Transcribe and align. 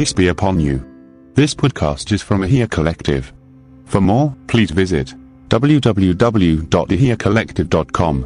Peace 0.00 0.14
be 0.14 0.28
upon 0.28 0.58
you. 0.58 0.82
This 1.34 1.54
podcast 1.54 2.10
is 2.10 2.22
from 2.22 2.40
Ahia 2.40 2.66
Collective. 2.66 3.34
For 3.86 4.00
more, 4.00 4.34
please 4.46 4.72
visit 4.72 5.14
www.ahiacollective.com. 5.48 8.24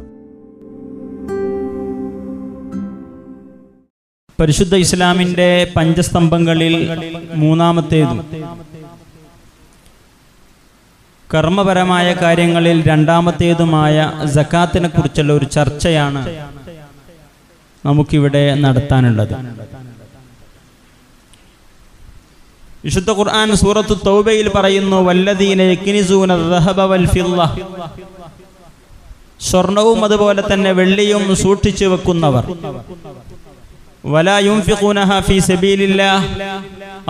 പരിശുദ്ധ 4.39 4.75
ഇസ്ലാമിന്റെ 4.75 5.73
പഞ്ചസ്തംഭങ്ങളിൽ 5.75 6.91
മൂന്നാമത്തേതും 7.35 8.25
കർമ്മപരമായ 11.29 12.17
കാര്യങ്ങളിൽ 12.23 12.83
രണ്ടാമത്തേതുമായ 12.83 14.11
ജക്കാത്തിനെ 14.33 14.89
കുറിച്ചുള്ള 14.89 15.33
ഒരു 15.33 15.45
ചർച്ചയാണ് 15.45 16.27
നമുക്കിവിടെ 17.85 18.55
നടത്താനുള്ളത് 18.65 19.65
വിശുദ്ധ 22.85 23.11
ഖുർആൻ 23.11 23.49
സൂറത്ത് 23.55 23.95
തൗബയിൽ 24.05 24.47
പറയുന്നു 24.49 24.97
വല്ലദീന 25.01 25.61
സ്വർണവും 29.45 29.99
അതുപോലെ 30.03 30.41
തന്നെ 30.41 30.71
വെള്ളിയും 30.71 31.23
സൂക്ഷിച്ചു 31.35 31.85
വെക്കുന്നവർ 31.85 32.45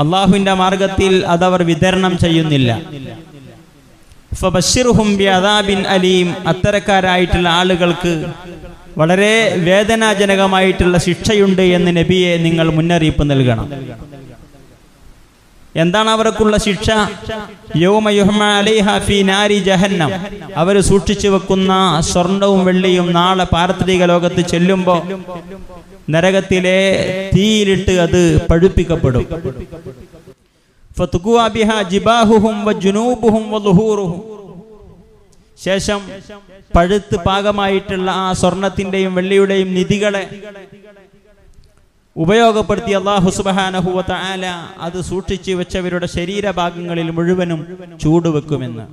അള്ളാഹുവിന്റെ 0.02 0.54
മാർഗത്തിൽ 0.54 1.14
അതവർ 1.28 1.62
വിതരണം 1.64 2.14
ചെയ്യുന്നില്ല 2.18 2.72
അലീം 5.90 6.30
അത്തരക്കാരായിട്ടുള്ള 6.48 7.48
ആളുകൾക്ക് 7.50 8.14
വളരെ 8.98 9.34
വേദനാജനകമായിട്ടുള്ള 9.60 10.98
ശിക്ഷയുണ്ട് 11.00 11.66
എന്ന് 11.78 11.92
നബിയെ 11.98 12.34
നിങ്ങൾ 12.38 12.68
മുന്നറിയിപ്പ് 12.70 13.24
നൽകണം 13.30 13.68
എന്താണ് 15.76 16.10
അവർക്കുള്ള 16.10 16.55
ശിക്ഷ 16.58 16.90
ജഹന്നം 19.63 20.12
അവർ 20.55 20.76
സൂക്ഷിച്ചു 20.82 21.30
വെക്കുന്ന 21.30 21.74
സ്വർണവും 22.12 22.62
വെള്ളിയും 22.66 23.08
നാളെ 23.12 23.46
പാർത്ഥിക 23.46 24.05
ലോകത്ത് 24.05 24.44
ചെല്ലുമ്പോൾ 24.54 25.02
നരകത്തിലെ 26.10 26.80
തീയിലിട്ട് 27.34 27.94
അത് 27.99 28.21
പഴുപ്പിക്കപ്പെടും 28.49 29.26
ശേഷം 35.60 35.99
പഴുത്ത് 36.76 37.18
പാകമായിട്ടുള്ള 37.26 38.10
ആ 38.21 38.27
സ്വർണത്തിന്റെയും 38.34 39.13
വെള്ളിയുടെയും 39.16 39.70
നിധികളെ 39.74 40.24
ഉപയോഗപ്പെടുത്തി 42.16 42.91
അള്ളാഹു 42.91 43.30
സുബഹാനഹുവത്ത 43.30 44.12
ആല 44.26 44.46
അത് 44.80 44.98
സൂക്ഷിച്ചു 45.04 45.54
വെച്ചവരുടെ 45.54 46.08
ശരീരഭാഗങ്ങളിൽ 46.08 47.10
മുഴുവനും 47.12 47.62
ചൂടുവെക്കുമെന്ന് 47.99 48.85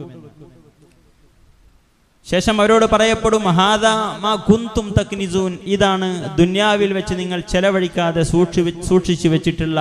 ശേഷം 2.27 2.57
അവരോട് 2.61 2.87
പറയപ്പെടും 2.87 3.43
മഹാദ 3.43 3.87
മാ 4.21 4.33
കുന്തും 4.49 4.87
തക്നിസൂൻ 4.99 5.53
ഇതാണ് 5.67 6.09
ദുന്യാവിൽ 6.37 6.91
വെച്ച് 6.93 7.15
നിങ്ങൾ 7.15 7.41
ചെലവഴിക്കാതെ 7.49 8.23
സൂക്ഷി 8.25 8.63
സൂക്ഷിച്ചു 8.89 9.29
വെച്ചിട്ടുള്ള 9.29 9.81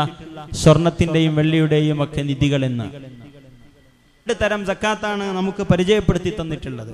സ്വർണത്തിന്റെയും 0.53 1.35
വെള്ളിയുടെയും 1.35 1.99
ഒക്കെ 2.03 2.21
നിധികളെന്ന് 2.21 2.87
രണ്ട് 4.27 4.33
തരം 4.41 4.61
സക്കാത്താണ് 4.65 5.27
നമുക്ക് 5.31 5.63
പരിചയപ്പെടുത്തി 5.63 6.31
തന്നിട്ടുള്ളത് 6.39 6.93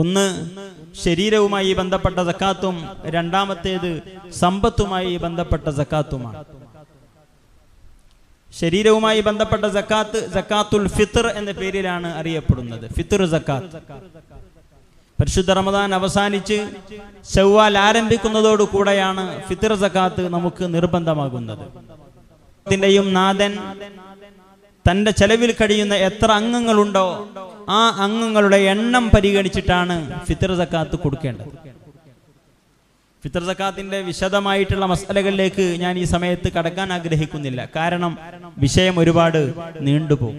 ഒന്ന് 0.00 0.24
ശരീരവുമായി 1.02 1.70
ബന്ധപ്പെട്ട 1.72 2.18
സക്കാത്തും 2.20 2.76
രണ്ടാമത്തേത് 3.06 3.90
സമ്പത്തുമായി 4.40 5.14
ബന്ധപ്പെട്ട 5.16 5.68
സക്കാത്തുമാണ് 5.70 6.40
ശരീരവുമായി 8.52 9.20
ബന്ധപ്പെട്ട 9.20 9.64
സക്കാത്ത് 9.70 10.20
സക്കാത്തുൽ 10.32 10.84
ഫിത്തർ 10.88 11.26
എന്ന 11.36 11.50
പേരിലാണ് 11.52 12.08
അറിയപ്പെടുന്നത് 12.14 12.86
ഫിത്തർ 12.96 13.22
സക്കാത്ത് 13.26 13.80
പരിശുദ്ധ 15.18 15.50
റമദാൻ 15.50 15.90
അവസാനിച്ച് 15.94 16.58
ചൊവ്വാൽ 17.34 17.74
ആരംഭിക്കുന്നതോടുകൂടെയാണ് 17.78 19.24
ഫിത്തർ 19.48 19.74
സക്കാത്ത് 19.76 20.24
നമുക്ക് 20.28 20.66
നിർബന്ധമാകുന്നത് 20.74 21.64
ത്തിന്റെയും 22.66 23.06
നാഥൻ 23.12 23.52
തൻ്റെ 24.86 25.10
ചെലവിൽ 25.10 25.50
കഴിയുന്ന 25.52 25.94
എത്ര 26.04 26.28
അംഗങ്ങളുണ്ടോ 26.32 27.06
ആ 27.70 27.80
അംഗങ്ങളുടെ 27.98 28.58
എണ്ണം 28.70 29.04
പരിഗണിച്ചിട്ടാണ് 29.14 29.96
ഫിത്തർ 30.26 30.52
സക്കാത്ത് 30.54 30.96
കൊടുക്കേണ്ടത് 30.96 31.52
ഫിത്തർ 33.22 33.42
സക്കാത്തിന്റെ 33.42 33.98
വിശദമായിട്ടുള്ള 34.00 34.84
മസലകളിലേക്ക് 34.86 35.64
ഞാൻ 35.80 35.94
ഈ 35.98 36.04
സമയത്ത് 36.04 36.48
കടക്കാൻ 36.52 36.88
ആഗ്രഹിക്കുന്നില്ല 36.92 37.60
കാരണം 37.76 38.12
വിഷയം 38.58 38.94
ഒരുപാട് 38.98 39.40
നീണ്ടുപോകും 39.80 40.38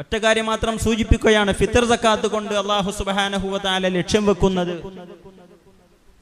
ഒറ്റ 0.00 0.14
കാര്യം 0.16 0.46
മാത്രം 0.46 0.74
സൂചിപ്പിക്കുകയാണ് 0.78 1.52
ഫിത്തർ 1.52 1.84
സക്കാത്ത് 1.84 2.26
കൊണ്ട് 2.26 2.54
അള്ളാഹു 2.54 2.90
സുബാനഹുവത്താല 2.90 3.88
ലക്ഷ്യം 3.88 4.24
വെക്കുന്നത് 4.26 4.74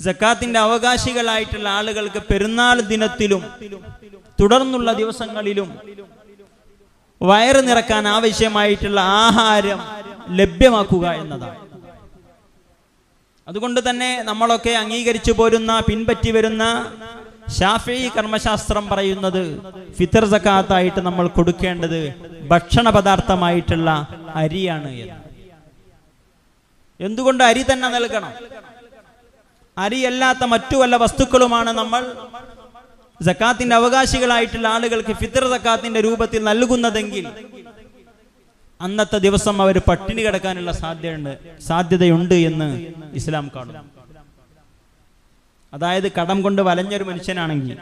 സക്കാത്തിന്റെ 0.01 0.59
അവകാശികളായിട്ടുള്ള 0.59 1.69
ആളുകൾക്ക് 1.69 2.21
പെരുന്നാൾ 2.31 2.77
ദിനത്തിലും 2.91 3.45
തുടർന്നുള്ള 4.39 4.91
ദിവസങ്ങളിലും 4.93 5.71
വയറ് 7.21 7.61
നിറക്കാൻ 7.69 8.05
ആവശ്യമായിട്ടുള്ള 8.09 9.01
ആഹാരം 9.21 9.81
ലഭ്യമാക്കുക 10.31 11.07
എന്നതാണ് 11.13 11.59
അതുകൊണ്ട് 13.47 13.81
തന്നെ 13.81 14.11
നമ്മളൊക്കെ 14.23 14.73
അംഗീകരിച്ചു 14.75 15.33
പോരുന്ന 15.33 15.73
പിൻപറ്റി 15.81 16.31
വരുന്ന 16.31 16.65
ഷാഫി 17.59 17.97
കർമ്മശാസ്ത്രം 18.09 18.85
പറയുന്നത് 18.89 19.45
ഫിത്തർ 19.99 20.25
സക്കാത്തായിട്ട് 20.25 21.01
നമ്മൾ 21.01 21.27
കൊടുക്കേണ്ടത് 21.29 22.01
ഭക്ഷണ 22.49 22.91
പദാർത്ഥമായിട്ടുള്ള 22.91 23.91
അരിയാണ് 24.35 24.91
എന്ന് 24.97 25.17
എന്തുകൊണ്ട് 27.01 27.43
അരി 27.45 27.63
തന്നെ 27.63 27.89
നൽകണം 27.89 28.33
അരിയല്ലാത്ത 29.77 30.45
മറ്റു 30.45 30.77
വല്ല 30.77 30.97
വസ്തുക്കളുമാണ് 30.97 31.73
നമ്മൾ 31.73 32.03
സക്കാത്തിന്റെ 33.21 33.75
അവകാശികളായിട്ടുള്ള 33.75 34.67
ആളുകൾക്ക് 34.69 35.13
ഫിത്തർ 35.13 35.45
സക്കാത്തിന്റെ 35.51 36.01
രൂപത്തിൽ 36.01 36.43
നൽകുന്നതെങ്കിൽ 36.43 37.25
അന്നത്തെ 38.81 39.19
ദിവസം 39.19 39.57
അവർ 39.63 39.77
പട്ടിണി 39.89 40.23
കിടക്കാനുള്ള 40.23 40.73
സാധ്യതയുണ്ട് 40.73 41.33
സാധ്യതയുണ്ട് 41.61 42.37
എന്ന് 42.43 42.69
ഇസ്ലാം 43.15 43.47
കാണും 43.57 43.87
അതായത് 45.73 46.09
കടം 46.13 46.39
കൊണ്ട് 46.43 46.61
വലഞ്ഞൊരു 46.63 47.05
മനുഷ്യനാണെങ്കിൽ 47.05 47.79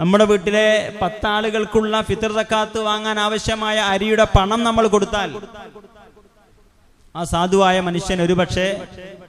നമ്മുടെ 0.00 0.24
വീട്ടിലെ 0.24 0.66
പത്താളുകൾക്കുള്ള 1.02 1.96
ഫിത്തർ 2.02 2.32
സക്കാത്ത് 2.32 2.78
വാങ്ങാൻ 2.80 3.18
ആവശ്യമായ 3.20 3.78
അരിയുടെ 3.90 4.26
പണം 4.36 4.60
നമ്മൾ 4.64 4.86
കൊടുത്താൽ 4.86 5.30
ആ 7.14 7.22
സാധുവായ 7.24 7.76
മനുഷ്യൻ 7.80 8.20
ഒരുപക്ഷെ 8.22 8.66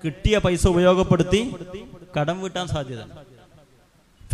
കിട്ടിയ 0.03 0.37
പൈസ 0.37 0.63
ഉപയോഗപ്പെടുത്തി 0.67 1.41
കടം 2.17 2.37
വീട്ടാൻ 2.41 2.65
സാധ്യതയുണ്ട് 2.67 3.21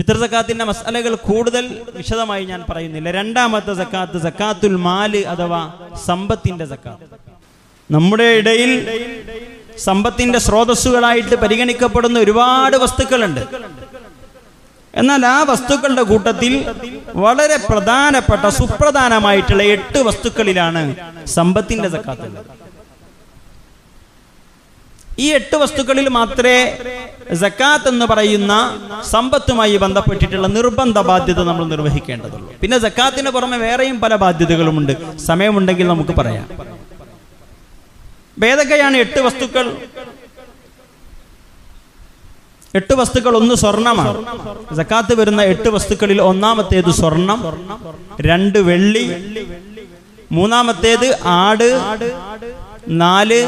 ഫിത്തർ 0.02 0.18
സക്കാത്തിന്റെ 0.18 0.66
മസാലകൾ 0.66 1.14
കൂടുതൽ 1.26 1.66
വിശദമായി 1.96 2.44
ഞാൻ 2.46 2.62
പറയുന്നില്ല 2.70 3.10
രണ്ടാമത്തെ 3.12 3.74
സക്കാത്ത് 3.74 4.20
സക്കാത്തുൽ 4.22 4.76
മാല് 4.78 5.20
അഥവാ 5.26 5.60
സമ്പത്തിന്റെ 6.06 6.66
സക്കാത്ത് 6.66 7.08
നമ്മുടെ 7.90 8.28
ഇടയിൽ 8.38 8.72
സമ്പത്തിന്റെ 9.84 10.40
സ്രോതസ്സുകളായിട്ട് 10.40 11.36
പരിഗണിക്കപ്പെടുന്ന 11.36 12.18
ഒരുപാട് 12.20 12.78
വസ്തുക്കളുണ്ട് 12.78 13.44
എന്നാൽ 14.94 15.26
ആ 15.26 15.38
വസ്തുക്കളുടെ 15.44 16.04
കൂട്ടത്തിൽ 16.04 16.56
വളരെ 17.16 17.60
പ്രധാനപ്പെട്ട 17.70 18.46
സുപ്രധാനമായിട്ടുള്ള 18.58 19.64
എട്ട് 19.72 20.00
വസ്തുക്കളിലാണ് 20.00 20.84
സമ്പത്തിന്റെ 21.28 21.90
സക്കാത്തുള്ളത് 21.90 22.50
ഈ 25.20 25.28
എട്ട് 25.30 25.56
വസ്തുക്കളിൽ 25.56 26.08
മാത്രമേ 26.10 26.60
ജക്കാത്ത് 27.34 27.88
എന്ന് 27.88 28.06
പറയുന്ന 28.06 28.54
സമ്പത്തുമായി 29.12 29.76
ബന്ധപ്പെട്ടിട്ടുള്ള 29.78 30.48
നിർബന്ധ 30.48 31.00
ബാധ്യത 31.00 31.42
നമ്മൾ 31.44 31.66
നിർവഹിക്കേണ്ടതുള്ളൂ 31.66 32.50
പിന്നെ 32.62 32.78
ജക്കാത്തിന് 32.78 33.30
പുറമെ 33.30 33.58
വേറെയും 33.58 33.98
പല 34.00 34.16
ബാധ്യതകളുമുണ്ട് 34.16 34.94
സമയമുണ്ടെങ്കിൽ 35.26 35.88
നമുക്ക് 35.88 36.16
പറയാം 36.16 36.48
ഏതൊക്കെയാണ് 38.46 38.98
എട്ട് 38.98 39.20
വസ്തുക്കൾ 39.20 39.66
എട്ട് 42.74 42.94
വസ്തുക്കൾ 42.94 43.34
ഒന്ന് 43.36 43.56
സ്വർണമാണ് 43.56 44.14
ജക്കാത്ത് 44.76 45.14
വരുന്ന 45.16 45.42
എട്ട് 45.44 45.70
വസ്തുക്കളിൽ 45.70 46.20
ഒന്നാമത്തേത് 46.22 46.92
സ്വർണം 46.92 47.40
രണ്ട് 48.22 48.60
വെള്ളി 48.60 49.06
മൂന്നാമത്തേത് 50.32 51.08
ആട് 51.36 51.70
നാല് 52.98 53.40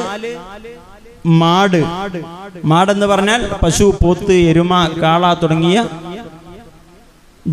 മാട് 1.26 1.80
മാടെന്ന് 2.66 3.06
പറഞ്ഞാൽ 3.06 3.50
പശു 3.64 3.98
പോത്ത് 4.02 4.34
എരുമ 4.34 4.74
കാള 5.02 5.34
തുടങ്ങിയ 5.34 5.80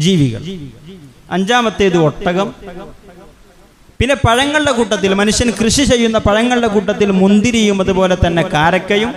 ജീവികൾ 0.00 0.42
അഞ്ചാമത്തേത് 1.30 1.96
ഒട്ടകം 1.96 2.52
പിന്നെ 4.00 4.14
പഴങ്ങളുടെ 4.14 4.72
കൂട്ടത്തിൽ 4.72 5.14
മനുഷ്യൻ 5.14 5.50
കൃഷി 5.50 5.84
ചെയ്യുന്ന 5.84 6.18
പഴങ്ങളുടെ 6.18 6.66
കൂട്ടത്തിൽ 6.66 7.10
മുന്തിരിയും 7.12 7.80
അതുപോലെ 7.80 8.16
തന്നെ 8.26 8.42
കാരക്കയും 8.42 9.10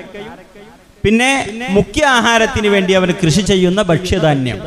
പിന്നെ 1.06 1.32
മുഖ്യ 1.70 2.06
ആഹാരത്തിന് 2.06 2.68
വേണ്ടി 2.68 2.94
അവർ 2.94 3.12
കൃഷി 3.12 3.42
ചെയ്യുന്ന 3.42 3.82
ഭക്ഷ്യധാന്യം 3.82 4.60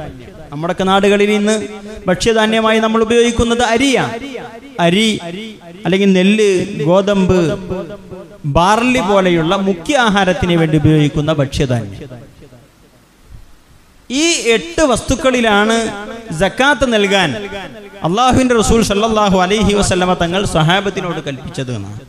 നമ്മുടെ 0.51 0.85
നാടുകളിൽ 0.85 1.31
ഇന്ന് 1.31 1.55
ഭക്ഷ്യധാന്യമായി 2.07 2.79
നമ്മൾ 2.79 3.03
ഉപയോഗിക്കുന്നത് 3.03 3.63
അരിയാണ് 3.63 4.13
അരി 4.81 5.09
അല്ലെങ്കിൽ 5.85 6.13
നെല്ല് 6.13 6.49
ഗോതമ്പ് 6.83 7.39
ബാർലി 8.55 9.03
പോലെയുള്ള 9.03 9.55
മുഖ്യ 9.69 9.95
ആഹാരത്തിന് 9.99 10.55
വേണ്ടി 10.57 10.77
ഉപയോഗിക്കുന്ന 10.77 11.31
ഭക്ഷ്യധാന്യം 11.33 12.03
ഈ 14.11 14.27
എട്ട് 14.51 14.83
വസ്തുക്കളിലാണ് 14.83 15.77
ജക്കാത്ത് 16.41 16.87
നൽകാൻ 16.93 17.31
അള്ളാഹുവിന്റെ 18.05 18.55
റസൂൽ 18.55 18.81
സല്ലാഹു 18.83 19.39
അലൈഹി 19.39 19.73
വസ്ലമ 19.75 20.15
തങ്ങൾ 20.15 20.43
സഹാബത്തിനോട് 20.53 21.21
കൽപ്പിച്ചത് 21.27 21.73
എന്നാണ് 21.75 22.03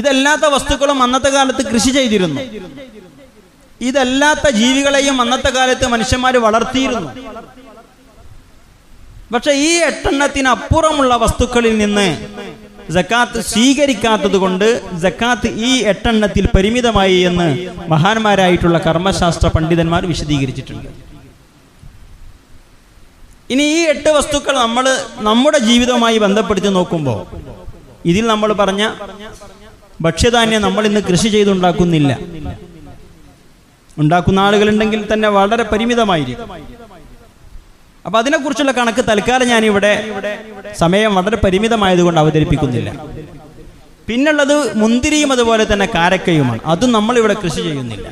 ഇതല്ലാത്ത 0.00 0.46
വസ്തുക്കളും 0.46 1.00
അന്നത്തെ 1.02 1.30
കാലത്ത് 1.30 1.62
കൃഷി 1.66 1.90
ചെയ്തിരുന്നു 1.90 2.40
ഇതല്ലാത്ത 3.80 4.46
ജീവികളെയും 4.56 5.16
അന്നത്തെ 5.20 5.50
കാലത്ത് 5.50 5.86
മനുഷ്യന്മാർ 5.86 6.34
വളർത്തിയിരുന്നു 6.38 7.10
പക്ഷെ 9.34 9.52
ഈ 9.60 9.70
എട്ടെണ്ണത്തിനപ്പുറമുള്ള 9.80 11.14
വസ്തുക്കളിൽ 11.16 11.74
നിന്ന് 11.78 12.08
ജക്കാത്ത് 12.90 13.40
സ്വീകരിക്കാത്തത് 13.40 14.36
കൊണ്ട് 14.36 14.66
ജക്കാത്ത് 14.98 15.48
ഈ 15.64 15.70
എട്ടെണ്ണത്തിൽ 15.82 16.44
പരിമിതമായി 16.54 17.18
എന്ന് 17.20 17.48
മഹാന്മാരായിട്ടുള്ള 17.88 18.78
കർമ്മശാസ്ത്ര 18.78 19.48
പണ്ഡിതന്മാർ 19.48 20.06
വിശദീകരിച്ചിട്ടുണ്ട് 20.06 20.88
ഇനി 23.50 23.64
ഈ 23.70 23.80
എട്ട് 23.84 24.08
വസ്തുക്കൾ 24.08 24.54
നമ്മൾ 24.54 24.84
നമ്മുടെ 25.20 25.58
ജീവിതവുമായി 25.58 26.18
ബന്ധപ്പെടുത്തി 26.18 26.68
നോക്കുമ്പോൾ 26.68 27.18
ഇതിൽ 28.04 28.24
നമ്മൾ 28.26 28.52
പറഞ്ഞ 28.52 28.84
ഭക്ഷ്യധാന്യം 30.02 30.62
നമ്മൾ 30.62 30.86
ഇന്ന് 30.86 31.00
കൃഷി 31.00 31.28
ചെയ്തുണ്ടാക്കുന്നില്ല 31.28 32.12
ഉണ്ടാക്കുന്ന 33.96 34.40
ആളുകളുണ്ടെങ്കിൽ 34.40 35.06
തന്നെ 35.12 35.28
വളരെ 35.28 35.62
പരിമിതമായിരിക്കും 35.62 36.48
അപ്പൊ 38.04 38.16
അതിനെക്കുറിച്ചുള്ള 38.18 38.72
കണക്ക് 38.72 39.02
തൽക്കാലം 39.04 39.48
ഞാൻ 39.48 39.62
ഇവിടെ 39.64 39.92
സമയം 40.72 41.14
വളരെ 41.14 41.36
പരിമിതമായതുകൊണ്ട് 41.36 42.20
അവതരിപ്പിക്കുന്നില്ല 42.20 42.90
പിന്നുള്ളത് 44.08 44.56
മുന്തിരിയും 44.76 45.30
അതുപോലെ 45.32 45.64
തന്നെ 45.64 45.86
കാരക്കയുമാണ് 45.94 46.60
അതും 46.66 46.90
നമ്മളിവിടെ 46.92 47.34
കൃഷി 47.34 47.60
ചെയ്യുന്നില്ല 47.62 48.08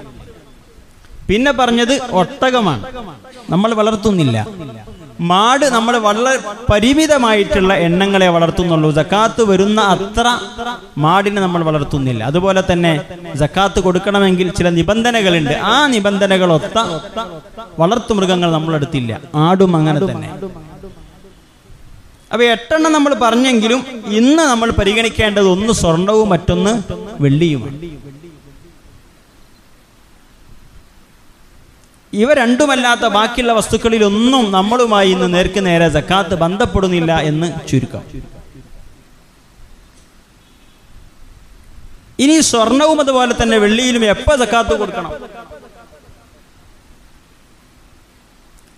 പിന്നെ 1.29 1.52
പറഞ്ഞത് 1.52 1.94
ഒട്ടകമാണ് 2.12 2.84
നമ്മൾ 3.50 3.70
വളർത്തുന്നില്ല 3.75 4.38
മാട് 5.23 5.64
നമ്മൾ 5.67 5.94
വളരെ 5.99 6.32
പരിമിതമായിട്ടുള്ള 6.70 7.73
എണ്ണങ്ങളെ 7.79 8.29
വളർത്തുന്നുള്ളൂ 8.29 8.90
ജക്കാത്ത് 8.93 9.43
വരുന്ന 9.43 9.81
അത്ര 9.88 10.29
മാടിനെ 10.96 11.40
നമ്മൾ 11.40 11.62
വളർത്തുന്നില്ല 11.62 12.23
അതുപോലെ 12.25 12.62
തന്നെ 12.62 12.93
ജക്കാത്ത് 13.34 13.81
കൊടുക്കണമെങ്കിൽ 13.81 14.49
ചില 14.50 14.70
നിബന്ധനകളുണ്ട് 14.70 15.55
ആ 15.73 15.76
നിബന്ധനകളൊത്ത 15.87 16.79
വളർത്തു 17.79 18.14
മൃഗങ്ങൾ 18.14 18.50
നമ്മളെടുത്തില്ല 18.50 19.20
ആടും 19.44 19.75
അങ്ങനെ 19.76 20.00
തന്നെ 20.06 20.31
അപ്പൊ 22.31 22.44
എട്ടെണ്ണം 22.44 22.93
നമ്മൾ 22.93 23.12
പറഞ്ഞെങ്കിലും 23.23 23.81
ഇന്ന് 24.11 24.43
നമ്മൾ 24.43 24.69
പരിഗണിക്കേണ്ടത് 24.73 25.49
ഒന്ന് 25.49 25.73
സ്വർണവും 25.73 26.29
മറ്റൊന്ന് 26.29 26.73
വെള്ളിയുമാണ് 27.20 27.79
ഇവ 32.12 32.31
രണ്ടുമല്ലാത്ത 32.34 33.05
ബാക്കിയുള്ള 33.14 33.52
വസ്തുക്കളിലൊന്നും 33.52 34.44
നമ്മളുമായി 34.50 35.11
ഇന്ന് 35.14 35.29
നേർക്ക് 35.34 35.61
നേരെ 35.67 35.88
സക്കാത്ത് 35.94 36.34
ബന്ധപ്പെടുന്നില്ല 36.43 37.12
എന്ന് 37.23 37.49
ചുരുക്കം 37.69 38.05
ഇനി 42.19 42.34
സ്വർണവും 42.49 42.99
അതുപോലെ 43.00 43.34
തന്നെ 43.34 43.56
വെള്ളിയിലും 43.58 44.02
എപ്പോൾ 44.06 44.34
സക്കാത്ത് 44.38 44.75
കൊടുക്കണം 44.75 45.12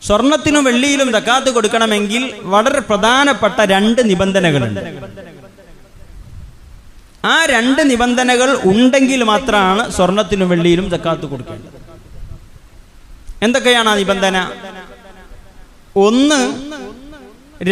സ്വർണത്തിനും 0.03 0.65
വെള്ളിയിലും 0.65 1.09
സക്കാത്ത് 1.13 1.51
കൊടുക്കണമെങ്കിൽ 1.51 2.23
വളരെ 2.47 2.81
പ്രധാനപ്പെട്ട 2.89 3.61
രണ്ട് 3.71 4.01
നിബന്ധനകളുണ്ട് 4.11 4.81
ആ 7.25 7.37
രണ്ട് 7.51 7.81
നിബന്ധനകൾ 7.91 8.51
ഉണ്ടെങ്കിൽ 8.65 9.21
മാത്രമാണ് 9.25 9.85
സ്വർണത്തിനും 9.91 10.49
വെള്ളിയിലും 10.49 10.87
സക്കാത്ത് 10.91 11.27
കൊടുക്കേണ്ടത് 11.27 11.79
എന്തൊക്കെയാണ് 13.45 13.89
ആ 13.89 13.95
നിബന്ധന 13.95 14.39
ഒന്ന് 16.01 16.41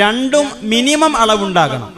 രണ്ടും 0.00 0.47
മിനിമം 0.65 1.13
അളവുണ്ടാകണം 1.17 1.91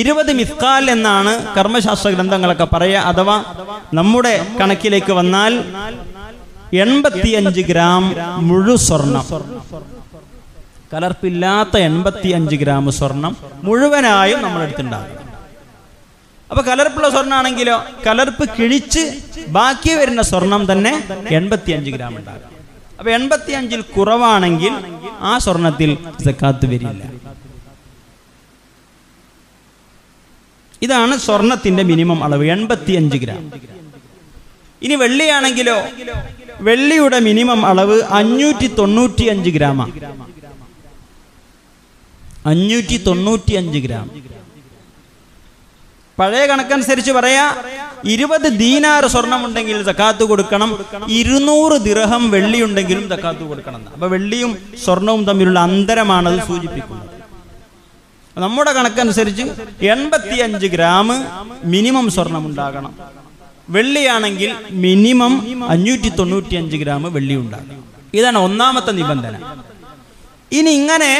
ഇരുപത് 0.00 0.30
മിസ്കാൽ 0.32 0.84
എന്നാണ് 0.90 1.32
കർമ്മശാസ്ത്ര 1.56 2.10
ഗ്രന്ഥങ്ങളൊക്കെ 2.10 2.66
പറയുക 2.72 3.02
അഥവാ 3.06 3.36
നമ്മുടെ 3.94 4.34
കണക്കിലേക്ക് 4.60 5.12
വന്നാൽ 5.12 5.52
എൺപത്തിയഞ്ച് 6.76 7.62
ഗ്രാം 7.62 8.04
മുഴു 8.40 8.76
സ്വർണം 8.78 9.26
കലർപ്പില്ലാത്ത 10.92 11.76
എൺപത്തി 11.82 12.30
അഞ്ച് 12.30 12.56
ഗ്രാം 12.56 12.88
സ്വർണം 12.92 13.32
മുഴുവനായും 13.62 14.40
നമ്മളെടുത്തുണ്ടാകും 14.42 15.23
അപ്പൊ 16.54 16.62
കലർപ്പുള്ള 16.70 17.06
സ്വർണ്ണമാണെങ്കിലോ 17.10 17.76
കലർപ്പ് 18.06 18.44
കിഴിച്ച് 18.48 19.00
ബാക്കി 19.48 19.92
വരുന്ന 19.94 20.22
സ്വർണം 20.22 20.62
തന്നെ 20.70 20.92
എൺപത്തി 21.30 21.70
അഞ്ച് 21.72 21.90
ഗ്രാം 21.90 22.12
ഉണ്ടാകും 22.16 22.50
അപ്പൊ 22.98 23.10
എൺപത്തി 23.10 23.52
അഞ്ചിൽ 23.52 23.80
കുറവാണെങ്കിൽ 23.96 24.74
ആ 25.20 25.32
സ്വർണത്തിൽ 25.38 25.90
സക്കാത്ത് 26.24 26.66
വരില്ല 26.66 27.02
ഇതാണ് 30.82 31.16
സ്വർണത്തിന്റെ 31.18 31.82
മിനിമം 31.82 32.20
അളവ് 32.24 32.46
എൺപത്തി 32.46 32.92
അഞ്ച് 32.92 33.18
ഗ്രാം 33.18 33.42
ഇനി 34.82 34.96
വെള്ളിയാണെങ്കിലോ 34.96 35.76
വെള്ളിയുടെ 36.60 37.20
മിനിമം 37.20 37.62
അളവ് 37.66 37.98
അഞ്ഞൂറ്റി 38.12 38.70
തൊണ്ണൂറ്റി 38.78 39.26
അഞ്ച് 39.26 39.50
ഗ്രാമാണ് 39.50 39.94
അഞ്ഞൂറ്റി 42.46 42.98
തൊണ്ണൂറ്റി 43.06 43.54
അഞ്ച് 43.54 43.78
ഗ്രാം 43.78 44.06
പഴയ 46.18 46.42
കണക്കനുസരിച്ച് 46.46 47.12
പറയാ 47.12 47.44
ഇരുപത് 48.06 48.46
ദീനാറ് 48.58 49.06
സ്വർണമുണ്ടെങ്കിൽ 49.06 49.78
തക്കാത്ത് 49.82 50.24
കൊടുക്കണം 50.24 50.70
ഇരുന്നൂറ് 51.16 51.76
ദിർഹം 51.82 52.24
വെള്ളിയുണ്ടെങ്കിലും 52.30 53.06
തക്കാത്ത് 53.08 53.44
കൊടുക്കണം 53.44 53.82
അപ്പൊ 53.94 54.08
വെള്ളിയും 54.08 54.52
സ്വർണവും 54.84 55.22
തമ്മിലുള്ള 55.24 55.60
അന്തരമാണത് 55.60 56.38
സൂചിപ്പിക്കുന്നത് 56.46 57.10
നമ്മുടെ 58.36 58.70
കണക്കനുസരിച്ച് 58.72 59.44
അഞ്ച് 60.44 60.68
ഗ്രാം 60.68 61.10
മിനിമം 61.66 62.06
സ്വർണം 62.10 62.44
ഉണ്ടാകണം 62.46 62.94
വെള്ളിയാണെങ്കിൽ 63.68 64.50
മിനിമം 64.80 65.34
അഞ്ഞൂറ്റി 65.68 66.56
അഞ്ച് 66.56 66.78
ഗ്രാം 66.78 67.04
വെള്ളി 67.14 67.36
ഉണ്ടാകണം 67.36 67.82
ഇതാണ് 68.14 68.38
ഒന്നാമത്തെ 68.38 68.92
നിബന്ധന 68.92 69.36
ഇനി 70.52 70.70
ഇങ്ങനെ 70.70 71.12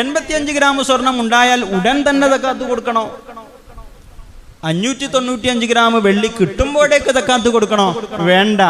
എൺപത്തിയഞ്ച് 0.00 0.52
ഗ്രാം 0.52 0.76
സ്വർണം 0.84 1.16
ഉണ്ടായാൽ 1.20 1.60
ഉടൻ 1.76 1.96
തന്നെ 2.02 2.26
തക്കാത്ത് 2.26 2.64
കൊടുക്കണോ 2.64 3.02
അഞ്ഞൂറ്റി 4.62 5.48
അഞ്ച് 5.48 5.66
ഗ്രാം 5.66 5.94
വെള്ളി 6.06 6.28
കിട്ടുമ്പോഴേക്ക് 6.38 7.12
തക്കാത്ത് 7.16 7.48
കൊടുക്കണോ 7.48 7.88
വേണ്ട 8.22 8.60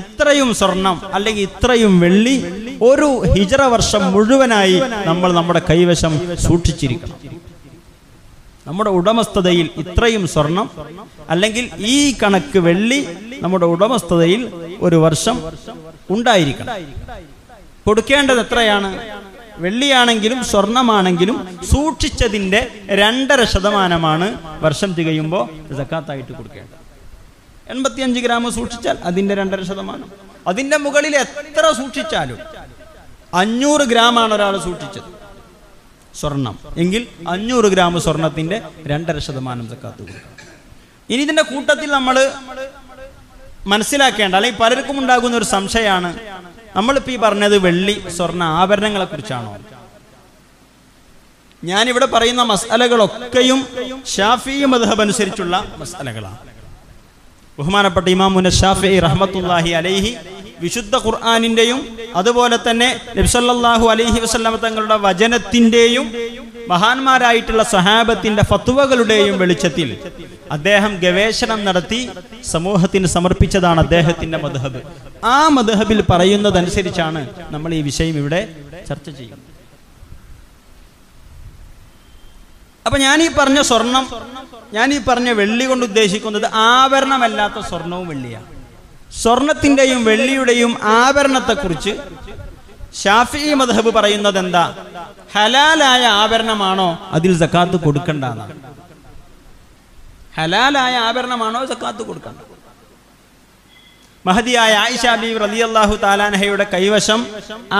ഇത്രയും 0.00 0.50
സ്വർണം 0.54 0.96
അല്ലെങ്കിൽ 1.14 1.44
ഇത്രയും 1.50 1.94
വെള്ളി 2.00 2.34
ഒരു 2.82 3.08
ഹിജറ 3.34 3.62
വർഷം 3.66 4.02
മുഴുവനായി 4.12 4.76
നമ്മൾ 5.06 5.30
നമ്മുടെ 5.32 5.62
കൈവശം 5.70 6.12
സൂക്ഷിച്ചിരിക്കണം 6.46 7.18
നമ്മുടെ 8.66 8.90
ഉടമസ്ഥതയിൽ 8.90 9.66
ഇത്രയും 9.78 10.24
സ്വർണം 10.28 10.66
അല്ലെങ്കിൽ 11.30 11.64
ഈ 11.86 11.96
കണക്ക് 12.22 12.58
വെള്ളി 12.58 13.00
നമ്മുടെ 13.42 13.66
ഉടമസ്ഥതയിൽ 13.66 14.42
ഒരു 14.80 14.96
വർഷം 14.96 15.36
ഉണ്ടായിരിക്കണം 16.10 16.76
കൊടുക്കേണ്ടത് 17.86 18.40
എത്രയാണ് 18.40 18.90
വെള്ളിയാണെങ്കിലും 19.60 20.40
സ്വർണമാണെങ്കിലും 20.50 21.36
സൂക്ഷിച്ചതിൻ്റെ 21.70 22.60
രണ്ടര 23.00 23.40
ശതമാനമാണ് 23.44 24.28
വർഷം 24.62 24.90
തികയുമ്പോൾ 24.94 25.44
ജക്കാത്തായിട്ട് 25.78 26.32
കൊടുക്കേണ്ടത് 26.32 26.76
എൺപത്തിയഞ്ച് 27.70 28.20
ഗ്രാം 28.20 28.44
സൂക്ഷിച്ചാൽ 28.50 28.96
അതിൻ്റെ 29.04 29.34
രണ്ടര 29.34 29.62
ശതമാനം 29.62 30.08
അതിൻ്റെ 30.46 30.76
മുകളിൽ 30.78 31.14
എത്ര 31.16 31.64
സൂക്ഷിച്ചാലും 31.80 32.38
അഞ്ഞൂറ് 33.32 33.84
ഗ്രാമാണ് 33.84 34.32
ഒരാൾ 34.34 34.54
സൂക്ഷിച്ചത് 34.60 35.08
സ്വർണം 36.14 36.54
എങ്കിൽ 36.76 37.02
അഞ്ഞൂറ് 37.28 37.68
ഗ്രാം 37.74 37.94
സ്വർണത്തിൻ്റെ 38.00 38.56
രണ്ടര 38.86 39.18
ശതമാനം 39.18 39.66
ജക്കാത്ത് 39.68 40.00
കൊടുക്കണം 40.00 40.36
ഇനി 41.08 41.20
ഇതിൻ്റെ 41.22 41.44
കൂട്ടത്തിൽ 41.52 41.88
നമ്മൾ 41.90 42.16
മനസ്സിലാക്കേണ്ട 43.66 44.34
അല്ലെങ്കിൽ 44.34 44.60
പലർക്കും 44.60 44.96
ഉണ്ടാകുന്ന 44.98 45.34
ഒരു 45.36 45.46
സംശയമാണ് 45.48 46.10
നമ്മളിപ്പോ 46.76 47.12
ഈ 47.12 47.16
പറഞ്ഞത് 47.16 47.56
വെള്ളി 47.58 47.94
സ്വർണ്ണ 48.16 48.44
ആഭരണങ്ങളെ 48.60 49.06
കുറിച്ചാണോ 49.06 49.52
ഞാനിവിടെ 51.62 52.06
പറയുന്ന 52.06 52.42
മസാലകളൊക്കെയും 52.50 53.60
ഷാഫി 54.14 54.54
മദ്ഹബ് 54.64 55.02
അനുസരിച്ചുള്ള 55.02 55.56
മസാലകളാണ് 55.80 56.38
ബഹുമാനപ്പെട്ട 57.58 58.08
ഇമാമുന 58.08 58.50
ഷാഫി 58.60 58.92
റഹ്മത്തുല്ലാഹി 58.98 59.72
അലൈഹി 59.80 60.12
വിശുദ്ധ 60.60 60.94
ഖുർആാനിന്റെയും 61.04 61.80
അതുപോലെ 62.16 62.56
തന്നെ 62.66 62.88
നബ്സല്ലാഹു 63.18 63.86
അലൈഹി 63.90 64.18
വസ്ലാമ 64.20 64.56
തങ്ങളുടെ 64.64 64.96
വചനത്തിന്റെയും 65.06 66.06
മഹാന്മാരായിട്ടുള്ള 66.70 67.62
സഹാബത്തിന്റെ 67.72 68.42
ഫത്തുവകളുടെയും 68.42 69.36
വെളിച്ചത്തിൽ 69.38 69.88
അദ്ദേഹം 70.50 70.92
ഗവേഷണം 70.96 71.60
നടത്തി 71.64 72.00
സമൂഹത്തിന് 72.44 73.08
സമർപ്പിച്ചതാണ് 73.08 73.80
അദ്ദേഹത്തിന്റെ 73.80 74.38
മധുഹബ് 74.38 74.80
ആ 75.28 75.38
മധുഹബിൽ 75.48 76.00
പറയുന്നതനുസരിച്ചാണ് 76.10 77.22
നമ്മൾ 77.50 77.70
ഈ 77.74 77.80
വിഷയം 77.82 78.16
ഇവിടെ 78.16 78.40
ചർച്ച 78.88 79.08
ചെയ്യുന്നത് 79.10 79.46
അപ്പൊ 82.86 82.98
ഞാൻ 82.98 83.18
ഈ 83.22 83.28
പറഞ്ഞ 83.38 83.60
സ്വർണം 83.62 84.04
ഞാൻ 84.72 84.88
ഈ 84.94 84.98
പറഞ്ഞ 85.08 85.30
വെള്ളി 85.32 85.64
കൊണ്ട് 85.64 85.84
ഉദ്ദേശിക്കുന്നത് 85.84 86.46
ആവരണമല്ലാത്ത 86.68 87.58
സ്വർണവും 87.68 88.06
വെള്ളിയാണ് 88.08 88.48
സ്വർണത്തിന്റെയും 89.12 90.00
വെള്ളിയുടെയും 90.04 90.72
ആവരണത്തെക്കുറിച്ച് 90.94 91.92
ഷാഫി 92.94 93.42
മദഹബ് 93.54 93.90
പറയുന്നത് 93.94 94.38
എന്താ 94.38 94.64
ഹലാലായ 95.34 96.04
ആഭരണമാണോ 96.22 96.88
അതിൽ 97.12 97.32
സക്കാത്ത് 97.38 97.78
കൊടുക്കണ്ട 97.84 98.24
ഹലാലായ 100.38 100.94
ആഭരണമാണോ 101.08 101.60
സക്കാത്ത് 101.66 102.02
കൊടുക്കണ്ട 102.02 102.40
മഹതിയായ 104.24 104.72
ആയിഷ 104.76 105.06
ബി 105.20 105.30
റലിയല്ലാഹു 105.38 105.94
താലാനഹയുടെ 105.96 106.66
കൈവശം 106.74 107.20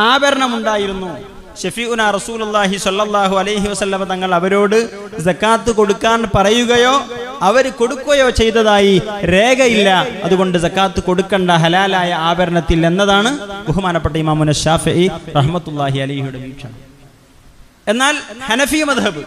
ആഭരണമുണ്ടായിരുന്നു 0.04 1.10
ഷെഫീഉന 1.56 2.02
റസൂലുല്ലാഹി 2.16 2.76
സല്ലാഹു 2.78 3.34
അലൈഹി 3.36 3.66
വസല്ലമ 3.68 4.04
തങ്ങൾ 4.04 4.30
അവരോട് 4.34 4.76
സക്കാത്ത് 5.24 5.70
കൊടുക്കാൻ 5.70 6.20
പറയുകയോ 6.34 6.94
അവർ 7.42 7.64
കൊടുക്കുകയോ 7.72 8.28
ചെയ്തതായി 8.30 8.94
രേഖയില്ല 9.32 9.90
അതുകൊണ്ട് 10.24 10.56
സക്കാത്ത് 10.58 11.00
കൊടുക്കേണ്ട 11.00 11.50
ഹലാലായ 11.64 12.10
ആഭരണത്തിൽ 12.30 12.80
എന്നതാണ് 12.86 13.32
ബഹുമാനപ്പെട്ട 13.68 14.16
ഇമാമുന 14.16 14.54
ഷാഫി 14.62 15.06
റഹ്മത്തുല്ലാഹി 15.38 16.00
അലിഹിയുടെ 16.00 16.40
വീക്ഷണം 16.44 16.78
എന്നാൽ 17.86 18.16
ഹനഫി 18.48 18.80
മധബ് 18.82 19.22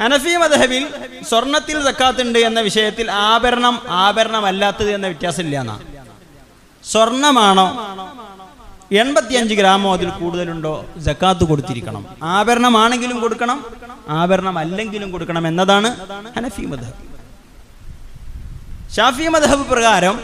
ഹനഫി 0.00 0.32
മദഹബിൽ 0.36 0.82
സ്വർണത്തിൽ 1.28 1.76
സക്കാത്തുണ്ട് 1.82 2.38
എന്ന 2.38 2.60
വിഷയത്തിൽ 2.60 3.06
ആഭരണം 3.26 3.76
ആഭരണമല്ലാത്തത് 4.00 4.90
എന്ന 4.90 5.06
ഇല്ല 5.40 5.54
എന്നാണ് 5.60 5.84
സ്വർണമാണോ 6.84 7.68
എൺപത്തിയഞ്ച് 8.90 9.54
ഗ്രാമോ 9.54 9.90
അതിൽ 9.94 10.08
കൂടുതലുണ്ടോ 10.10 10.72
ജക്കാത്ത് 10.98 11.44
കൊടുത്തിരിക്കണം 11.44 12.02
ആഭരണമാണെങ്കിലും 12.30 13.18
കൊടുക്കണം 13.20 13.58
ആഭരണം 14.08 14.56
അല്ലെങ്കിലും 14.58 15.08
കൊടുക്കണം 15.10 15.44
എന്നതാണ് 15.46 15.88
ഹനഫി 16.36 16.64
മദ്ഹബ് 16.66 17.02
ഷാഫി 18.96 19.26
മദ്ഹബ് 19.28 19.64
പ്രകാരം 19.68 20.16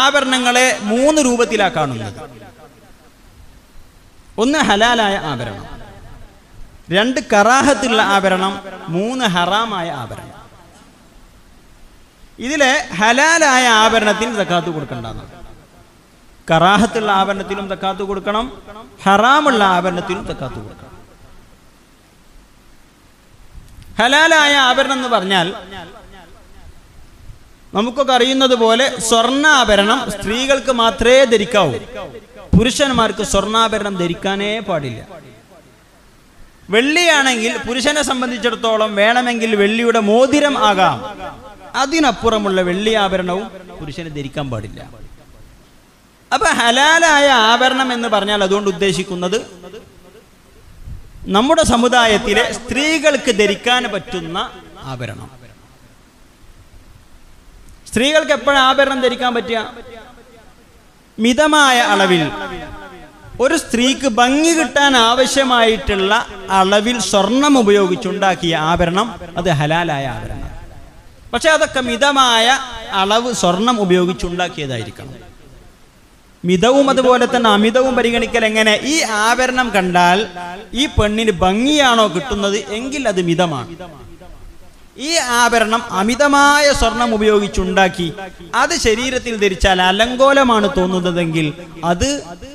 ആഭരണങ്ങളെ 0.00 0.66
മൂന്ന് 0.84 1.20
രൂപത്തിലാ 1.22 1.68
ഒന്ന് 4.38 4.60
ഹലാലായ 4.68 5.16
ആഭരണം 5.24 5.66
രണ്ട് 6.92 7.20
കറാഹത്തുള്ള 7.32 8.00
ആഭരണം 8.14 8.54
മൂന്ന് 8.88 9.24
ഹറാമായ 9.24 9.88
ആഭരണം 9.92 10.30
ഇതിലെ 12.38 12.72
ഹലാലായ 12.94 13.66
ആഭരണത്തിന് 13.76 14.34
സക്കാത്ത് 14.36 14.70
കൊടുക്കേണ്ടതാണ് 14.70 15.33
കറാഹത്തുള്ള 16.48 17.10
ആഭരണത്തിലും 17.12 17.66
തക്കാത്ത് 17.68 18.02
കൊടുക്കണം 18.02 18.46
ഹറാമുള്ള 19.04 19.62
ആഭരണത്തിലും 19.76 20.24
തക്കാത്ത് 20.24 20.58
കൊടുക്കണം 20.58 20.80
ഹലാലായ 23.98 24.54
ആഭരണം 24.68 24.96
എന്ന് 24.96 25.08
പറഞ്ഞാൽ 25.08 25.48
നമുക്കൊക്കെ 27.72 28.12
അറിയുന്നത് 28.12 28.54
പോലെ 28.54 28.86
സ്വർണ്ണാഭരണം 29.06 30.00
സ്ത്രീകൾക്ക് 30.10 30.72
മാത്രമേ 30.74 31.22
ധരിക്കാവൂ 31.24 31.78
പുരുഷന്മാർക്ക് 32.52 33.24
സ്വർണ്ണാഭരണം 33.24 33.94
ധരിക്കാനേ 33.94 34.50
പാടില്ല 34.60 35.00
വെള്ളിയാണെങ്കിൽ 36.68 37.54
പുരുഷനെ 37.66 38.02
സംബന്ധിച്ചിടത്തോളം 38.02 38.90
വേണമെങ്കിൽ 38.94 39.50
വെള്ളിയുടെ 39.56 40.00
മോതിരം 40.10 40.54
ആകാം 40.68 41.00
അതിനപ്പുറമുള്ള 41.74 42.60
വെള്ളി 42.62 42.92
ആഭരണവും 43.04 43.48
പുരുഷന് 43.80 44.12
ധരിക്കാൻ 44.16 44.46
പാടില്ല 44.50 44.80
അപ്പൊ 46.34 46.48
ഹലാലായ 46.58 47.28
ആഭരണം 47.46 47.88
എന്ന് 47.92 48.08
പറഞ്ഞാൽ 48.08 48.40
അതുകൊണ്ട് 48.42 48.68
ഉദ്ദേശിക്കുന്നത് 48.70 49.38
നമ്മുടെ 51.28 51.62
സമുദായത്തിലെ 51.64 52.44
സ്ത്രീകൾക്ക് 52.52 53.32
ധരിക്കാൻ 53.38 53.82
പറ്റുന്ന 53.92 54.38
ആഭരണം 54.84 55.28
സ്ത്രീകൾക്ക് 57.86 58.32
എപ്പോഴും 58.32 58.60
ആഭരണം 58.60 59.00
ധരിക്കാൻ 59.00 59.32
പറ്റുക 59.34 59.60
മിതമായ 61.18 61.78
അളവിൽ 61.88 62.22
ഒരു 63.40 63.56
സ്ത്രീക്ക് 63.56 64.08
ഭംഗി 64.12 64.52
കിട്ടാൻ 64.52 64.92
ആവശ്യമായിട്ടുള്ള 65.02 66.14
അളവിൽ 66.50 66.96
സ്വർണം 67.02 67.54
ഉപയോഗിച്ചുണ്ടാക്കിയ 67.58 68.54
ആഭരണം 68.64 69.08
അത് 69.38 69.50
ഹലാലായ 69.50 70.04
ആഭരണം 70.06 70.50
പക്ഷെ 71.32 71.48
അതൊക്കെ 71.50 71.80
മിതമായ 71.80 72.48
അളവ് 72.94 73.30
സ്വർണം 73.34 73.76
ഉപയോഗിച്ചുണ്ടാക്കിയതായിരിക്കണം 73.80 75.14
മിതവും 76.44 76.86
അതുപോലെ 76.92 77.26
തന്നെ 77.26 77.48
അമിതവും 77.50 77.92
പരിഗണിക്കൽ 77.94 78.44
എങ്ങനെ 78.44 78.74
ഈ 78.84 78.96
ആഭരണം 79.20 79.68
കണ്ടാൽ 79.76 80.18
ഈ 80.74 80.86
പെണ്ണിന് 80.96 81.32
ഭംഗിയാണോ 81.40 82.06
കിട്ടുന്നത് 82.08 82.58
എങ്കിൽ 82.70 83.02
അത് 83.08 83.20
മിതമാണ് 83.22 83.76
ഈ 84.98 85.12
ആഭരണം 85.36 85.82
അമിതമായ 85.92 86.66
സ്വർണം 86.72 87.10
ഉപയോഗിച്ചുണ്ടാക്കി 87.14 88.08
അത് 88.54 88.74
ശരീരത്തിൽ 88.78 89.34
ധരിച്ചാൽ 89.36 89.80
അലങ്കോലമാണ് 89.82 90.68
തോന്നുന്നതെങ്കിൽ 90.76 91.46
അത് 91.84 92.08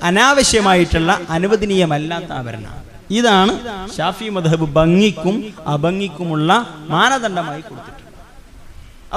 അനാവശ്യമായിട്ടുള്ള 0.03 1.13
അനുവദനീയമല്ലാത്ത 1.29 2.31
ആഭരണമാണ് 2.31 2.85
ഇതാണ് 3.11 3.53
ഷാഫി 3.97 4.27
മധബ് 4.29 4.67
ഭംഗിക്കും 4.73 5.35
അഭംഗിക്കുമുള്ള 5.67 6.51
മാനദണ്ഡമായി 6.89 7.61
കൊടുത്തിട്ടുള്ളത് 7.61 8.07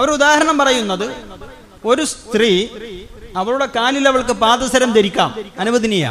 അവർ 0.00 0.11
ഉദാഹരണം 0.11 0.59
പറയുന്നത് 0.59 1.07
ഒരു 1.85 2.05
സ്ത്രീ 2.12 2.51
അവളുടെ 3.37 3.67
കാലിൽ 3.77 4.05
അവൾക്ക് 4.09 4.35
പാദസരം 4.43 4.91
ധരിക്കാം 4.97 5.31
അനുവദനീയ 5.59 6.07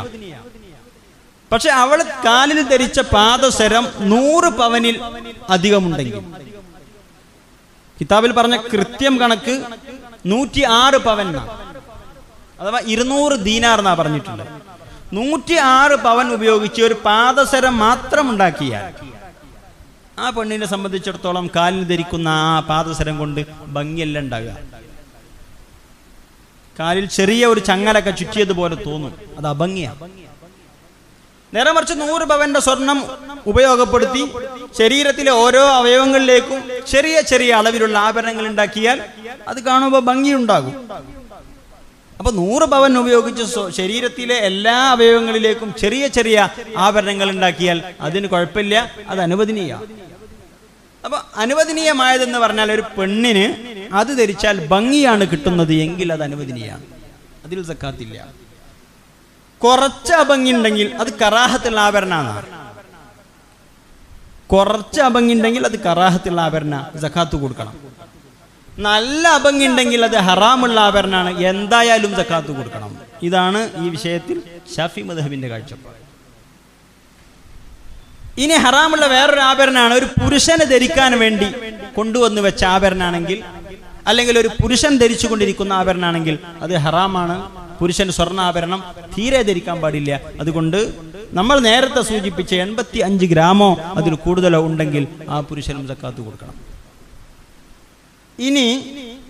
പക്ഷെ 1.52 1.70
അവൾ 1.80 2.00
കാലിൽ 2.26 2.60
ധരിച്ച 2.64 3.00
പാദസരം 3.14 3.86
നൂറ് 4.12 4.50
പവനിൽ 4.60 4.98
അധികമുണ്ടെങ്കിൽ 5.50 6.20
കിതാബിൽ 7.98 8.32
പറഞ്ഞ 8.32 8.58
കൃത്യം 8.72 9.16
കണക്ക് 9.20 9.56
നൂറ്റി 10.26 10.62
ആറ് 10.78 11.00
പവൻ 11.00 11.28
അഥവാ 12.62 12.80
ഇരുന്നൂറ് 12.88 13.36
ദീനാർ 13.44 13.80
എന്നാ 13.80 13.94
പറഞ്ഞിട്ടുണ്ട് 13.94 14.46
നൂറ്റി 15.14 15.56
ആറ് 15.72 15.96
പവൻ 16.04 16.28
ഉപയോഗിച്ച് 16.34 16.82
ഒരു 16.82 16.96
പാദസരം 17.06 17.74
മാത്രം 17.80 18.26
ഉണ്ടാക്കിയാൽ 18.30 18.86
ആ 20.20 20.28
പെണ്ണിനെ 20.30 20.68
സംബന്ധിച്ചിടത്തോളം 20.68 21.46
കാലിൽ 21.56 21.84
ധരിക്കുന്ന 21.84 22.30
ആ 22.48 22.54
പാദസരം 22.70 23.16
കൊണ്ട് 23.18 23.42
ഭംഗിയല്ല 23.74 24.20
ഉണ്ടാകുക 24.20 24.54
കാലിൽ 26.80 27.06
ചെറിയ 27.10 27.44
ഒരു 27.48 27.60
ചങ്ങലൊക്കെ 27.60 28.12
ചുറ്റിയതുപോലെ 28.12 28.76
തോന്നും 28.86 29.14
അത് 29.40 29.48
അഭംഗിയ 29.48 29.88
നേരെ 31.54 31.72
മറിച്ച് 31.72 31.96
നൂറ് 32.02 32.26
പവന്റെ 32.26 32.60
സ്വർണം 32.60 33.00
ഉപയോഗപ്പെടുത്തി 33.48 34.22
ശരീരത്തിലെ 34.78 35.32
ഓരോ 35.38 35.64
അവയവങ്ങളിലേക്കും 35.72 36.60
ചെറിയ 36.88 37.16
ചെറിയ 37.22 37.52
അളവിലുള്ള 37.54 37.98
ആഭരണങ്ങൾ 38.00 38.46
ഉണ്ടാക്കിയാൽ 38.48 39.00
അത് 39.48 39.60
കാണുമ്പോൾ 39.64 40.02
ഭംഗിയുണ്ടാകും 40.02 40.76
അപ്പൊ 42.20 42.32
നൂറ് 42.32 42.66
പവൻ 42.66 42.98
ഉപയോഗിച്ച് 42.98 43.62
ശരീരത്തിലെ 43.76 44.36
എല്ലാ 44.42 44.76
അവയവങ്ങളിലേക്കും 44.92 45.70
ചെറിയ 45.78 46.08
ചെറിയ 46.08 46.38
ആഭരണങ്ങൾ 46.78 47.30
ഉണ്ടാക്കിയാൽ 47.30 47.78
അതിന് 48.02 48.28
കുഴപ്പമില്ല 48.28 48.76
അത് 49.10 49.20
അനുവദനീയ 49.20 49.72
അപ്പോൾ 51.04 51.20
അനുവദനീയമായതെന്ന് 51.36 52.40
പറഞ്ഞാൽ 52.40 52.70
ഒരു 52.72 52.84
പെണ്ണിന് 52.98 53.46
അത് 53.94 54.12
ധരിച്ചാൽ 54.18 54.58
ഭംഗിയാണ് 54.68 55.24
കിട്ടുന്നത് 55.32 55.74
എങ്കിൽ 55.86 56.10
അത് 56.14 56.24
അനുവദനീയമാണ് 56.24 56.88
അതിൽ 57.46 57.60
സക്കാത്തില്ല 57.64 58.18
കുറച്ച് 59.62 60.14
അഭംഗി 60.14 60.52
ഉണ്ടെങ്കിൽ 60.52 60.88
അത് 60.94 61.10
കറാഹത്തുള്ള 61.22 61.80
ആഭരണ 61.80 62.16
കുറച്ച് 64.50 65.00
അഭംഗി 65.02 65.34
ഉണ്ടെങ്കിൽ 65.34 65.64
അത് 65.66 65.78
കറാഹത്തുള്ള 65.80 66.40
ആഭരണ 66.42 66.76
സക്കാത്ത് 67.02 67.36
കൊടുക്കണം 67.36 67.76
നല്ല 68.80 69.24
അഭംഗി 69.30 69.66
ഉണ്ടെങ്കിൽ 69.66 70.02
അത് 70.06 70.18
ഹറാമുള്ള 70.22 70.78
ആഭരണമാണ് 70.80 71.32
എന്തായാലും 71.46 72.14
സക്കാത്ത് 72.16 72.52
കൊടുക്കണം 72.52 72.92
ഇതാണ് 73.24 73.62
ഈ 73.78 73.88
വിഷയത്തിൽ 73.90 74.38
ഷാഫി 74.76 75.02
മദഹബിന്റെ 75.02 75.50
കാഴ്ചപ്പാട് 75.50 76.01
ഇനി 78.42 78.56
ഹറാമുള്ള 78.66 79.06
വേറൊരു 79.08 79.42
ആഭരണമാണ് 79.42 79.94
ഒരു 79.94 80.08
പുരുഷനെ 80.20 80.66
ധരിക്കാൻ 80.66 81.12
വേണ്ടി 81.20 81.48
കൊണ്ടുവന്ന് 81.96 82.42
വെച്ച 82.42 82.62
ആഭരണമാണെങ്കിൽ 82.66 83.40
അല്ലെങ്കിൽ 84.08 84.36
ഒരു 84.40 84.50
പുരുഷൻ 84.62 84.94
ധരിച്ചു 84.98 85.28
കൊണ്ടിരിക്കുന്ന 85.28 85.74
ആഭരണമാണെങ്കിൽ 85.74 86.36
അത് 86.62 86.74
ഹറാമാണ് 86.78 87.36
പുരുഷൻ 87.80 88.08
സ്വർണ്ണാഭരണം 88.12 88.80
തീരെ 89.16 89.42
ധരിക്കാൻ 89.44 89.78
പാടില്ല 89.82 90.12
അതുകൊണ്ട് 90.42 90.80
നമ്മൾ 91.34 91.58
നേരത്തെ 91.60 92.02
സൂചിപ്പിച്ച 92.02 92.54
എൺപത്തി 92.64 93.00
അഞ്ച് 93.00 93.26
ഗ്രാമോ 93.26 93.70
അതിൽ 93.98 94.14
കൂടുതലോ 94.16 94.60
ഉണ്ടെങ്കിൽ 94.66 95.04
ആ 95.30 95.38
പുരുഷനും 95.40 95.86
സക്കാത്ത് 95.88 96.22
കൊടുക്കണം 96.22 96.58
ഇനി 98.40 98.66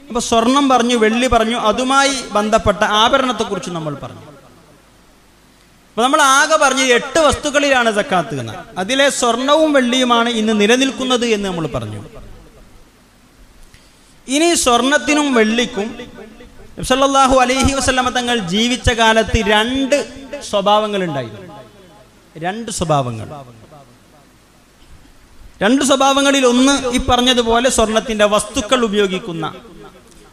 ഇപ്പൊ 0.09 0.21
സ്വർണം 0.21 0.65
പറഞ്ഞു 0.69 0.95
വെള്ളി 0.95 1.27
പറഞ്ഞു 1.27 1.57
അതുമായി 1.63 2.15
ബന്ധപ്പെട്ട 2.33 2.83
ആഭരണത്തെക്കുറിച്ച് 2.99 3.71
നമ്മൾ 3.71 3.93
പറഞ്ഞു 3.95 4.25
അപ്പൊ 5.91 6.01
നമ്മൾ 6.03 6.21
ആകെ 6.31 6.57
പറഞ്ഞ 6.57 6.81
എട്ട് 6.97 7.19
വസ്തുക്കളിലാണ് 7.19 7.89
സക്കാത്ത് 7.95 8.35
എന്ന് 8.35 8.53
അതിലെ 8.77 9.07
സ്വർണവും 9.15 9.71
വെള്ളിയുമാണ് 9.73 10.29
ഇന്ന് 10.39 10.53
നിലനിൽക്കുന്നത് 10.61 11.25
എന്ന് 11.35 11.47
നമ്മൾ 11.49 11.65
പറഞ്ഞു 11.73 12.01
ഇനി 14.27 14.47
സ്വർണത്തിനും 14.61 15.27
വെള്ളിക്കും 15.33 15.87
നബ്സല്ലാഹു 16.77 17.35
അലഹി 17.37 17.73
വസ്ലമ 17.73 18.09
തങ്ങൾ 18.09 18.37
ജീവിച്ച 18.53 18.89
കാലത്ത് 18.99 19.39
രണ്ട് 19.47 19.97
സ്വഭാവങ്ങൾ 20.49 21.01
ഉണ്ടായി 21.07 21.31
രണ്ട് 22.35 22.71
സ്വഭാവങ്ങൾ 22.71 23.27
രണ്ട് 25.61 25.83
സ്വഭാവങ്ങളിൽ 25.85 26.43
ഒന്ന് 26.45 26.75
ഈ 26.93 27.01
പറഞ്ഞതുപോലെ 27.09 27.69
സ്വർണത്തിന്റെ 27.69 28.25
വസ്തുക്കൾ 28.27 28.79
ഉപയോഗിക്കുന്ന 28.87 29.45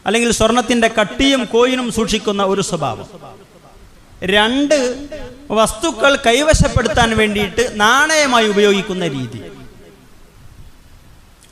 അല്ലെങ്കിൽ 0.05 0.31
സ്വർണത്തിന്റെ 0.31 0.89
കട്ടിയും 0.97 1.41
കോയിനും 1.51 1.87
സൂക്ഷിക്കുന്ന 1.91 2.43
ഒരു 2.45 2.63
സ്വഭാവം 2.63 3.07
രണ്ട് 4.21 4.75
വസ്തുക്കൾ 5.51 6.13
കൈവശപ്പെടുത്താൻ 6.25 7.09
വേണ്ടിയിട്ട് 7.17 7.63
നാണയമായി 7.75 8.47
ഉപയോഗിക്കുന്ന 8.47 9.05
രീതി 9.07 9.39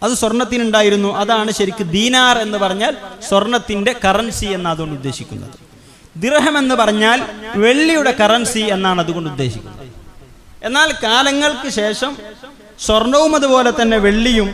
അത് 0.02 0.14
സ്വർണത്തിനുണ്ടായിരുന്നു 0.14 1.12
അതാണ് 1.18 1.52
ശരിക്ക് 1.52 1.86
ദീനാർ 1.92 2.36
എന്ന് 2.38 2.58
പറഞ്ഞാൽ 2.58 2.94
സ്വർണത്തിന്റെ 3.30 3.94
കറൻസി 4.04 4.48
എന്നാണ് 4.48 4.74
അതുകൊണ്ട് 4.76 4.96
ഉദ്ദേശിക്കുന്നത് 4.96 5.56
ദിർഹം 6.16 6.56
എന്ന് 6.58 6.76
പറഞ്ഞാൽ 6.76 7.20
വെള്ളിയുടെ 7.56 8.12
കറൻസി 8.22 8.64
എന്നാണ് 8.68 9.02
അതുകൊണ്ട് 9.02 9.30
ഉദ്ദേശിക്കുന്നത് 9.30 9.84
എന്നാൽ 10.62 10.90
കാലങ്ങൾക്ക് 11.04 11.70
ശേഷം 11.72 12.14
സ്വർണവും 12.80 13.34
അതുപോലെ 13.36 13.72
തന്നെ 13.72 13.98
വെള്ളിയും 13.98 14.50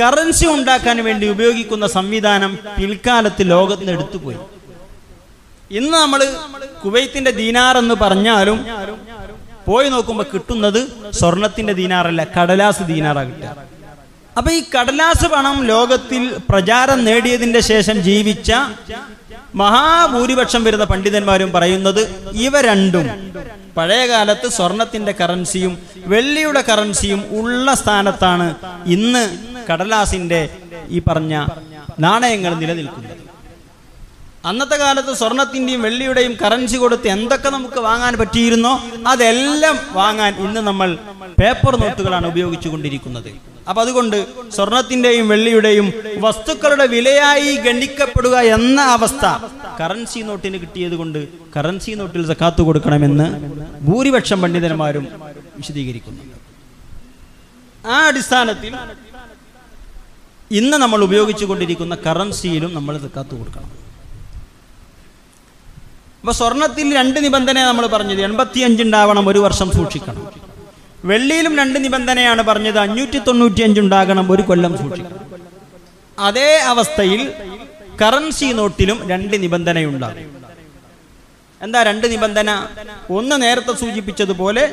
കറൻസി 0.00 0.46
ഉണ്ടാക്കാൻ 0.46 0.98
വേണ്ടി 1.04 1.26
ഉപയോഗിക്കുന്ന 1.28 1.86
സംവിധാനം 1.88 2.52
പിൽക്കാലത്ത് 2.76 3.42
ലോകത്തിന് 3.50 3.92
എടുത്തുപോയി 3.92 4.38
ഇന്ന് 5.70 5.96
നമ്മൾ 5.96 6.20
കുവൈത്തിന്റെ 6.82 7.32
ദീനാർ 7.32 7.74
എന്ന് 7.78 7.94
പറഞ്ഞാലും 7.94 8.58
പോയി 9.66 9.88
നോക്കുമ്പോൾ 9.88 10.26
കിട്ടുന്നത് 10.32 10.80
സ്വർണത്തിന്റെ 11.12 11.72
ദീനാറല്ല 11.72 12.22
കടലാസ് 12.36 12.82
ദീനാറാണ് 12.82 13.30
കിട്ടുക 13.32 13.56
അപ്പൊ 14.36 14.50
ഈ 14.52 14.60
കടലാസ് 14.74 15.26
പണം 15.26 15.56
ലോകത്തിൽ 15.64 16.22
പ്രചാരം 16.50 16.98
നേടിയതിന്റെ 17.04 17.60
ശേഷം 17.62 17.96
ജീവിച്ച 18.00 18.50
മഹാഭൂരിപക്ഷം 19.54 20.62
വരുന്ന 20.64 20.84
പണ്ഡിതന്മാരും 20.84 21.50
പറയുന്നത് 21.50 22.02
ഇവ 22.38 22.60
രണ്ടും 22.60 23.06
പഴയ 23.76 24.02
കാലത്ത് 24.06 24.48
സ്വർണത്തിന്റെ 24.48 25.12
കറൻസിയും 25.12 25.72
വെള്ളിയുടെ 26.06 26.62
കറൻസിയും 26.70 27.20
ഉള്ള 27.32 27.74
സ്ഥാനത്താണ് 27.74 28.48
ഇന്ന് 28.86 29.24
കടലാസിന്റെ 29.70 30.40
ഈ 30.90 31.00
പറഞ്ഞ 31.08 31.34
നാണയങ്ങൾ 32.00 32.52
നിലനിൽക്കുന്നത് 32.54 33.09
അന്നത്തെ 34.44 34.76
കാലത്ത് 34.76 35.12
സ്വർണത്തിന്റെയും 35.16 35.82
വെള്ളിയുടെയും 35.82 36.34
കറൻസി 36.42 36.76
കൊടുത്ത് 36.76 37.08
എന്തൊക്കെ 37.08 37.48
നമുക്ക് 37.48 37.80
വാങ്ങാൻ 37.80 38.14
പറ്റിയിരുന്നോ 38.16 38.72
അതെല്ലാം 39.06 39.76
വാങ്ങാൻ 39.92 40.32
ഇന്ന് 40.44 40.60
നമ്മൾ 40.60 40.90
പേപ്പർ 41.40 41.74
നോട്ടുകളാണ് 41.80 42.26
ഉപയോഗിച്ചു 42.26 42.68
കൊണ്ടിരിക്കുന്നത് 42.68 43.30
അപ്പം 43.68 43.80
അതുകൊണ്ട് 43.82 44.16
സ്വർണത്തിന്റെയും 44.52 45.26
വെള്ളിയുടെയും 45.28 45.86
വസ്തുക്കളുടെ 46.20 46.86
വിലയായി 46.86 47.52
ഗണിക്കപ്പെടുക 47.56 48.36
എന്ന 48.54 48.80
അവസ്ഥ 48.92 49.26
കറൻസി 49.80 50.20
നോട്ടിന് 50.20 50.58
കിട്ടിയത് 50.58 50.96
കൊണ്ട് 50.96 51.20
കറൻസി 51.56 51.92
നോട്ടിൽ 51.94 52.24
സക്കാത്ത് 52.26 52.62
കൊടുക്കണമെന്ന് 52.62 53.26
ഭൂരിപക്ഷം 53.82 54.40
പണ്ഡിതന്മാരും 54.40 55.06
വിശദീകരിക്കുന്നു 55.58 56.24
ആ 57.88 57.98
അടിസ്ഥാനത്തിൽ 58.08 58.72
ഇന്ന് 60.50 60.76
നമ്മൾ 60.76 61.00
ഉപയോഗിച്ചു 61.04 61.44
കൊണ്ടിരിക്കുന്ന 61.44 61.94
കറൻസിയിലും 62.06 62.70
നമ്മൾ 62.74 62.94
സക്കാത്ത് 62.98 63.34
കൊടുക്കണം 63.34 63.70
അപ്പൊ 66.20 66.32
സ്വർണത്തിൽ 66.32 66.88
രണ്ട് 66.94 67.18
നിബന്ധന 67.24 67.58
നമ്മൾ 67.62 67.84
പറഞ്ഞത് 67.86 68.20
എൺപത്തിയഞ്ച് 68.20 68.82
ഉണ്ടാവണം 68.82 69.26
ഒരു 69.28 69.40
വർഷം 69.40 69.68
സൂക്ഷിക്കണം 69.70 70.24
വെള്ളിയിലും 71.04 71.54
രണ്ട് 71.58 71.78
നിബന്ധനയാണ് 71.84 72.42
പറഞ്ഞത് 72.42 72.78
അഞ്ഞൂറ്റി 72.78 73.18
തൊണ്ണൂറ്റി 73.18 73.62
അഞ്ച് 73.62 73.80
ഉണ്ടാകണം 73.80 74.26
ഒരു 74.32 74.42
കൊല്ലം 74.42 74.72
സൂക്ഷിക്കണം 74.76 75.22
അതേ 76.18 76.50
അവസ്ഥയിൽ 76.64 77.22
കറൻസി 78.02 78.48
നോട്ടിലും 78.52 78.98
രണ്ട് 79.08 79.36
നിബന്ധനയുണ്ടാകും 79.42 80.26
എന്താ 81.60 81.80
രണ്ട് 81.82 82.06
നിബന്ധന 82.06 82.50
ഒന്ന് 83.10 83.36
നേരത്തെ 83.42 83.72
സൂചിപ്പിച്ചതുപോലെ 83.74 84.62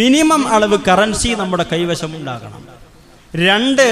മിനിമം 0.00 0.42
അളവ് 0.48 0.78
കറൻസി 0.88 1.30
നമ്മുടെ 1.34 1.66
കൈവശം 1.72 2.12
ഉണ്ടാകണം 2.16 2.62
രണ്ട് 3.42 3.86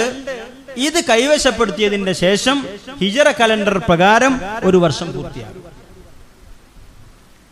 ഇത് 0.79 1.01
കൈവശപ്പെടുത്തിയതിന്റെ 1.05 2.13
ശേഷം 2.23 2.57
ഹിജറ 3.01 3.29
കലണ്ടർ 3.31 3.79
പ്രകാരം 3.79 4.35
ഒരു 4.65 4.77
വർഷം 4.77 5.09
പൂർത്തിയാകും 5.13 5.57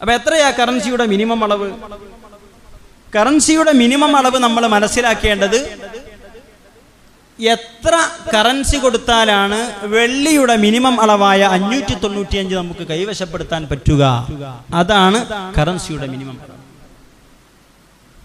അപ്പൊ 0.01 0.13
എത്രയാ 0.15 0.49
കറൻസിയുടെ 0.51 1.05
മിനിമം 1.07 1.41
അളവ് 1.45 1.69
കറൻസിയുടെ 3.15 3.73
മിനിമം 3.73 4.13
അളവ് 4.17 4.39
നമ്മൾ 4.39 4.65
മനസ്സിലാക്കേണ്ടത് 4.67 5.59
എത്ര 7.39 7.95
കറൻസി 8.35 8.77
കൊടുത്താലാണ് 8.77 9.59
വെള്ളിയുടെ 9.87 10.55
മിനിമം 10.57 10.95
അളവായ 11.01 11.43
അഞ്ഞൂറ്റി 11.57 12.39
അഞ്ച് 12.39 12.55
നമുക്ക് 12.55 12.85
കൈവശപ്പെടുത്താൻ 12.87 13.65
പറ്റുക 13.71 14.05
അതാണ് 14.75 15.21
കറൻസിയുടെ 15.59 16.07
മിനിമം 16.07 16.39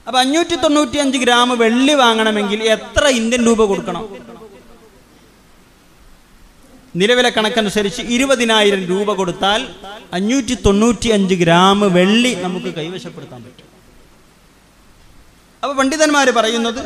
അപ്പൊ 0.07 0.17
അഞ്ഞൂറ്റി 0.19 0.97
അഞ്ച് 0.99 1.17
ഗ്രാം 1.17 1.49
വെള്ളി 1.57 1.93
വാങ്ങണമെങ്കിൽ 1.93 2.61
എത്ര 2.67 3.05
ഇന്ത്യൻ 3.13 3.41
രൂപ 3.45 3.65
കൊടുക്കണം 3.65 4.05
നിലവിലെ 6.95 7.29
കണക്കനുസരിച്ച് 7.29 8.01
ഇരുപതിനായിരം 8.15 8.81
രൂപ 8.85 9.13
കൊടുത്താൽ 9.13 9.61
അഞ്ഞൂറ്റി 10.13 10.55
തൊണ്ണൂറ്റി 10.65 11.09
അഞ്ച് 11.09 11.35
ഗ്രാം 11.35 11.79
വെള്ളി 11.93 12.33
നമുക്ക് 12.35 12.69
കൈവശപ്പെടുത്താൻ 12.75 13.39
പറ്റും 13.43 13.69
അപ്പോൾ 15.63 15.75
പണ്ഡിതന്മാർ 15.75 16.27
പറയുന്നത് 16.29 16.81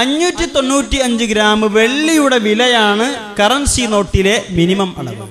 അഞ്ഞൂറ്റി 0.00 0.46
തൊണ്ണൂറ്റി 0.46 0.98
അഞ്ച് 0.98 1.24
ഗ്രാം 1.24 1.60
വെള്ളിയുടെ 1.72 2.38
വിലയാണ് 2.38 3.06
കറൻസി 3.40 3.84
നോട്ടിലെ 3.86 4.36
മിനിമം 4.50 4.90
അളവ് 4.98 5.26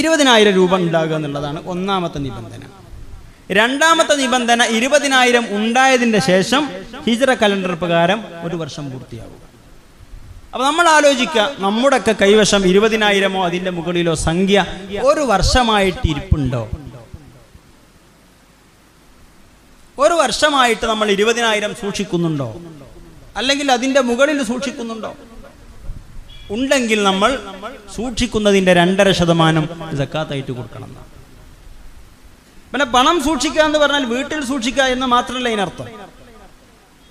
ഇരുപതിനായിരം 0.00 0.54
രൂപ 0.54 0.74
ഉണ്ടാകുക 0.76 1.14
എന്നുള്ളതാണ് 1.14 1.58
ഒന്നാമത്തെ 1.64 2.18
നിബന്ധന 2.18 2.62
രണ്ടാമത്തെ 3.50 4.14
നിബന്ധന 4.16 4.62
ഇരുപതിനായിരം 4.70 5.44
ഉണ്ടായതിന്റെ 5.50 6.20
ശേഷം 6.22 6.62
ഹിജറ 7.06 7.30
കലണ്ടർ 7.34 7.74
പ്രകാരം 7.74 8.20
ഒരു 8.42 8.56
വർഷം 8.56 8.84
പൂർത്തിയാവുക 8.90 9.40
അപ്പോൾ 10.52 10.64
നമ്മൾ 10.64 10.86
ആലോചിക്കുക 10.88 11.42
ഒക്കെ 11.96 12.12
കൈവശം 12.22 12.62
ഇരുപതിനായിരമോ 12.66 13.40
അതിൻ്റെ 13.46 13.70
മുകളിലോ 13.70 14.14
സംഖ്യ 14.24 14.64
ഒരു 15.02 15.22
വർഷമായിട്ട് 15.30 16.06
ഇരിപ്പുണ്ടോ 16.08 16.62
ഒരു 19.98 20.14
വർഷമായിട്ട് 20.14 20.84
നമ്മൾ 20.86 21.08
ഇരുപതിനായിരം 21.10 21.72
സൂക്ഷിക്കുന്നുണ്ടോ 21.74 22.48
അല്ലെങ്കിൽ 23.36 23.68
അതിൻ്റെ 23.72 24.00
മുകളിൽ 24.00 24.38
സൂക്ഷിക്കുന്നുണ്ടോ 24.44 25.10
ഉണ്ടെങ്കിൽ 26.50 27.00
നമ്മൾ 27.02 27.30
സൂക്ഷിക്കുന്നതിന്റെ 27.96 28.72
രണ്ടര 28.72 29.08
ശതമാനം 29.12 29.64
ജക്കാത്തായിട്ട് 30.00 30.52
കൊടുക്കണം 30.52 30.90
പിന്നെ 32.72 32.86
പണം 32.92 33.16
സൂക്ഷിക്കുക 33.24 33.62
എന്ന് 33.62 33.78
പറഞ്ഞാൽ 33.78 34.04
വീട്ടിൽ 34.06 34.40
സൂക്ഷിക്കുക 34.44 34.84
എന്ന് 34.94 35.06
മാത്രമല്ല 35.06 35.48
ഇതിനർത്ഥം 35.48 35.88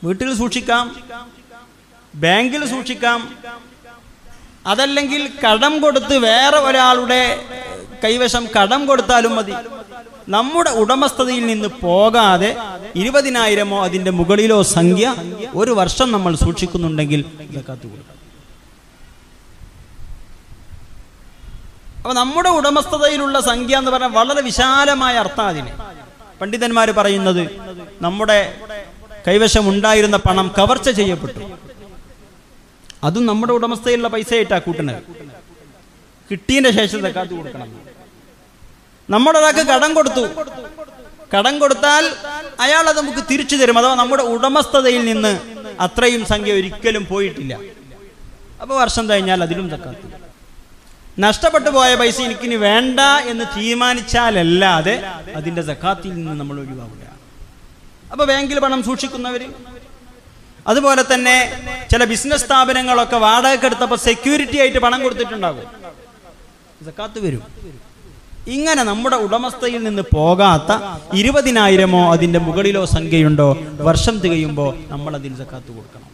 വീട്ടിൽ 0.02 0.30
സൂക്ഷിക്കാം 0.38 0.86
ബാങ്കിൽ 2.14 2.66
സൂക്ഷിക്കാം 2.66 3.20
അതല്ലെങ്കിൽ 4.66 5.22
കടം 5.46 5.74
കൊടുത്ത് 5.82 6.16
വേറെ 6.18 6.58
ഒരാളുടെ 6.58 7.22
കൈവശം 8.04 8.44
കടം 8.58 8.82
കൊടുത്താലും 8.88 9.36
മതി 9.36 9.56
നമ്മുടെ 10.28 10.72
ഉടമസ്ഥതയിൽ 10.72 11.46
നിന്ന് 11.46 11.68
പോകാതെ 11.82 12.56
ഇരുപതിനായിരമോ 12.96 13.84
അതിൻ്റെ 13.84 14.12
മുകളിലോ 14.12 14.60
സംഖ്യ 14.64 15.16
ഒരു 15.56 15.72
വർഷം 15.72 16.12
നമ്മൾ 16.12 16.36
സൂക്ഷിക്കുന്നുണ്ടെങ്കിൽ 16.36 17.26
അപ്പൊ 17.56 17.74
അപ്പോൾ 21.98 22.14
നമ്മുടെ 22.14 22.50
ഉടമസ്ഥതയിലുള്ള 22.50 23.40
സംഖ്യ 23.40 23.78
എന്ന് 23.78 23.92
പറഞ്ഞാൽ 23.92 24.12
വളരെ 24.12 24.42
വിശാലമായ 24.42 25.16
അർത്ഥം 25.16 25.48
അതിന് 25.48 25.72
പണ്ഡിതന്മാർ 26.42 26.92
പറയുന്നത് 26.92 27.44
നമ്മുടെ 28.02 28.38
കൈവശം 29.28 29.70
ഉണ്ടായിരുന്ന 29.70 30.18
പണം 30.18 30.48
കവർച്ച 30.58 30.90
ചെയ്യപ്പെട്ടു 30.90 31.42
അതും 33.04 33.24
നമ്മുടെ 33.26 33.54
ഉടമസ്ഥയിലുള്ള 33.54 34.10
പൈസ 34.10 34.32
ആയിട്ടാ 34.34 34.58
കൂട്ടണത് 34.60 35.02
കിട്ടിയതിന്റെ 36.30 36.72
ശേഷം 36.72 37.00
തക്കാത്ത് 37.06 37.34
കൊടുക്കണം 37.36 37.70
നമ്മുടെ 39.10 39.38
ഒരാൾക്ക് 39.40 39.64
കടം 39.72 39.92
കൊടുത്തു 39.94 40.24
കടം 41.34 41.56
കൊടുത്താൽ 41.60 42.06
അയാൾ 42.60 42.86
അത് 42.90 42.98
നമുക്ക് 42.98 43.22
തിരിച്ചു 43.32 43.56
തരും 43.56 43.78
അഥവാ 43.78 43.96
നമ്മുടെ 43.96 44.24
ഉടമസ്ഥതയിൽ 44.34 45.04
നിന്ന് 45.06 45.34
അത്രയും 45.80 46.24
സംഖ്യ 46.26 46.54
ഒരിക്കലും 46.54 47.04
പോയിട്ടില്ല 47.06 47.54
അപ്പോൾ 48.62 48.76
വർഷം 48.76 49.06
കഴിഞ്ഞാൽ 49.10 49.40
അതിലും 49.44 49.68
തക്കാത്തു 49.70 50.08
നഷ്ടപ്പെട്ടു 51.18 51.70
പോയ 51.70 51.92
പൈസ 51.96 52.18
എനിക്കിനി 52.22 52.58
വേണ്ട 52.66 53.00
എന്ന് 53.26 53.46
തീരുമാനിച്ചാലല്ലാതെ 53.56 54.96
അതിന്റെ 55.36 55.64
സക്കാത്തിൽ 55.64 56.12
നിന്ന് 56.18 56.36
നമ്മൾ 56.42 56.58
ഒഴിവാകുക 56.60 57.06
അപ്പോൾ 58.12 58.26
ബാങ്കിൽ 58.26 58.60
പണം 58.60 58.82
സൂക്ഷിക്കുന്നവര് 58.84 59.48
അതുപോലെ 60.66 61.04
തന്നെ 61.04 61.36
ചില 61.92 62.04
ബിസിനസ് 62.06 62.46
സ്ഥാപനങ്ങളൊക്കെ 62.46 63.18
വാടകയ്ക്ക് 63.18 63.66
എടുത്തപ്പോൾ 63.66 64.00
സെക്യൂരിറ്റി 64.00 64.58
ആയിട്ട് 64.60 64.80
പണം 64.80 65.00
കൊടുത്തിട്ടുണ്ടാകും 65.04 65.68
സക്കാത്ത് 66.86 67.20
വരും 67.20 67.44
ഇങ്ങനെ 68.48 68.82
നമ്മുടെ 68.84 69.18
ഉടമസ്ഥയിൽ 69.18 69.82
നിന്ന് 69.84 70.04
പോകാത്ത 70.14 70.72
ഇരുപതിനായിരമോ 71.14 72.02
അതിൻ്റെ 72.14 72.40
മുകളിലോ 72.40 72.84
സംഖ്യയുണ്ടോ 72.94 73.50
വർഷം 73.82 74.16
തികയുമ്പോൾ 74.20 74.72
നമ്മൾ 74.90 75.12
അതിൽ 75.16 75.36
സക്കാത്ത് 75.36 75.72
കൊടുക്കണം 75.76 76.08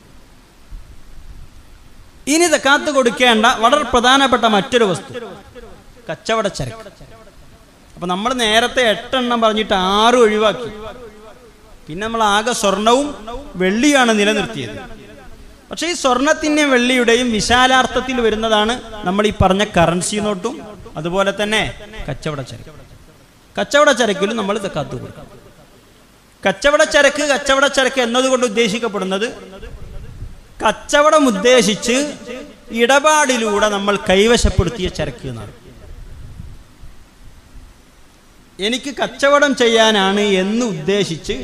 ഇനി 2.28 2.48
സക്കാത്ത് 2.48 2.90
കൊടുക്കേണ്ട 2.92 3.46
വളരെ 3.60 3.86
പ്രധാനപ്പെട്ട 3.86 4.46
മറ്റൊരു 4.48 4.86
വസ്തു 4.86 5.14
കച്ചവടച്ചരക്ക് 6.10 6.92
അപ്പൊ 7.96 8.08
നമ്മൾ 8.08 8.32
നേരത്തെ 8.38 8.82
എട്ടെണ്ണം 8.90 9.40
പറഞ്ഞിട്ട് 9.42 9.76
ആറ് 9.94 10.18
ഒഴിവാക്കി 10.18 10.70
പിന്നെ 11.88 12.04
നമ്മൾ 12.06 12.22
ആകെ 12.28 12.54
സ്വർണവും 12.54 13.08
വെള്ളിയാണ് 13.56 14.14
നിലനിർത്തിയത് 14.20 14.78
പക്ഷേ 15.70 15.88
ഈ 15.88 15.96
സ്വർണത്തിൻ്റെയും 15.96 16.70
വെള്ളിയുടെയും 16.72 17.28
വിശാലാർത്ഥത്തിൽ 17.32 18.18
വരുന്നതാണ് 18.22 18.74
നമ്മൾ 19.06 19.24
ഈ 19.28 19.34
പറഞ്ഞ 19.42 19.64
കറൻസി 19.78 20.18
നോട്ടും 20.18 20.56
അതുപോലെ 20.98 21.32
തന്നെ 21.42 21.62
കച്ചവട 22.08 22.42
ചരക്ക് 22.42 22.74
കച്ചവട 23.56 23.92
ചരക്കിലും 23.92 24.36
നമ്മൾ 24.38 24.56
ഇത് 24.58 24.70
കത്തു 24.72 24.96
കൊടുക്കണം 24.96 25.34
കച്ചവട 26.44 26.84
ചരക്ക് 26.96 27.24
കച്ചവട 27.26 27.68
ചരക്ക് 27.68 28.02
എന്നതുകൊണ്ട് 28.02 28.46
ഉദ്ദേശിക്കപ്പെടുന്നത് 28.46 29.28
കച്ചവടം 30.64 31.24
ഉദ്ദേശിച്ച് 31.28 31.96
ഇടപാടിലൂടെ 32.76 33.68
നമ്മൾ 33.70 33.96
കൈവശപ്പെടുത്തിയ 34.10 34.88
ചരക്ക് 34.90 35.26
എന്നാണ് 35.28 35.54
എനിക്ക് 38.60 38.92
കച്ചവടം 39.02 39.52
ചെയ്യാനാണ് 39.56 40.24
എന്ന് 40.34 40.64
ഉദ്ദേശിച്ച് 40.66 41.36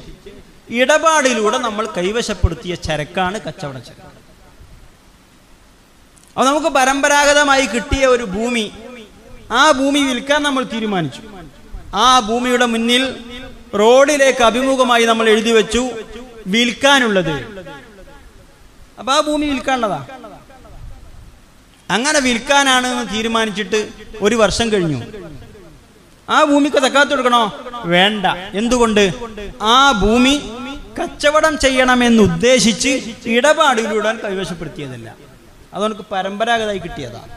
ഇടപാടിലൂടെ 0.70 1.58
നമ്മൾ 1.58 1.86
കൈവശപ്പെടുത്തിയ 1.98 2.74
ചരക്കാണ് 2.86 3.38
കച്ചവട 3.40 3.78
ചരക്ക് 3.80 4.12
അപ്പൊ 6.28 6.44
നമുക്ക് 6.46 6.70
പരമ്പരാഗതമായി 6.78 7.66
കിട്ടിയ 7.66 8.04
ഒരു 8.06 8.26
ഭൂമി 8.36 8.66
ആ 9.52 9.64
ഭൂമി 9.72 10.02
വിൽക്കാൻ 10.04 10.40
നമ്മൾ 10.44 10.64
തീരുമാനിച്ചു 10.66 11.22
ആ 11.96 12.08
ഭൂമിയുടെ 12.20 12.68
മുന്നിൽ 12.68 13.04
റോഡിലേക്ക് 13.74 14.44
അഭിമുഖമായി 14.44 15.06
നമ്മൾ 15.06 15.26
എഴുതി 15.30 15.52
വെച്ചു 15.52 15.84
വിൽക്കാനുള്ളത് 16.48 17.36
അപ്പൊ 19.00 19.12
ആ 19.12 19.20
ഭൂമി 19.22 19.46
വിൽക്കാനുള്ളതാ 19.46 20.02
അങ്ങനെ 21.90 22.20
വിൽക്കാനാണ് 22.20 22.88
എന്ന് 22.88 23.06
തീരുമാനിച്ചിട്ട് 23.14 23.80
ഒരു 24.22 24.36
വർഷം 24.36 24.68
കഴിഞ്ഞു 24.74 25.00
ആ 26.28 26.38
ഭൂമിക്ക് 26.44 26.80
കൊടുക്കണോ 27.10 27.44
വേണ്ട 27.86 28.26
എന്തുകൊണ്ട് 28.54 29.04
ആ 29.62 29.78
ഭൂമി 30.02 30.36
കച്ചവടം 31.00 31.54
ചെയ്യണമെന്ന് 31.58 32.24
ഉദ്ദേശിച്ച് 32.24 32.92
ഇടപാടിലൂടെ 33.28 34.12
കൈവശപ്പെടുത്തിയതല്ല 34.26 35.10
അതവർക്ക് 35.74 36.04
പരമ്പരാഗതമായി 36.12 36.78
കിട്ടിയതാണ് 36.78 37.32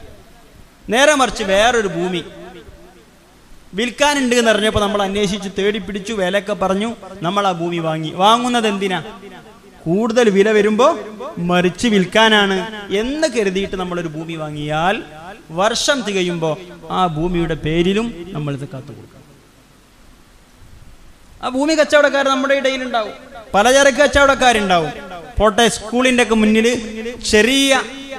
നേരെ 0.88 1.14
മറിച്ച് 1.14 1.44
വേറൊരു 1.44 1.88
ഭൂമി 1.88 2.22
വിൽക്കാനുണ്ട് 3.72 4.34
എന്ന് 4.34 4.50
അറിഞ്ഞപ്പോൾ 4.50 4.80
നമ്മൾ 4.80 5.00
അന്വേഷിച്ച് 5.02 5.48
തേടി 5.58 5.78
പിടിച്ചു 5.78 6.12
വിലയൊക്കെ 6.12 6.54
പറഞ്ഞു 6.54 6.90
നമ്മൾ 7.22 7.46
ആ 7.46 7.52
ഭൂമി 7.52 7.78
വാങ്ങി 7.78 8.10
വാങ്ങുന്നത് 8.16 8.68
എന്തിനാ 8.68 9.00
കൂടുതൽ 9.86 10.26
വില 10.30 10.48
വരുമ്പോൾ 10.50 10.92
മറിച്ച് 11.38 11.88
വിൽക്കാനാണ് 11.88 12.56
എന്ന് 12.92 13.28
കരുതിയിട്ട് 13.36 13.76
നമ്മളൊരു 13.76 14.08
ഭൂമി 14.08 14.34
വാങ്ങിയാൽ 14.34 14.96
വർഷം 15.50 15.98
തികയുമ്പോൾ 16.02 16.54
ആ 16.90 17.02
ഭൂമിയുടെ 17.06 17.54
പേരിലും 17.54 18.06
നമ്മളിത് 18.32 18.66
കാത്തുകൊടുക്കും 18.68 19.15
ആ 21.46 21.50
ഭൂമി 21.50 21.74
കച്ചവടക്കാർ 21.74 22.24
നമ്മുടെ 22.26 22.54
ഇടയിൽ 22.54 22.80
ഉണ്ടാവും 22.82 23.12
പലചരക്ക് 23.54 24.00
കച്ചവടക്കാരുണ്ടാവും 24.00 24.92
പോട്ടെ 25.38 25.64
സ്കൂളിന്റെ 25.68 26.22
ഒക്കെ 26.22 26.36
മുന്നിൽ 26.36 26.66
ചെറിയ 27.30 27.72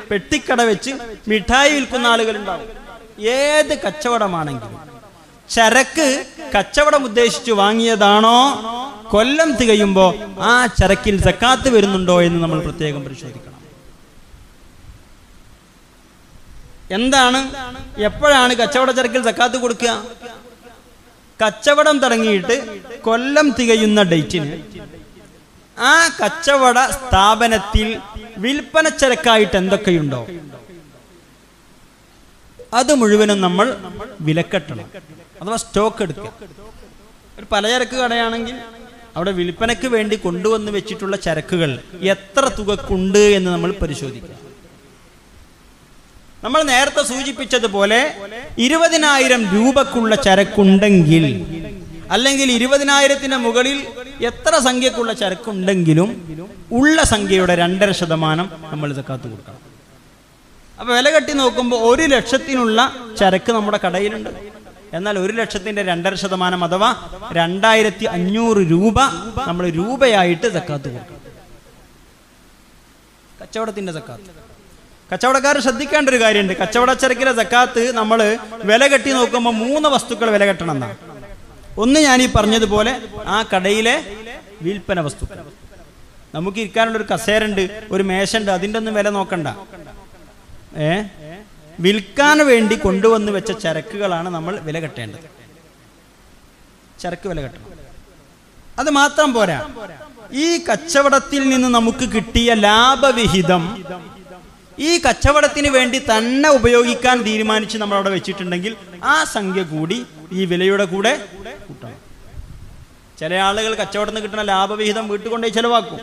പെട്ടിക്കട 0.09 0.61
വെച്ച് 0.61 0.91
മിഠായി 1.27 1.71
വിൽക്കുന്ന 1.73 2.05
ആളുകളുണ്ടാവും 2.07 2.67
ഏത് 3.37 3.73
കച്ചവടമാണെങ്കിലും 3.83 4.75
ചരക്ക് 5.49 6.07
കച്ചവടം 6.55 7.03
ഉദ്ദേശിച്ച് 7.03 7.53
വാങ്ങിയതാണോ 7.53 8.37
കൊല്ലം 9.09 9.49
തികയുമ്പോ 9.55 10.07
ആ 10.43 10.53
ചരക്കിൽ 10.79 11.17
സക്കാത്ത് 11.21 11.69
വരുന്നുണ്ടോ 11.69 12.17
എന്ന് 12.21 12.39
നമ്മൾ 12.43 12.59
പ്രത്യേകം 12.61 13.03
പരിശോധിക്കണം 13.03 13.53
എന്താണ് 16.91 17.39
എപ്പോഴാണ് 18.01 18.53
കച്ചവട 18.53 18.91
ചരക്കിൽ 18.91 19.23
സക്കാത്ത് 19.23 19.57
കൊടുക്കുക 19.57 19.93
കച്ചവടം 21.39 21.95
തുടങ്ങിയിട്ട് 21.99 22.55
കൊല്ലം 23.01 23.47
തികയുന്ന 23.51 24.03
ഡേറ്റിന് 24.03 24.51
ആ 25.77 25.95
കച്ചവട 26.21 26.79
സ്ഥാപനത്തിൽ 26.95 27.87
വിൽപ്പന 28.37 28.87
ചരക്കായിട്ട് 28.97 29.57
എന്തൊക്കെയുണ്ടോ 29.57 30.21
അത് 32.73 32.91
മുഴുവനും 32.93 33.39
നമ്മൾ 33.41 33.67
വിലക്കെട്ടണം 34.21 34.87
അഥവാ 35.41 35.57
സ്റ്റോക്ക് 35.57 36.01
എടുക്കുക 36.03 36.31
ഒരു 37.39 37.45
പലചരക്ക് 37.51 37.95
കടയാണെങ്കിൽ 37.95 38.55
അവിടെ 39.15 39.31
വിൽപ്പനയ്ക്ക് 39.31 39.87
വേണ്ടി 39.87 40.15
കൊണ്ടുവന്ന് 40.15 40.71
വെച്ചിട്ടുള്ള 40.71 41.15
ചരക്കുകൾ 41.17 41.71
എത്ര 42.05 42.43
തുകക്കുണ്ട് 42.57 43.23
എന്ന് 43.35 43.49
നമ്മൾ 43.51 43.71
പരിശോധിക്കണം 43.81 44.46
നമ്മൾ 46.43 46.61
നേരത്തെ 46.63 47.01
സൂചിപ്പിച്ചതുപോലെ 47.03 47.99
ഇരുപതിനായിരം 48.57 49.41
രൂപക്കുള്ള 49.53 50.15
ചരക്കുണ്ടെങ്കിൽ 50.15 51.25
അല്ലെങ്കിൽ 52.09 52.49
ഇരുപതിനായിരത്തിന് 52.51 53.37
മുകളിൽ 53.37 53.77
എത്ര 54.21 54.53
സംഖ്യക്കുള്ള 54.59 55.13
ചരക്കുണ്ടെങ്കിലും 55.13 56.09
ഉള്ള 56.71 57.03
സംഖ്യയുടെ 57.03 57.55
രണ്ടര 57.55 57.91
ശതമാനം 57.91 58.47
നമ്മൾ 58.71 58.91
കാത്തു 59.01 59.27
കൊടുക്കണം 59.27 59.63
അപ്പോൾ 60.77 60.93
വില 60.95 61.09
കെട്ടി 61.09 61.33
നോക്കുമ്പോൾ 61.33 61.79
ഒരു 61.91 62.03
ലക്ഷത്തിനുള്ള 62.05 62.79
ചരക്ക് 63.17 63.51
നമ്മുടെ 63.51 63.79
കടയിലുണ്ട് 63.85 64.31
എന്നാൽ 64.93 65.15
ഒരു 65.19 65.33
ലക്ഷത്തിന്റെ 65.33 65.81
രണ്ടര 65.81 66.13
ശതമാനം 66.13 66.61
അഥവാ 66.63 66.89
രണ്ടായിരത്തി 67.31 68.05
അഞ്ഞൂറ് 68.07 68.61
രൂപ 68.69 68.99
നമ്മൾ 69.47 69.65
രൂപയായിട്ട് 69.69 70.47
സക്കാത്ത് 70.53 70.89
കൊടുക്കും 70.89 71.15
കച്ചവടത്തിന്റെ 73.41 73.93
സക്കാത്ത് 73.93 74.46
കച്ചവടക്കാർ 75.09 75.55
ശ്രദ്ധിക്കേണ്ട 75.65 76.09
ഒരു 76.09 76.19
കാര്യമുണ്ട് 76.23 76.53
ചരക്കിലെ 77.01 77.33
സക്കാത്ത് 77.33 77.83
നമ്മൾ 77.95 78.19
വില 78.71 78.83
കെട്ടി 78.87 79.11
നോക്കുമ്പോൾ 79.11 79.53
മൂന്ന് 79.59 79.89
വസ്തുക്കൾ 79.89 80.29
വില 80.29 80.45
കെട്ടണം 80.45 80.73
എന്നാണ് 80.73 80.97
ഒന്ന് 81.77 81.99
ഞാൻ 81.99 82.19
ഈ 82.21 82.27
പറഞ്ഞതുപോലെ 82.35 82.91
ആ 83.27 83.37
കടയിലെ 83.53 83.95
വിൽപ്പന 84.61 84.99
വസ്തുക്കൾ 84.99 85.39
നമുക്ക് 86.33 86.59
ഇരിക്കാനുള്ള 86.59 86.97
ഒരു 86.99 87.07
ഉണ്ട് 87.45 87.63
ഒരു 87.91 88.03
മേശുണ്ട് 88.03 88.51
അതിൻ്റെ 88.51 88.79
ഒന്നും 88.79 88.95
വില 88.95 89.09
നോക്കണ്ട 89.09 89.47
ഏ 90.79 90.91
വിൽക്കാൻ 91.79 92.37
വേണ്ടി 92.47 92.75
കൊണ്ടുവന്ന് 92.77 93.31
വെച്ച 93.31 93.51
ചരക്കുകളാണ് 93.63 94.29
നമ്മൾ 94.29 94.53
വില 94.59 94.77
കെട്ടേണ്ടത് 94.79 95.27
ചരക്ക് 96.99 97.27
വില 97.27 97.39
കെട്ടണം 97.41 97.73
അത് 98.79 98.89
മാത്രം 98.91 99.29
പോരാ 99.33 99.59
ഈ 100.37 100.47
കച്ചവടത്തിൽ 100.67 101.43
നിന്ന് 101.49 101.69
നമുക്ക് 101.69 102.05
കിട്ടിയ 102.15 102.49
ലാഭവിഹിതം 102.59 103.63
ഈ 104.79 104.89
കച്ചവടത്തിന് 105.05 105.69
വേണ്ടി 105.69 105.99
തന്നെ 106.09 106.49
ഉപയോഗിക്കാൻ 106.49 107.17
തീരുമാനിച്ച് 107.27 107.77
നമ്മൾ 107.77 107.95
അവിടെ 107.97 108.11
വെച്ചിട്ടുണ്ടെങ്കിൽ 108.15 108.73
ആ 109.05 109.15
സംഖ്യ 109.35 109.61
കൂടി 109.71 109.97
ഈ 110.31 110.43
വിലയുടെ 110.45 110.85
കൂടെ 110.85 111.13
കൂട്ടണം 111.67 111.97
ചില 113.17 113.35
ആളുകൾ 113.45 113.71
കച്ചവടത്തിന് 113.73 114.21
കിട്ടുന്ന 114.23 114.43
ലാഭവിഹിതം 114.49 115.05
വീട്ടിൽ 115.11 115.29
കൊണ്ടുപോയി 115.29 115.53
ചെലവാക്കും 115.53 115.99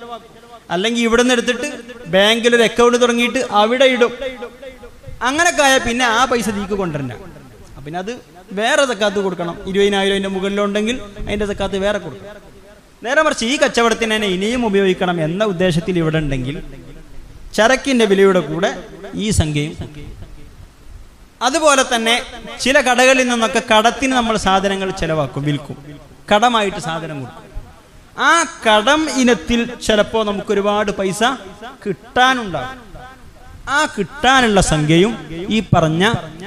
അല്ലെങ്കിൽ 0.71 1.03
ഇവിടുന്ന് 1.03 1.35
എടുത്തിട്ട് 1.35 1.69
ബാങ്കിൽ 2.07 2.55
ഒരു 2.57 2.65
അക്കൗണ്ട് 2.65 2.97
തുടങ്ങിയിട്ട് 3.03 3.41
അവിടെ 3.61 3.87
ഇടും 3.87 4.13
അങ്ങനെ 5.23 5.51
ആയാൽ 5.65 5.81
പിന്നെ 5.85 6.05
ആ 6.11 6.23
പൈസ 6.25 6.49
തീക്ക് 6.51 6.77
കൊണ്ടുവരണ്ട 6.77 7.13
പിന്നെ 7.85 7.99
അത് 7.99 8.13
വേറെ 8.53 8.83
സക്കാത്ത് 8.87 9.21
കൊടുക്കണം 9.21 9.57
ഇരുപതിനായിരം 9.71 10.15
അതിൻ്റെ 10.15 10.31
മുകളിലുണ്ടെങ്കിൽ 10.37 10.97
അതിൻ്റെ 11.21 11.47
സക്കാത്ത് 11.47 11.79
വേറെ 11.79 11.99
കൊടുക്കണം 11.99 12.41
നേരെ 13.03 13.23
മറിച്ച് 13.23 13.45
ഈ 13.45 13.55
കച്ചവടത്തിന് 13.57 14.13
തന്നെ 14.15 14.29
ഇനിയും 14.29 14.63
ഉപയോഗിക്കണം 14.67 15.17
എന്ന 15.21 15.45
ഉദ്ദേശത്തിൽ 15.45 15.95
ഇവിടെ 15.99 16.19
ഉണ്ടെങ്കിൽ 16.19 16.57
ചരക്കിൻ്റെ 17.55 18.05
വിലയുടെ 18.11 18.41
കൂടെ 18.41 18.71
ഈ 19.15 19.27
സംഖ്യയും 19.31 19.75
അതുപോലെ 21.41 21.83
തന്നെ 21.85 22.15
ചില 22.59 22.77
കടകളിൽ 22.81 23.27
നിന്നൊക്കെ 23.29 23.63
കടത്തിന് 23.73 24.15
നമ്മൾ 24.15 24.35
സാധനങ്ങൾ 24.45 24.89
ചിലവാക്കും 25.01 25.43
വിൽക്കും 25.43 25.77
കടമായിട്ട് 26.33 26.81
സാധനം 26.81 27.19
കൊടുക്കും 27.21 27.41
ആ 28.23 28.33
കടം 28.67 29.01
ഇനത്തിൽ 29.17 29.61
ചിലപ്പോൾ 29.81 30.23
നമുക്ക് 30.27 30.53
ഒരുപാട് 30.53 30.91
പൈസ 30.93 31.23
കിട്ടാനുണ്ടാകും 31.85 32.81
ആ 33.69 33.81
കിട്ടാനുള്ള 33.97 34.61
സംഖ്യയും 34.71 35.13
ഈ 35.49 35.59
പറഞ്ഞ 35.75 36.05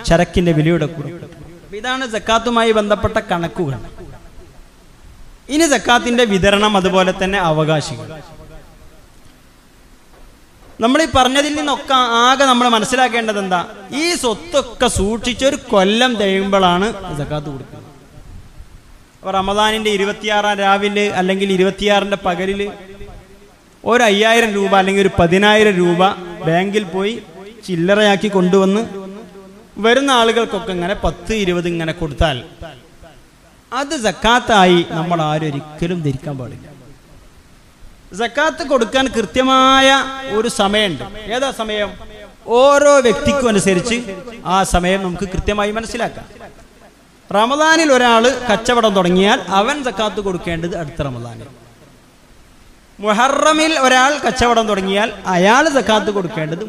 ചരക്കിന്റെ 0.05 0.51
വിലയുടെ 0.51 0.87
കൂടെ 0.87 1.11
ഇതാണ് 1.77 2.05
ജക്കാത്തുമായി 2.07 2.71
ബന്ധപ്പെട്ട 2.71 3.17
കണക്കുകൾ 3.31 3.75
ഇനി 5.49 5.65
ജക്കാത്തിന്റെ 5.67 6.23
വിതരണം 6.25 6.73
അതുപോലെ 6.77 7.11
തന്നെ 7.13 7.39
അവകാശികൾ 7.41 8.07
നമ്മൾ 10.79 10.99
ഈ 11.03 11.07
പറഞ്ഞതിൽ 11.15 11.53
നിന്നൊക്കെ 11.55 11.97
ആകെ 12.19 12.45
നമ്മൾ 12.45 12.67
മനസ്സിലാക്കേണ്ടത് 12.67 13.39
എന്താ 13.39 13.61
ഈ 13.93 14.03
സ്വത്തൊക്കെ 14.15 14.87
സൂക്ഷിച്ച് 14.97 15.45
ഒരു 15.45 15.57
കൊല്ലം 15.69 16.11
കഴിയുമ്പോഴാണ് 16.19 16.87
ജക്കാത്ത് 17.17 17.49
കൊടുക്കുന്നത് 17.49 17.85
അപ്പൊ 19.15 19.31
റമദാനിന്റെ 19.31 19.91
ഇരുപത്തിയാറാം 19.91 20.55
രാവിലെ 20.57 21.05
അല്ലെങ്കിൽ 21.13 21.51
ഇരുപത്തിയാറിന്റെ 21.51 22.19
പകലില് 22.25 22.67
ഒരു 23.83 24.03
അയ്യായിരം 24.03 24.51
രൂപ 24.53 24.71
അല്ലെങ്കിൽ 24.75 25.01
ഒരു 25.01 25.13
പതിനായിരം 25.19 25.75
രൂപ 25.75 26.01
ബാങ്കിൽ 26.47 26.85
പോയി 26.85 27.13
ചില്ലറയാക്കി 27.63 28.27
കൊണ്ടുവന്ന് 28.27 28.81
വരുന്ന 29.77 30.11
ആളുകൾക്കൊക്കെ 30.11 30.71
ഇങ്ങനെ 30.71 30.95
പത്ത് 31.03 31.33
ഇരുപത് 31.35 31.67
ഇങ്ങനെ 31.67 31.93
കൊടുത്താൽ 31.93 32.37
അത് 33.71 33.95
ജക്കാത്തായി 33.97 34.79
നമ്മൾ 34.91 35.19
ആരും 35.21 35.47
ഒരിക്കലും 35.47 35.99
ധരിക്കാൻ 36.01 36.35
പാടില്ല 36.37 36.76
സക്കാത്ത് 38.13 38.63
കൊടുക്കാൻ 38.67 39.07
കൃത്യമായ 39.07 40.05
ഒരു 40.31 40.47
സമയമുണ്ട് 40.47 41.03
ഏതാ 41.33 41.51
സമയം 41.51 41.89
ഓരോ 42.47 42.99
വ്യക്തിക്കും 43.01 43.47
അനുസരിച്ച് 43.47 43.97
ആ 44.45 44.63
സമയം 44.63 45.03
നമുക്ക് 45.03 45.23
കൃത്യമായി 45.23 45.71
മനസ്സിലാക്കാം 45.71 46.27
റമദാനിൽ 47.31 47.93
ഒരാൾ 47.93 48.23
കച്ചവടം 48.51 48.93
തുടങ്ങിയാൽ 48.95 49.39
അവൻ 49.49 49.83
സക്കാത്ത് 49.83 50.19
കൊടുക്കേണ്ടത് 50.19 50.77
അടുത്ത 50.77 51.01
റമദാനിൽ 51.01 51.47
മുഹറമിൽ 52.99 53.79
ഒരാൾ 53.79 54.17
കച്ചവടം 54.17 54.67
തുടങ്ങിയാൽ 54.67 55.13
അയാൾ 55.27 55.69
സക്കാത്ത് 55.69 56.11
കൊടുക്കേണ്ടത് 56.11 56.63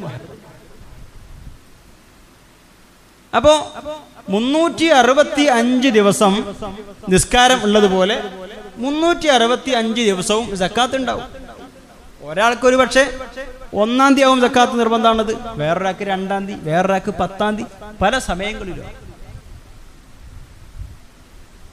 അപ്പോ 3.32 3.72
മുന്നൂറ്റി 4.28 4.84
അറുപത്തി 4.84 5.42
അഞ്ച് 5.42 5.88
ദിവസം 5.88 6.44
നിസ്കാരം 7.08 7.62
ഉള്ളതുപോലെ 7.62 8.22
മുന്നൂറ്റി 8.78 9.28
അറുപത്തി 9.28 9.72
അഞ്ച് 9.72 10.02
ദിവസവും 10.02 10.46
ജക്കാത്ത് 10.56 10.96
ഉണ്ടാവും 10.96 11.26
ഒരാൾക്ക് 12.22 12.64
ഒരു 12.66 12.76
പക്ഷേ 12.76 13.02
ഒന്നാം 13.74 14.12
തീയതി 14.12 14.26
ആവും 14.26 14.38
ജക്കാത്ത് 14.40 14.76
നിർബന്ധമാണത് 14.78 15.32
വേറൊരാൾക്ക് 15.58 16.04
രണ്ടാം 16.04 16.42
തീയതി 16.46 16.64
വേറൊരാൾക്ക് 16.68 17.12
പത്താം 17.20 17.54
തീയതി 17.56 17.94
പല 18.02 18.18
സമയങ്ങളിലും 18.26 18.88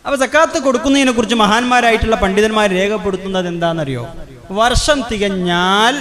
അപ്പൊ 0.05 0.17
സക്കാത്ത് 0.17 0.57
കൊടുക്കുന്നതിനെ 0.59 1.11
കുറിച്ച് 1.11 1.35
മഹാന്മാരായിട്ടുള്ള 1.35 2.15
പണ്ഡിതന്മാർ 2.15 2.67
രേഖപ്പെടുത്തുന്നത് 2.71 3.47
എന്താണെന്നറിയോ 3.47 4.03
വർഷം 4.51 4.99
തികഞ്ഞാൽ 5.11 5.95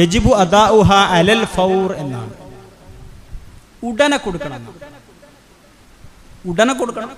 യജിബു 0.00 0.32
അദാഉഹ 0.36 0.92
അലൽ 1.12 1.42
ഫൗർ 1.56 1.90
എന്നാണ് 1.94 2.32
ഉടനെ 3.82 4.18
കൊടുക്കണം 4.18 4.62
ഉടനെ 6.46 6.74
കൊടുക്കണം 6.74 7.10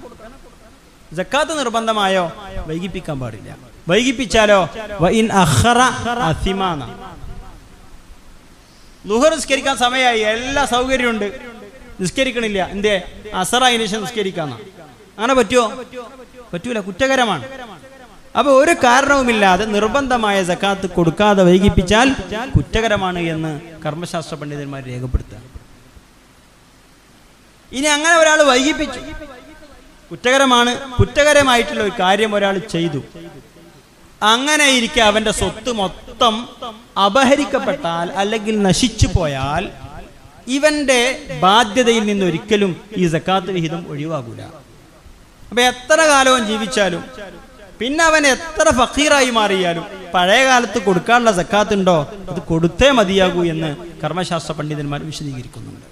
ജക്കാത്ത് 1.12 1.54
നിർബന്ധമായോ 1.58 2.24
വൈകിപ്പിക്കാൻ 2.68 3.16
പാടില്ല 3.20 3.50
വൈകിപ്പിച്ചാലോ 3.88 4.60
ലുഹർ 9.04 9.32
നിസ്കരിക്കാൻ 9.32 9.76
സമയമായി 9.76 10.20
എല്ലാ 10.32 10.62
സൗകര്യമുണ്ട് 10.66 11.28
നിസ്കരിക്കണില്ല 12.00 12.60
എന്തേ 12.70 12.94
അസറ 13.34 13.64
ശേഷം 13.76 14.00
നിസ്കരിക്കാന്ന 14.00 14.54
അങ്ങനെ 15.18 15.34
പറ്റുമോ 15.34 15.64
പറ്റൂല 16.52 16.78
കുറ്റകരമാണ് 16.80 17.44
അപ്പൊ 18.34 18.50
ഒരു 18.60 18.74
കാരണവുമില്ലാതെ 18.84 19.64
നിർബന്ധമായ 19.66 20.36
ജക്കാത്ത് 20.42 20.86
കൊടുക്കാതെ 20.90 21.42
വൈകിപ്പിച്ചാൽ 21.42 22.08
കുറ്റകരമാണ് 22.54 23.20
എന്ന് 23.28 23.50
കർമ്മശാസ്ത്ര 23.84 24.36
പണ്ഡിതന്മാർ 24.36 24.82
രേഖപ്പെടുത്തുക 24.86 25.40
ഇനി 27.72 27.88
അങ്ങനെ 27.88 28.14
ഒരാൾ 28.16 28.38
വൈകിപ്പിച്ചു 28.44 29.00
കുറ്റകരമാണ് 30.12 30.72
കുറ്റകരമായിട്ടുള്ള 30.98 31.82
ഒരു 31.82 31.92
കാര്യം 32.00 32.32
ഒരാൾ 32.34 32.56
ചെയ്തു 32.68 33.00
അങ്ങനെ 34.22 34.66
ഇരിക്കെ 34.70 35.00
അവന്റെ 35.00 35.32
സ്വത്ത് 35.32 35.70
മൊത്തം 35.72 36.34
അപഹരിക്കപ്പെട്ടാൽ 36.98 38.08
അല്ലെങ്കിൽ 38.16 38.54
നശിച്ചു 38.62 39.08
പോയാൽ 39.14 39.64
ഇവന്റെ 40.46 41.00
ബാധ്യതയിൽ 41.42 42.04
നിന്ന് 42.06 42.24
ഒരിക്കലും 42.26 42.72
ഈ 42.96 43.06
സക്കാത്ത് 43.08 43.50
വിഹിതം 43.50 43.82
ഒഴിവാകൂല 43.88 44.42
അപ്പൊ 45.42 45.62
എത്ര 45.62 45.98
കാലവും 46.06 46.42
ജീവിച്ചാലും 46.46 47.02
പിന്നെ 47.80 48.04
അവൻ 48.04 48.22
എത്ര 48.26 48.66
ഫക്കീറായി 48.74 49.30
മാറിയാലും 49.30 49.86
പഴയ 50.14 50.42
കാലത്ത് 50.44 50.78
കൊടുക്കാനുള്ള 50.82 51.32
സക്കാത്തുണ്ടോ 51.32 51.96
അത് 52.28 52.40
കൊടുത്തേ 52.42 52.90
മതിയാകൂ 52.90 53.44
എന്ന് 53.44 53.70
കർമ്മശാസ്ത്ര 54.04 54.52
പണ്ഡിതന്മാർ 54.52 55.00
വിശദീകരിക്കുന്നുണ്ട് 55.04 55.88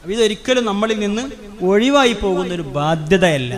അപ്പം 0.00 0.12
ഇതൊരിക്കലും 0.12 0.64
നമ്മളിൽ 0.64 0.98
നിന്ന് 0.98 1.22
ഒഴിവായി 1.62 2.12
പോകുന്ന 2.12 2.52
ഒരു 2.54 2.64
ബാധ്യതയല്ല 2.70 3.54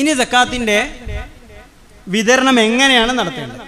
ഇനി 0.00 0.12
സക്കാത്തിന്റെ 0.14 0.78
വിതരണം 2.06 2.56
എങ്ങനെയാണ് 2.60 3.12
നടത്തേണ്ടത് 3.18 3.66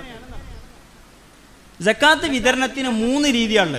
ജക്കാത്ത് 1.81 2.26
വിതരണത്തിന് 2.26 2.90
മൂന്ന് 2.98 3.28
രീതിയാണ് 3.28 3.79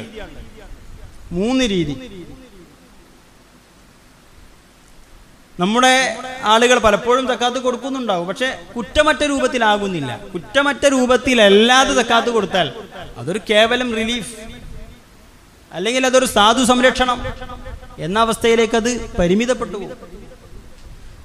മൂന്ന് 1.31 1.65
രീതി 1.65 1.95
നമ്മുടെ 5.55 5.93
ആളുകൾ 6.43 6.77
പലപ്പോഴും 6.79 7.25
തക്കാത്ത് 7.25 7.59
കൊടുക്കുന്നുണ്ടാവും 7.59 8.27
പക്ഷെ 8.27 8.47
കുറ്റമറ്റ 8.75 9.23
രൂപത്തിലാകുന്നില്ല 9.23 10.11
കുറ്റമറ്റ 10.33 10.85
രൂപത്തിലല്ലാതെ 10.87 11.93
തക്കാത്ത് 11.93 12.29
കൊടുത്താൽ 12.29 12.69
അതൊരു 13.17 13.41
കേവലം 13.49 13.89
റിലീഫ് 13.95 14.33
അല്ലെങ്കിൽ 15.73 16.03
അതൊരു 16.05 16.27
സാധു 16.33 16.63
സംരക്ഷണം 16.63 17.19
എന്ന 17.99 18.17
അവസ്ഥയിലേക്ക് 18.19 18.77
അത് 18.81 18.91
പരിമിതപ്പെട്ടു 19.19 19.75
പോകും 19.75 19.99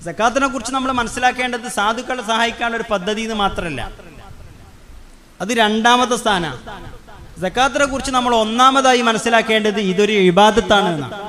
സക്കാത്തിനെ 0.06 0.46
കുറിച്ച് 0.48 0.72
നമ്മൾ 0.72 0.90
മനസ്സിലാക്കേണ്ടത് 0.92 1.66
സാധുക്കളെ 1.70 2.22
സഹായിക്കാനുള്ള 2.22 2.78
ഒരു 2.78 2.86
പദ്ധതി 2.90 3.22
എന്ന് 3.22 3.36
മാത്രമല്ല 3.36 3.82
അത് 5.40 5.50
രണ്ടാമത്തെ 5.56 6.16
സ്ഥാനമാണ് 6.16 6.60
സക്കാത്തിനെ 7.40 7.86
കുറിച്ച് 7.86 8.12
നമ്മൾ 8.12 8.32
ഒന്നാമതായി 8.34 9.02
മനസ്സിലാക്കേണ്ടത് 9.02 9.80
ഇതൊരു 9.90 10.14
ഇബാദത്താണ് 10.30 10.88
എന്നാണ് 10.88 11.16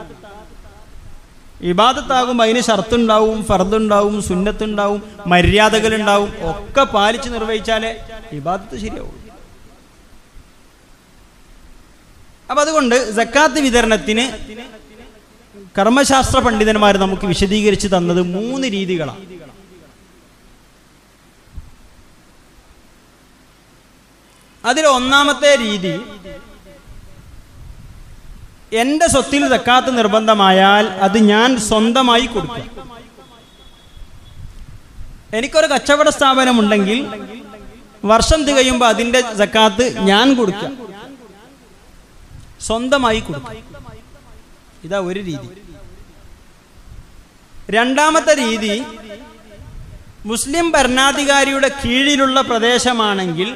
അതിന് 2.39 2.61
ഷർത്തുണ്ടാവും 2.61 3.39
ഫർദുണ്ടാവും 3.45 4.15
സുന്നത്തുണ്ടാവും 4.21 5.01
മര്യാദകളുണ്ടാവും 5.27 6.29
ഒക്കെ 6.51 6.83
പാലിച്ച് 6.93 7.29
നിർവഹിച്ചാലേ 7.29 7.91
ഇബാദത്ത് 8.33 8.77
ശരിയാവുള്ളൂ 8.77 9.28
അപ്പൊ 12.49 12.61
അതുകൊണ്ട് 12.61 12.95
ജക്കാത്ത് 13.15 13.59
വിതരണത്തിന് 13.61 14.25
കർമ്മശാസ്ത്ര 15.77 16.39
പണ്ഡിതന്മാർ 16.39 16.95
നമുക്ക് 16.97 17.25
വിശദീകരിച്ച് 17.25 17.87
തന്നത് 17.87 18.21
മൂന്ന് 18.29 18.67
രീതികളാണ് 18.67 19.25
അതിൽ 24.63 24.85
ഒന്നാമത്തെ 24.89 25.51
രീതി 25.57 25.93
എൻ്റെ 28.73 29.05
സ്വത്തിൽ 29.07 29.43
തക്കാത്ത 29.47 29.89
നിർബന്ധമായാൽ 29.91 30.85
അത് 31.01 31.17
ഞാൻ 31.29 31.49
സ്വന്തമായി 31.59 32.25
കൊടുക്കും 32.25 32.65
എനിക്കൊരു 35.33 35.67
കച്ചവട 35.67 36.09
സ്ഥാപനമുണ്ടെങ്കിൽ 36.09 36.99
വർഷം 38.03 38.39
തികയുമ്പോൾ 38.45 38.87
അതിൻ്റെ 38.87 39.21
സക്കാത്ത് 39.37 39.85
ഞാൻ 40.01 40.27
കൊടുക്കും 40.35 40.71
സ്വന്തമായി 42.61 43.19
കൊടുക്കും 43.19 43.57
ഇതാ 44.83 44.99
ഒരു 45.09 45.21
രീതി 45.21 45.49
രണ്ടാമത്തെ 47.69 48.33
രീതി 48.37 48.75
മുസ്ലിം 50.25 50.65
ഭരണാധികാരിയുടെ 50.71 51.69
കീഴിലുള്ള 51.81 52.39
പ്രദേശമാണെങ്കിൽ 52.41 53.49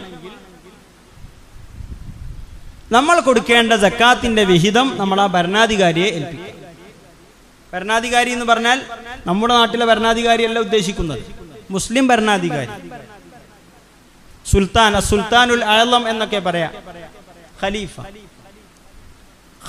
നമ്മൾ 2.91 3.17
കൊടുക്കേണ്ട 3.19 3.73
ജക്കാത്തിന്റെ 3.83 4.43
വിഹിതം 4.43 4.87
നമ്മൾ 4.97 5.19
ആ 5.21 5.27
ഭരണാധികാരിയെ 5.27 6.09
ഏൽപ്പിക്കും 6.09 6.49
ഭരണാധികാരി 7.73 8.31
എന്ന് 8.31 8.45
പറഞ്ഞാൽ 8.45 8.79
നമ്മുടെ 9.25 9.53
നാട്ടിലെ 9.53 9.85
ഭരണാധികാരിയല്ല 9.85 10.59
ഉദ്ദേശിക്കുന്നത് 10.59 11.23
മുസ്ലിം 11.69 12.05
ഭരണാധികാരി 12.07 12.73
സുൽത്താൻ 14.45 14.93
സുൽത്താനുൽ 15.01 15.61
അഴലം 15.65 16.03
എന്നൊക്കെ 16.07 16.39
പറയാം 16.39 16.73
ഖലീഫ 17.63 17.95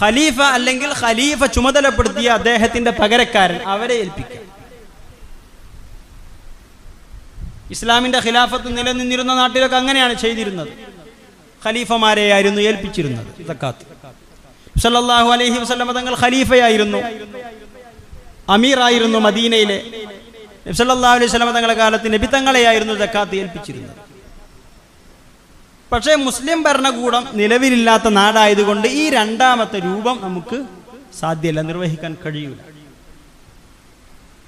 ഖലീഫ 0.00 0.38
അല്ലെങ്കിൽ 0.56 0.90
ഖലീഫ 1.02 1.44
ചുമതലപ്പെടുത്തിയ 1.56 2.28
അദ്ദേഹത്തിന്റെ 2.30 2.92
പകരക്കാരൻ 2.92 3.60
അവരെ 3.66 3.96
ഏൽപ്പിക്കുക 4.02 4.40
ഇസ്ലാമിന്റെ 7.70 8.18
ഖിലാഫത്ത് 8.18 8.70
നിലനിന്നിരുന്ന 8.76 9.32
നാട്ടിലൊക്കെ 9.34 9.76
അങ്ങനെയാണ് 9.76 10.14
ചെയ്തിരുന്നത് 10.14 10.72
ഖലീഫമാരെയായിരുന്നു 11.62 12.60
ഏൽപ്പിച്ചിരുന്നത് 12.60 13.30
സക്കാത്ത് 13.48 13.84
സല്ലാഹു 14.80 15.28
അലൈഹി 15.32 15.58
വസ്ലമ 15.58 15.92
തങ്ങൾ 15.92 16.14
ഖലീഫയായിരുന്നു 16.22 17.00
അമീറായിരുന്നു 18.48 19.18
മദീനയിലെ 19.18 19.78
നബ്സല്ലാ 20.66 21.12
അലൈഹി 21.12 21.30
സ്വലമ 21.30 21.52
തങ്ങളുടെ 21.52 21.76
കാലത്ത് 21.76 22.08
നബി 22.14 22.28
തങ്ങളെയായിരുന്നു 22.28 22.94
ഏൽപ്പിച്ചിരുന്നത് 23.42 24.00
പക്ഷേ 25.92 26.12
മുസ്ലിം 26.20 26.60
ഭരണകൂടം 26.62 27.24
നിലവിലില്ലാത്ത 27.34 28.08
നാടായതുകൊണ്ട് 28.12 28.86
ഈ 29.00 29.02
രണ്ടാമത്തെ 29.10 29.78
രൂപം 29.80 30.16
നമുക്ക് 30.22 30.58
സാധ്യമല്ല 31.20 31.62
നിർവഹിക്കാൻ 31.62 32.12
കഴിയൂല 32.24 32.60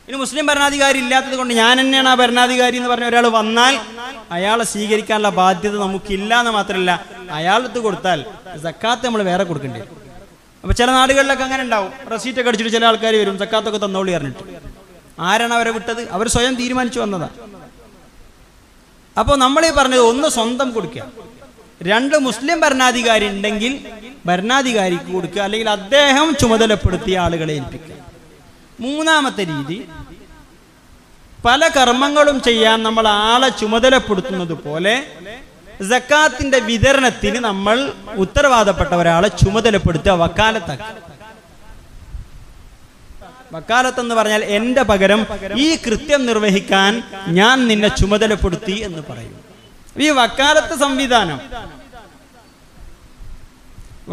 ഇനി 0.08 0.16
മുസ്ലിം 0.16 0.44
ഭരണാധികാരി 0.46 0.98
ഇല്ലാത്തത് 0.98 1.36
കൊണ്ട് 1.36 1.52
ഞാൻ 1.54 1.74
തന്നെയാണ് 1.80 2.08
ആ 2.08 2.14
ഭരണാധികാരി 2.14 2.76
എന്ന് 2.76 2.90
പറഞ്ഞ 2.90 3.06
ഒരാൾ 3.06 3.26
വന്നാൽ 3.32 3.74
അയാളെ 4.30 4.64
സ്വീകരിക്കാനുള്ള 4.64 5.30
ബാധ്യത 5.38 5.76
നമുക്കില്ല 5.76 6.32
എന്ന് 6.40 6.52
മാത്രമല്ല 6.52 6.92
അയാളെടുത്ത് 7.30 7.80
കൊടുത്താൽ 7.80 8.20
സക്കാത്ത് 8.62 9.06
നമ്മൾ 9.06 9.22
വേറെ 9.22 9.44
കൊടുക്കേണ്ടി 9.44 9.80
വരും 9.80 9.96
അപ്പൊ 10.64 10.74
ചില 10.74 10.90
നാടുകളിലൊക്കെ 10.90 11.44
അങ്ങനെ 11.44 11.62
ഉണ്ടാവും 11.62 11.90
ഒക്കെ 12.34 12.48
അടിച്ചിട്ട് 12.48 12.72
ചില 12.72 12.86
ആൾക്കാർ 12.86 13.14
വരും 13.16 13.36
സക്കാത്തൊക്കെ 13.38 13.80
തന്നോളി 13.84 14.14
അറിഞ്ഞിട്ട് 14.18 14.44
ആരാണ് 15.24 15.54
അവരെ 15.54 15.70
വിട്ടത് 15.70 16.02
അവർ 16.10 16.26
സ്വയം 16.28 16.54
തീരുമാനിച്ചു 16.54 17.00
വന്നതാണ് 17.00 17.34
അപ്പോൾ 19.18 19.36
നമ്മളീ 19.36 19.70
പറഞ്ഞത് 19.70 20.00
ഒന്ന് 20.00 20.28
സ്വന്തം 20.28 20.70
കൊടുക്കുക 20.70 21.02
രണ്ട് 21.82 22.16
മുസ്ലിം 22.18 22.60
ഭരണാധികാരി 22.60 23.26
ഉണ്ടെങ്കിൽ 23.26 23.86
ഭരണാധികാരിക്ക് 24.26 25.12
കൊടുക്കുക 25.12 25.42
അല്ലെങ്കിൽ 25.42 25.70
അദ്ദേഹം 25.70 26.34
ചുമതലപ്പെടുത്തിയ 26.34 27.18
ആളുകളെ 27.18 27.52
ഏൽപ്പിക്കുക 27.52 27.94
മൂന്നാമത്തെ 28.80 29.44
രീതി 29.44 29.88
പല 31.44 31.68
കർമ്മങ്ങളും 31.68 32.42
ചെയ്യാൻ 32.42 32.82
നമ്മൾ 32.82 33.08
ആളെ 33.08 33.48
ചുമതലപ്പെടുത്തുന്നത് 33.48 34.52
പോലെ 34.52 34.94
ജക്കാത്തിന്റെ 35.82 36.58
വിതരണത്തിന് 36.58 37.36
നമ്മൾ 37.36 37.92
ഉത്തരവാദപ്പെട്ട 38.16 38.94
ഒരാളെ 38.94 39.28
ചുമതലപ്പെടുത്തുക 39.28 40.10
വക്കാലത്താക്കുക 40.12 41.15
വക്കാലത്ത് 43.52 44.00
എന്ന് 44.00 44.14
പറഞ്ഞാൽ 44.14 44.42
എൻ്റെ 44.50 44.82
പകരം 44.82 45.20
ഈ 45.56 45.68
കൃത്യം 45.76 46.22
നിർവഹിക്കാൻ 46.26 46.92
ഞാൻ 47.32 47.56
നിന്നെ 47.66 47.90
ചുമതലപ്പെടുത്തി 47.96 48.76
എന്ന് 48.80 49.02
പറയും 49.02 49.34
ഈ 50.00 50.08
വക്കാലത്ത് 50.10 50.74
സംവിധാനം 50.78 51.40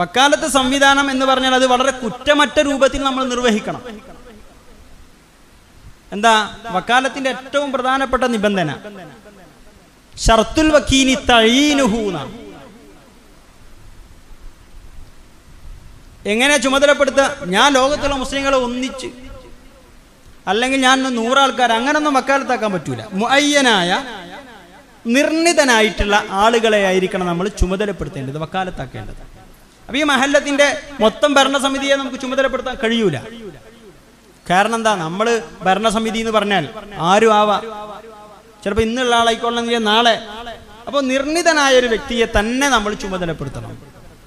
വക്കാലത്ത് 0.00 0.47
സംവിധാനം 0.51 1.07
എന്ന് 1.11 1.25
പറഞ്ഞാൽ 1.25 1.53
അത് 1.53 1.65
വളരെ 1.65 1.91
കുറ്റമറ്റ 1.93 2.57
രൂപത്തിൽ 2.59 3.01
നമ്മൾ 3.03 3.23
നിർവഹിക്കണം 3.23 3.81
എന്താ 6.11 6.33
വക്കാലത്തിന്റെ 6.71 7.29
ഏറ്റവും 7.29 7.69
പ്രധാനപ്പെട്ട 7.71 8.23
നിബന്ധന 8.23 8.71
ഷർത്തുൽ 10.17 10.67
വക്കീനി 10.71 11.15
തഴീനുഹൂന്നാണ് 11.29 12.31
എങ്ങനെ 16.25 16.57
ചുമതലപ്പെടുത്തുക 16.57 17.25
ഞാൻ 17.47 17.73
ലോകത്തുള്ള 17.73 18.15
മുസ്ലിങ്ങളെ 18.15 18.57
ഒന്നിച്ച് 18.57 19.09
അല്ലെങ്കിൽ 20.47 20.79
ഞാൻ 20.79 21.03
നൂറാൾക്കാർ 21.15 21.71
അങ്ങനൊന്നും 21.71 22.13
വക്കാലത്താക്കാൻ 22.13 22.71
പറ്റൂല 22.71 23.01
മുഅയ്യനായ 23.13 23.91
നിർണിതനായിട്ടുള്ള 25.07 26.23
ആളുകളെ 26.31 26.85
ആയിരിക്കണം 26.85 27.25
നമ്മൾ 27.25 27.47
ചുമതലപ്പെടുത്തേണ്ടത് 27.47 28.37
വക്കാലത്താക്കേണ്ടത് 28.37 29.21
അപ്പൊ 29.89 29.97
ഈ 29.99 30.03
മഹല്ലത്തിന്റെ 30.03 30.67
മൊത്തം 30.99 31.33
ഭരണസമിതിയെ 31.33 31.95
നമുക്ക് 31.95 32.19
ചുമതലപ്പെടുത്താൻ 32.19 32.75
കഴിയൂല 32.83 33.17
കാരണം 34.49 34.75
എന്താ 34.75 34.95
നമ്മൾ 34.95 35.27
ഭരണസമിതി 35.63 36.19
എന്ന് 36.19 36.31
പറഞ്ഞാൽ 36.31 36.65
ആരും 36.99 37.33
ആവാ 37.33 37.57
ചിലപ്പോ 38.63 38.83
ഇന്നുള്ള 38.83 39.15
ആളായിക്കൊള്ളണമെങ്കിൽ 39.15 39.83
നാളെ 39.83 40.15
അപ്പോൾ 40.87 41.01
നിർണിതനായ 41.01 41.73
ഒരു 41.77 41.87
വ്യക്തിയെ 41.87 42.25
തന്നെ 42.25 42.69
നമ്മൾ 42.69 42.93
ചുമതലപ്പെടുത്തണം 42.93 43.92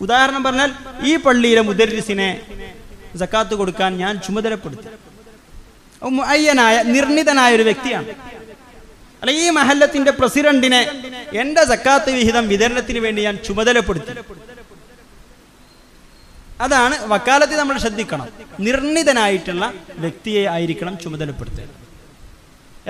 ഉദാഹരണം 0.00 0.42
പറഞ്ഞാൽ 0.42 0.70
ഈ 1.04 1.12
പള്ളിയിലെ 1.16 1.60
മുദരിസിനെ 1.60 2.30
ജക്കാത്ത് 3.16 3.54
കൊടുക്കാൻ 3.54 3.92
ഞാൻ 3.96 4.14
ചുമതലപ്പെടുത്തി 4.20 4.88
അയ്യനായ 6.28 6.76
നിർണിതനായ 6.82 7.54
ഒരു 7.54 7.62
വ്യക്തിയാണ് 7.62 8.08
അല്ല 9.22 9.30
ഈ 9.36 9.46
മഹല്ലത്തിന്റെ 9.50 10.10
പ്രസിഡന്റിനെ 10.10 10.80
എന്റെ 11.32 11.62
സക്കാത്ത് 11.66 12.10
വിഹിതം 12.10 12.44
വിതരണത്തിന് 12.48 12.98
വേണ്ടി 12.98 13.20
ഞാൻ 13.22 13.36
ചുമതലപ്പെടുത്തി 13.44 14.12
അതാണ് 16.60 16.96
വക്കാലത്ത് 17.06 17.56
നമ്മൾ 17.56 17.76
ശ്രദ്ധിക്കണം 17.78 18.28
നിർണിതനായിട്ടുള്ള 18.60 19.64
വ്യക്തിയെ 19.98 20.44
ആയിരിക്കണം 20.46 20.94
ചുമതലപ്പെടുത്തേണ്ടത് 20.96 21.82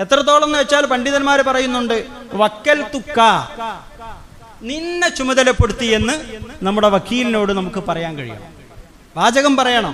എത്രത്തോളം 0.01 0.45
എന്ന് 0.45 0.57
വെച്ചാൽ 0.57 0.85
പണ്ഡിതന്മാർ 0.85 1.39
പറയുന്നുണ്ട് 1.41 1.95
വക്കൽ 2.33 2.79
തുക്ക 2.93 3.19
നിന്നെ 4.61 5.09
ചുമതലപ്പെടുത്തി 5.09 5.85
എന്ന് 5.85 6.13
നമ്മുടെ 6.63 6.89
വക്കീലിനോട് 6.89 7.51
നമുക്ക് 7.53 7.79
പറയാൻ 7.79 8.17
കഴിയണം 8.17 8.53
വാചകം 9.15 9.57
പറയണം 9.57 9.93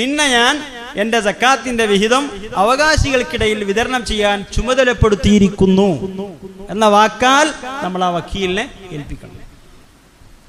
നിന്നെ 0.00 0.28
ഞാൻ 0.28 0.54
എന്റെ 0.96 1.20
ജക്കാത്തിന്റെ 1.20 1.84
വിഹിതം 1.86 2.24
അവകാശികൾക്കിടയിൽ 2.56 3.64
വിതരണം 3.64 4.04
ചെയ്യാൻ 4.04 4.44
ചുമതലപ്പെടുത്തിയിരിക്കുന്നു 4.52 5.90
എന്ന 6.70 6.86
വാക്കാൽ 6.86 7.46
നമ്മൾ 7.82 8.04
ആ 8.04 8.10
വക്കീലിനെ 8.10 8.64
ഏൽപ്പിക്കണം 8.92 9.38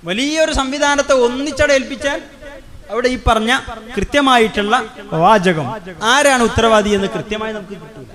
വലിയൊരു 0.04 0.54
സംവിധാനത്തെ 0.54 1.14
ഒന്നിച്ചടെ 1.14 1.74
ഏൽപ്പിച്ചാൽ 1.74 2.22
അവിടെ 2.90 3.10
ഈ 3.10 3.18
പറഞ്ഞ 3.28 3.52
കൃത്യമായിട്ടുള്ള 3.96 4.76
വാചകം 5.12 5.68
ആരാണ് 6.04 6.44
ഉത്തരവാദി 6.44 6.90
എന്ന് 6.90 7.08
കൃത്യമായി 7.08 7.54
നമുക്ക് 7.54 7.76
കിട്ടൂല 7.76 8.10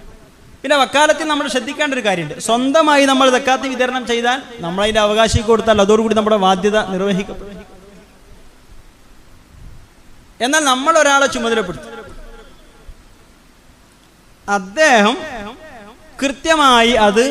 പിന്നെ 0.64 0.76
വക്കാലത്തിൽ 0.76 1.26
നമ്മൾ 1.28 1.46
ശ്രദ്ധിക്കേണ്ട 1.48 1.94
ഒരു 1.94 2.02
കാര്യമുണ്ട് 2.04 2.36
സ്വന്തമായി 2.40 3.04
നമ്മൾ 3.04 3.26
തക്കാത്ത് 3.30 3.66
വിതരണം 3.68 4.04
ചെയ്താൽ 4.06 4.38
അതിന്റെ 4.80 5.00
അവകാശം 5.00 5.42
കൊടുത്താൽ 5.42 5.80
അതോടുകൂടി 5.80 6.14
നമ്മുടെ 6.14 6.38
ബാധ്യത 6.38 6.78
നിർവഹിക്കപ്പെടും 6.88 7.54
എന്നാൽ 10.40 10.62
നമ്മൾ 10.64 10.94
ഒരാളെ 10.98 11.26
ചുമതലപ്പെടുത്തും 11.26 11.94
അദ്ദേഹം 14.48 15.16
കൃത്യമായി 16.18 16.92
അത് 17.00 17.24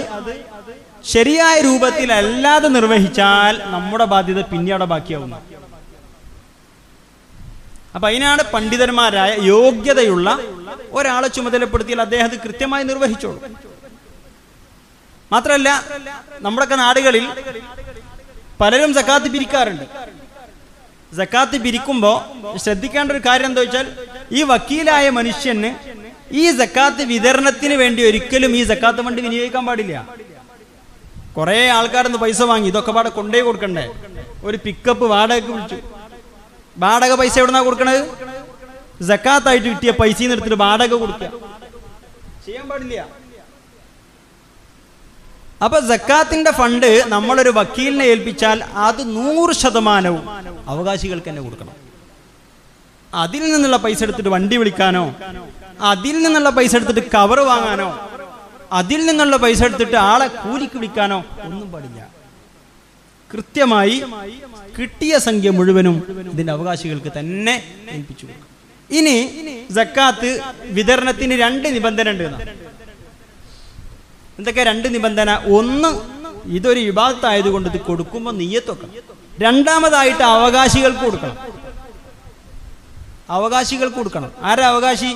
ശരിയായ 1.03 1.55
രൂപത്തിൽ 1.61 2.09
അല്ലാതെ 2.13 2.69
നിർവഹിച്ചാൽ 2.69 3.55
നമ്മുടെ 3.71 4.05
ബാധ്യത 4.05 4.41
പിന്നെ 4.41 4.71
അവിടെ 4.71 4.85
ബാക്കിയാവുന്നു 4.85 5.37
അപ്പൊ 7.93 8.05
അതിനാണ് 8.07 8.41
പണ്ഡിതന്മാരായ 8.53 9.31
യോഗ്യതയുള്ള 9.47 10.29
ഒരാളെ 10.91 11.27
ചുമതലപ്പെടുത്തിയാൽ 11.27 12.01
അദ്ദേഹം 12.01 12.25
അത് 12.25 12.37
കൃത്യമായി 12.39 12.83
നിർവഹിച്ചോളൂ 12.83 13.39
മാത്രമല്ല 15.31 15.69
നമ്മുടെയൊക്കെ 16.41 16.77
നാടുകളിൽ 16.77 17.25
പലരും 18.59 18.91
സക്കാത്ത് 18.93 19.29
പിരിക്കാറുണ്ട് 19.29 19.85
സക്കാത്ത് 21.11 21.57
പിരിക്കുമ്പോൾ 21.57 22.17
ശ്രദ്ധിക്കേണ്ട 22.63 23.11
ഒരു 23.11 23.21
കാര്യം 23.25 23.49
എന്താ 23.49 23.61
വെച്ചാൽ 23.61 23.87
ഈ 24.31 24.41
വക്കീലായ 24.43 25.05
മനുഷ്യന് 25.09 25.69
ഈ 26.33 26.43
സക്കാത്ത് 26.57 27.03
വിതരണത്തിന് 27.11 27.75
വേണ്ടി 27.75 28.01
ഒരിക്കലും 28.07 28.53
ഈ 28.55 28.63
സക്കാത്ത് 28.63 29.03
വണ്ടി 29.05 29.21
വിനിയോഗിക്കാൻ 29.21 29.63
പാടില്ല 29.65 29.99
കുറേ 31.37 31.59
ആൾക്കാരൊന്ന് 31.69 32.19
പൈസ 32.19 32.41
വാങ്ങി 32.41 32.67
ഇതൊക്കെ 32.67 32.91
പാടെ 32.91 33.09
കൊണ്ടേ 33.09 33.41
കൊടുക്കണ്ടേ 33.41 33.85
ഒരു 34.43 34.57
പിക്കപ്പ് 34.65 35.05
വാടകയ്ക്ക് 35.05 35.51
വിളിച്ചു 35.51 35.77
വാടക 36.77 37.13
പൈസ 37.19 37.35
എവിടുന്നാ 37.39 37.61
കൊടുക്കണത് 37.61 38.01
ജക്കാത്തായിട്ട് 39.01 39.67
കിട്ടിയ 39.67 39.91
പൈസ 39.99 40.19
എടുത്തിട്ട് 40.27 40.59
വാടക 40.61 40.93
കൊടുക്കുക 40.95 41.29
ചെയ്യാൻ 42.45 42.65
പാടില്ല 42.69 43.05
അപ്പൊ 45.61 45.77
ജക്കാത്തിന്റെ 45.87 46.51
ഫണ്ട് 46.51 46.89
നമ്മളൊരു 47.07 47.51
വക്കീലിനെ 47.55 48.05
ഏൽപ്പിച്ചാൽ 48.05 48.57
അത് 48.87 49.01
നൂറ് 49.15 49.53
ശതമാനവും 49.53 50.23
അവകാശികൾക്ക് 50.67 51.29
തന്നെ 51.29 51.43
കൊടുക്കണം 51.43 51.75
അതിൽ 53.13 53.43
നിന്നുള്ള 53.53 53.77
പൈസ 53.77 53.99
എടുത്തിട്ട് 54.03 54.29
വണ്ടി 54.29 54.55
വിളിക്കാനോ 54.57 55.03
അതിൽ 55.91 56.15
നിന്നുള്ള 56.23 56.49
പൈസ 56.49 56.73
എടുത്തിട്ട് 56.75 57.03
കവർ 57.15 57.39
വാങ്ങാനോ 57.47 57.89
അതിൽ 58.71 59.01
നിന്നുള്ള 59.05 59.35
പൈസ 59.37 59.61
എടുത്തിട്ട് 59.63 59.97
ആളെ 60.05 60.27
കൂലിക്ക് 60.37 60.77
വിളിക്കാനോ 60.77 61.19
ഒന്നും 61.45 61.67
പാടില്ല 61.71 61.99
കൃത്യമായി 63.29 63.95
കിട്ടിയ 64.75 65.13
സംഖ്യ 65.19 65.49
മുഴുവനും 65.49 65.95
ഇതിന്റെ 66.33 66.51
അവകാശികൾക്ക് 66.51 67.11
തന്നെ 67.17 67.55
ഏൽപ്പിച്ചു 67.93 68.27
ഇനി 68.89 69.15
ജക്കാത്ത് 69.77 70.29
വിതരണത്തിന് 70.71 71.35
രണ്ട് 71.35 71.67
നിബന്ധന 71.67 72.09
ഉണ്ട് 72.13 72.43
എന്തൊക്കെ 74.39 74.63
രണ്ട് 74.63 74.87
നിബന്ധന 74.95 75.29
ഒന്ന് 75.57 75.89
ഇതൊരു 76.57 76.81
വിഭാഗത്തായതുകൊണ്ട് 76.81 77.67
ഇത് 77.69 77.79
കൊടുക്കുമ്പോൾ 77.81 78.33
നീയത്തൊക്കെ 78.33 78.87
രണ്ടാമതായിട്ട് 79.41 80.23
അവകാശികൾക്ക് 80.29 81.03
കൊടുക്കണം 81.03 81.37
അവകാശികൾക്ക് 83.29 83.97
കൊടുക്കണം 83.97 84.29
ആരാ 84.43 84.65
അവകാശി 84.67 85.09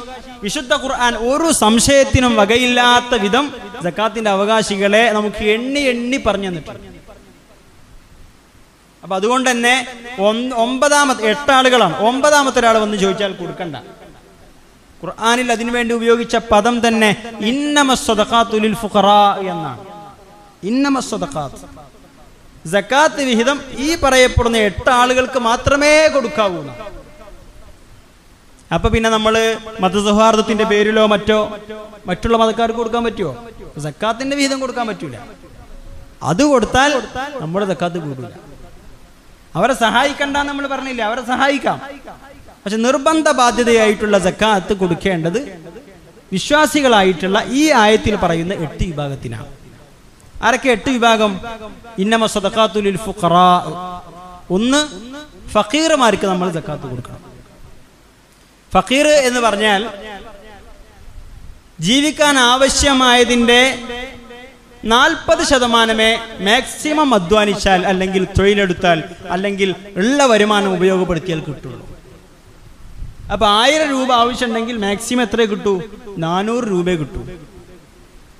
വിശുദ്ധ 0.44 0.74
ഖുർആൻ 0.84 1.14
ഒരു 1.28 1.50
സംശയത്തിനും 1.60 2.34
വകയില്ലാത്ത 2.36 3.22
വിധം 3.22 3.46
ജക്കാത്തിന്റെ 3.84 4.32
അവകാശികളെ 4.32 5.04
നമുക്ക് 5.12 5.44
എണ്ണി 5.54 5.84
എണ്ണി 5.92 6.18
പറഞ്ഞു 6.26 6.50
തന്നിട്ടുണ്ട് 6.50 6.91
അപ്പൊ 9.04 9.16
അതുകൊണ്ട് 9.16 9.48
തന്നെ 9.50 9.76
ഒമ്പതാമത്തെ 10.58 11.24
എട്ടാളുകളാണ് 11.28 11.96
ഒമ്പതാമത്തെ 12.02 12.60
ഒരാൾ 12.60 12.76
വന്ന് 12.78 12.98
ചോദിച്ചാൽ 12.98 13.32
കൊടുക്കണ്ട 13.34 13.78
ഖുർആാനിൽ 15.04 15.48
അതിനുവേണ്ടി 15.52 15.94
ഉപയോഗിച്ച 15.96 16.36
പദം 16.52 16.76
തന്നെ 16.88 17.10
ഇന്നമസ്വതഖാത്തുലിൽ 17.52 18.76
ഫുഖറ 18.76 19.08
എന്നാണ് 19.48 19.82
ഇന്നമസ്വതഖാത്ത് 20.64 21.68
സക്കാത്ത് 22.66 23.22
വിഹിതം 23.24 23.58
ഈ 23.78 23.88
പറയപ്പെടുന്ന 24.04 24.58
എട്ട് 24.62 24.90
ആളുകൾക്ക് 24.92 25.40
മാത്രമേ 25.40 25.94
കൊടുക്കാവൂ 26.08 26.60
അപ്പൊ 28.72 28.88
പിന്നെ 28.90 29.10
നമ്മൾ 29.10 29.36
മതസൗഹാർദ്ദത്തിന്റെ 29.80 30.66
പേരിലോ 30.66 31.06
മറ്റോ 31.08 31.40
മറ്റുള്ള 32.06 32.36
മതക്കാർക്ക് 32.38 32.78
കൊടുക്കാൻ 32.78 33.04
പറ്റുമോ 33.04 33.34
ജക്കാത്തിന്റെ 33.78 34.36
വിഹിതം 34.36 34.60
കൊടുക്കാൻ 34.60 34.86
പറ്റൂല 34.88 35.18
അത് 36.24 36.44
കൊടുത്താൽ 36.44 36.92
നമ്മുടെ 37.42 37.66
ജക്കാത്ത് 37.66 38.00
കൂടില്ല 38.00 38.34
അവരെ 39.56 39.76
സഹായിക്കണ്ട 39.78 40.38
നമ്മൾ 40.50 40.66
പറഞ്ഞില്ലേ 40.68 41.04
അവരെ 41.06 41.24
സഹായിക്കാം 41.26 41.80
പക്ഷെ 42.64 42.78
നിർബന്ധ 42.78 43.28
ബാധ്യതയായിട്ടുള്ള 43.32 44.18
ജക്കാത്ത് 44.20 44.74
കൊടുക്കേണ്ടത് 44.74 45.40
വിശ്വാസികളായിട്ടുള്ള 46.32 47.38
ഈ 47.54 47.64
ആയത്തിൽ 47.80 48.14
പറയുന്ന 48.16 48.54
എട്ട് 48.66 48.84
വിഭാഗത്തിനാണ് 48.84 49.50
ആരൊക്കെ 50.44 50.70
എട്ട് 50.70 50.90
വിഭാഗം 50.90 51.32
ഇന്നമ 51.98 52.26
സദക്കാത്തുലിൽ 52.26 52.96
ഫുഖറാ 52.98 53.50
ഒന്ന് 54.50 54.82
ഫക്കീർമാർക്ക് 55.52 56.28
നമ്മൾ 56.28 56.48
ജക്കാത്ത് 56.50 56.88
കൊടുക്കണം 56.88 57.22
ഫക്കീർ 58.72 59.08
എന്ന് 59.28 59.40
പറഞ്ഞാൽ 59.40 59.82
ജീവിക്കാൻ 61.80 62.36
ആവശ്യമായതിൻ്റെ 62.46 63.62
നാൽപ്പത് 64.84 65.44
ശതമാനമേ 65.44 66.12
മാക്സിമം 66.42 67.14
അധ്വാനിച്ചാൽ 67.14 67.86
അല്ലെങ്കിൽ 67.86 68.24
തൊഴിലെടുത്താൽ 68.40 69.00
അല്ലെങ്കിൽ 69.30 69.70
ഉള്ള 69.96 70.26
വരുമാനം 70.26 70.74
ഉപയോഗപ്പെടുത്തിയാൽ 70.74 71.40
കിട്ടുള്ളൂ 71.40 71.86
അപ്പൊ 73.32 73.46
ആയിരം 73.48 73.90
രൂപ 73.90 74.14
ആവശ്യമുണ്ടെങ്കിൽ 74.14 74.78
മാക്സിമം 74.78 75.24
എത്രയേ 75.24 75.48
കിട്ടൂ 75.48 75.74
നാനൂറ് 76.18 76.64
രൂപ 76.64 76.90
കിട്ടൂ 76.92 77.22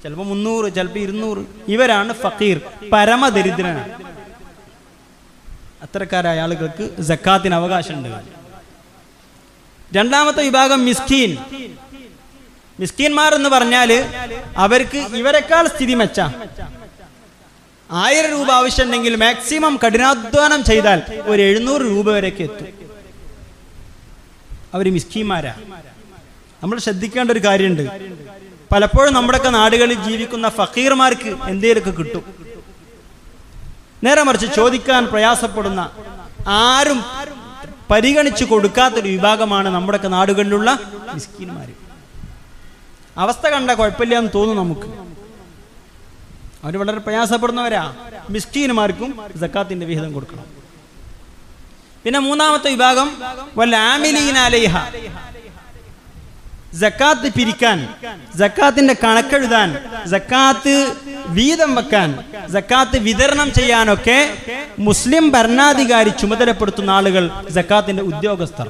ചിലപ്പോൾ 0.04 0.26
മുന്നൂറ് 0.26 0.76
ചിലപ്പോൾ 0.76 1.00
ഇരുന്നൂറ് 1.00 1.42
ഇവരാണ് 1.68 2.14
ഫക്കീർ 2.14 2.58
പരമദരിദ്രനാണ് 2.94 3.84
അത്തരക്കാരായ 5.84 6.40
ആളുകൾക്ക് 6.40 7.02
ജക്കാത്തിന് 7.02 7.56
അവകാശമുണ്ട് 7.56 8.10
രണ്ടാമത്തെ 9.96 10.42
വിഭാഗം 10.44 10.86
മിസ്കീൻ 10.86 11.32
മിസ്കീന്മാർ 12.82 13.32
എന്ന് 13.36 13.50
പറഞ്ഞാൽ 13.50 13.90
അവർക്ക് 14.58 15.00
ഇവരെക്കാൾ 15.16 15.68
സ്ഥിതി 15.68 15.94
മെച്ച 15.94 16.20
ആയിരം 17.90 18.32
രൂപ 18.32 18.50
ആവശ്യമുണ്ടെങ്കിൽ 18.52 19.16
മാക്സിമം 19.16 19.74
കഠിനാധ്വാനം 19.84 20.62
ചെയ്താൽ 20.64 21.00
ഒരു 21.22 21.42
എഴുന്നൂറ് 21.42 21.82
രൂപ 21.82 22.08
വരെയൊക്കെ 22.12 22.44
എത്തും 22.44 22.70
അവർ 24.74 24.88
മിസ്കീന്മാരാ 24.88 25.54
നമ്മൾ 26.64 26.78
ശ്രദ്ധിക്കേണ്ട 26.80 27.32
ഒരു 27.32 27.42
കാര്യമുണ്ട് 27.46 27.86
പലപ്പോഴും 28.72 29.14
നമ്മുടെയൊക്കെ 29.14 29.50
നാടുകളിൽ 29.50 29.98
ജീവിക്കുന്ന 30.04 30.50
ഫക്കീർമാർക്ക് 30.50 31.32
എന്തെങ്കിലുമൊക്കെ 31.48 31.92
കിട്ടും 31.92 32.24
നേരെ 34.04 34.22
മറിച്ച് 34.24 34.48
ചോദിക്കാൻ 34.56 35.06
പ്രയാസപ്പെടുന്ന 35.06 35.82
ആരും 36.48 37.00
പരിഗണിച്ചു 37.92 38.46
കൊടുക്കാത്തൊരു 38.46 39.10
വിഭാഗമാണ് 39.10 39.70
നമ്മുടെയൊക്കെ 39.70 40.08
നാടുകളിലുള്ള 40.08 40.70
മിസ്കീന്മാർ 41.14 41.68
അവസ്ഥ 43.18 43.48
കണ്ട 43.48 43.72
കുഴപ്പമില്ല 43.72 44.18
എന്ന് 44.18 44.32
തോന്നുന്നു 44.34 44.64
നമുക്ക് 44.64 44.88
അവർ 46.64 46.78
വളരെ 46.78 46.98
പ്രയാസപ്പെടുന്നവരാ 46.98 47.84
മിസ്കീനുമാർക്കും 48.30 49.20
ജക്കാത്തിന്റെ 49.36 49.86
വിഹിതം 49.86 50.14
കൊടുക്കണം 50.14 50.48
പിന്നെ 52.04 52.20
മൂന്നാമത്തെ 52.20 52.70
വിഭാഗം 52.70 53.10
വല്ല 53.58 53.76
ജക്കാത്ത് 56.74 57.30
പിരിക്കാൻ 57.34 57.80
ജക്കാത്തിന്റെ 58.36 58.94
കണക്കെഴുതാൻ 58.94 59.70
ജക്കാത്ത് 60.08 60.76
വീതം 61.30 61.76
വെക്കാൻ 61.76 62.10
ജക്കാത്ത് 62.50 62.98
വിതരണം 62.98 63.54
ചെയ്യാനൊക്കെ 63.54 64.20
മുസ്ലിം 64.80 65.32
ഭരണാധികാരി 65.32 66.10
ചുമതലപ്പെടുത്തുന്ന 66.10 66.92
ആളുകൾ 66.92 67.30
ജക്കാത്തിന്റെ 67.50 68.02
ഉദ്യോഗസ്ഥർ 68.02 68.70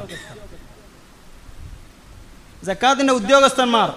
ജക്കാത്തിന്റെ 2.64 3.14
ഉദ്യോഗസ്ഥന്മാർ 3.14 3.90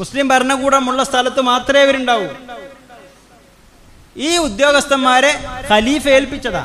മുസ്ലിം 0.00 0.28
ഭരണകൂടമുള്ള 0.28 1.02
സ്ഥലത്ത് 1.02 1.42
മാത്രമേ 1.42 1.82
ഇവരുണ്ടാവൂ 1.82 2.28
ഈ 4.20 4.38
ഉദ്യോഗസ്ഥന്മാരെ 4.38 5.40
ഖലീഫ 5.70 6.08
ഏൽപ്പിച്ചതാ 6.08 6.65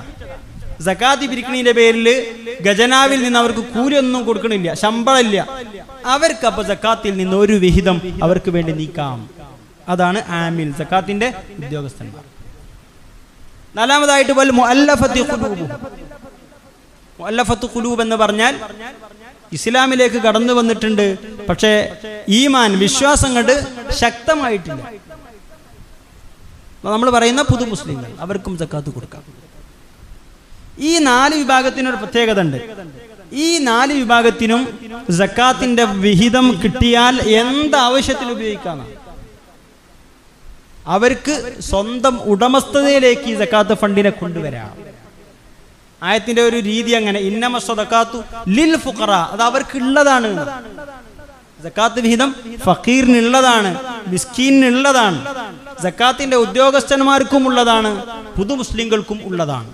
സക്കാത്തി 0.81 1.27
പിരിക്കണീന്റെ 1.27 1.71
പേരിൽ 1.71 2.33
ഖജനാവിൽ 2.67 3.23
നിന്ന് 3.23 3.39
അവർക്ക് 3.39 3.73
കൂലിയൊന്നും 3.73 4.25
കൊടുക്കണില്ല 4.25 4.73
ശമ്പളമില്ല 4.73 5.47
അവർക്ക് 6.05 6.45
അപ്പൊ 6.45 6.63
സക്കാത്തിൽ 6.63 7.17
നിന്ന് 7.17 7.37
ഒരു 7.37 7.55
വിഹിതം 7.55 8.01
അവർക്ക് 8.23 8.51
വേണ്ടി 8.51 8.73
നീക്കാം 8.73 9.29
അതാണ് 9.87 10.23
ആമിൽ 10.39 10.73
സക്കാത്തിന്റെ 10.73 11.33
ഉദ്യോഗസ്ഥന്മാർ 11.59 12.23
നാലാമതായിട്ട് 13.75 14.31
വൽ 14.31 14.51
മുഅല്ലഫത്തി 14.51 15.19
ഖുലൂബ് 17.73 18.01
എന്ന് 18.01 18.15
പറഞ്ഞാൽ 18.15 18.59
ഇസ്ലാമിലേക്ക് 19.51 20.19
കടന്നു 20.21 20.53
വന്നിട്ടുണ്ട് 20.53 21.05
പക്ഷേ 21.49 21.71
ഈമാൻ 22.29 22.71
വിശ്വാസം 22.79 23.31
കണ്ട് 23.35 23.55
ശക്തമായിട്ടില്ല 23.99 24.81
നമ്മൾ 26.87 27.09
പറയുന്ന 27.09 27.41
പുതു 27.43 27.65
മുസ്ലിങ്ങൾ 27.65 28.11
അവർക്കും 28.19 28.53
സക്കാത്ത് 28.57 28.89
കൊടുക്കാം 28.89 29.23
ഈ 30.79 30.91
നാല് 30.99 31.35
വിഭാഗത്തിനൊരു 31.35 31.95
പ്രത്യേകത 31.95 32.41
ഉണ്ട് 32.41 32.59
ഈ 33.39 33.49
നാല് 33.63 33.93
വിഭാഗത്തിനും 33.93 34.61
സക്കാത്തിന്റെ 35.17 35.83
വിഹിതം 35.99 36.47
കിട്ടിയാൽ 36.63 37.15
എന്ത് 37.33 37.77
ആവശ്യത്തിൽ 37.77 38.27
ഉപയോഗിക്കാം 38.31 38.79
അവർക്ക് 40.85 41.33
സ്വന്തം 41.61 42.15
ഉടമസ്ഥതയിലേക്ക് 42.25 43.27
ഈ 43.27 43.35
സക്കാത്ത് 43.35 43.73
ഫണ്ടിനെ 43.73 44.11
കൊണ്ടുവരാം 44.13 44.71
ആയത്തിന്റെ 46.01 46.41
ഒരു 46.41 46.59
രീതി 46.61 46.91
അങ്ങനെ 46.91 47.19
ഇന്നമ 47.21 47.57
സ്വതക്കാത്തു 47.59 48.19
ലിൽ 48.49 48.73
ഫുഖറ 48.77 49.11
അത് 49.33 49.43
ഉള്ളതാണ് 49.79 50.29
ജക്കാത്ത് 51.59 51.99
വിഹിതം 51.99 52.29
ഫക്കീറിനുള്ളതാണ് 52.65 53.71
മിസ്കീനുള്ളതാണ് 54.07 55.19
ജക്കാത്തിന്റെ 55.83 56.37
ഉദ്യോഗസ്ഥന്മാർക്കും 56.37 57.43
ഉള്ളതാണ് 57.47 57.91
പുതു 58.37 58.53
മുസ്ലിങ്ങൾക്കും 58.53 59.19
ഉള്ളതാണ് 59.25 59.69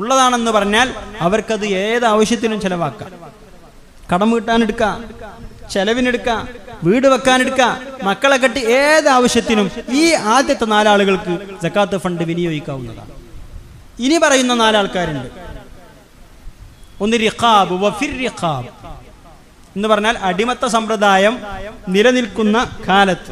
ഉള്ളതാണെന്ന് 0.00 0.50
പറഞ്ഞാൽ 0.50 0.88
അവർക്കത് 1.20 1.66
ഏത് 1.80 2.04
ആവശ്യത്തിനും 2.04 2.60
ചെലവാക്കാം 2.60 3.10
കടം 4.12 4.30
വീട്ടാനെടുക്ക 4.32 4.84
ചെലവിനെടുക്ക 5.70 6.30
വീട് 6.82 7.06
വെക്കാനെടുക്ക 7.06 7.62
മക്കളെ 8.02 8.36
കെട്ടി 8.36 8.62
ഏത് 8.78 9.08
ആവശ്യത്തിനും 9.08 9.66
ഈ 9.92 10.04
ആദ്യത്തെ 10.32 10.66
നാലാളുകൾക്ക് 10.66 11.34
ജക്കാത്ത് 11.62 11.98
ഫണ്ട് 11.98 12.22
വിനിയോഗിക്കാവുന്നതാണ് 12.22 13.12
ഇനി 13.98 14.16
പറയുന്ന 14.18 14.54
നാലാൾക്കാരുണ്ട് 14.54 15.28
ഒന്ന് 17.02 17.16
റിഖാബ് 17.18 17.74
വഫിർ 17.82 18.12
റിഖാബ് 18.18 18.70
എന്ന് 19.76 19.88
പറഞ്ഞാൽ 19.88 20.16
അടിമത്ത 20.22 20.64
സമ്പ്രദായം 20.66 21.34
നിലനിൽക്കുന്ന 21.88 22.58
കാലത്ത് 22.88 23.32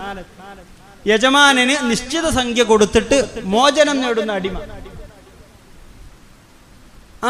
യജമാനന് 1.06 1.74
നിശ്ചിത 1.90 2.26
സംഖ്യ 2.30 2.62
കൊടുത്തിട്ട് 2.64 3.18
മോചനം 3.46 3.98
നേടുന്ന 4.00 4.32
അടിമ 4.32 4.56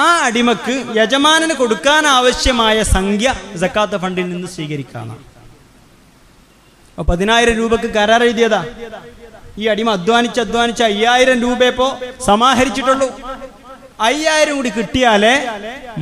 ആ 0.00 0.07
അടിമക്ക് 0.27 0.75
യജമാനന് 0.97 1.55
കൊടുക്കാൻ 1.55 2.05
ആവശ്യമായ 2.09 2.83
സംഖ്യ 2.91 3.29
ജക്കാത്ത് 3.55 3.97
ഫണ്ടിൽ 3.97 4.27
നിന്ന് 4.29 4.49
സ്വീകരിക്കാനാണ് 4.49 5.25
അപ്പൊ 6.99 7.05
പതിനായിരം 7.05 7.55
രൂപക്ക് 7.57 7.89
കരാർ 7.95 8.23
എഴുതിയതാ 8.23 8.63
ഈ 9.59 9.67
അടിമ 9.67 9.89
അധ്വാനിച്ച് 9.91 10.41
അധ്വാനിച്ച് 10.41 10.85
അയ്യായിരം 10.85 11.39
രൂപയപ്പോ 11.41 11.89
സമാഹരിച്ചിട്ടുള്ളൂ 12.27 13.09
അയ്യായിരം 14.01 14.55
കൂടി 14.57 14.71
കിട്ടിയാലേ 14.71 15.35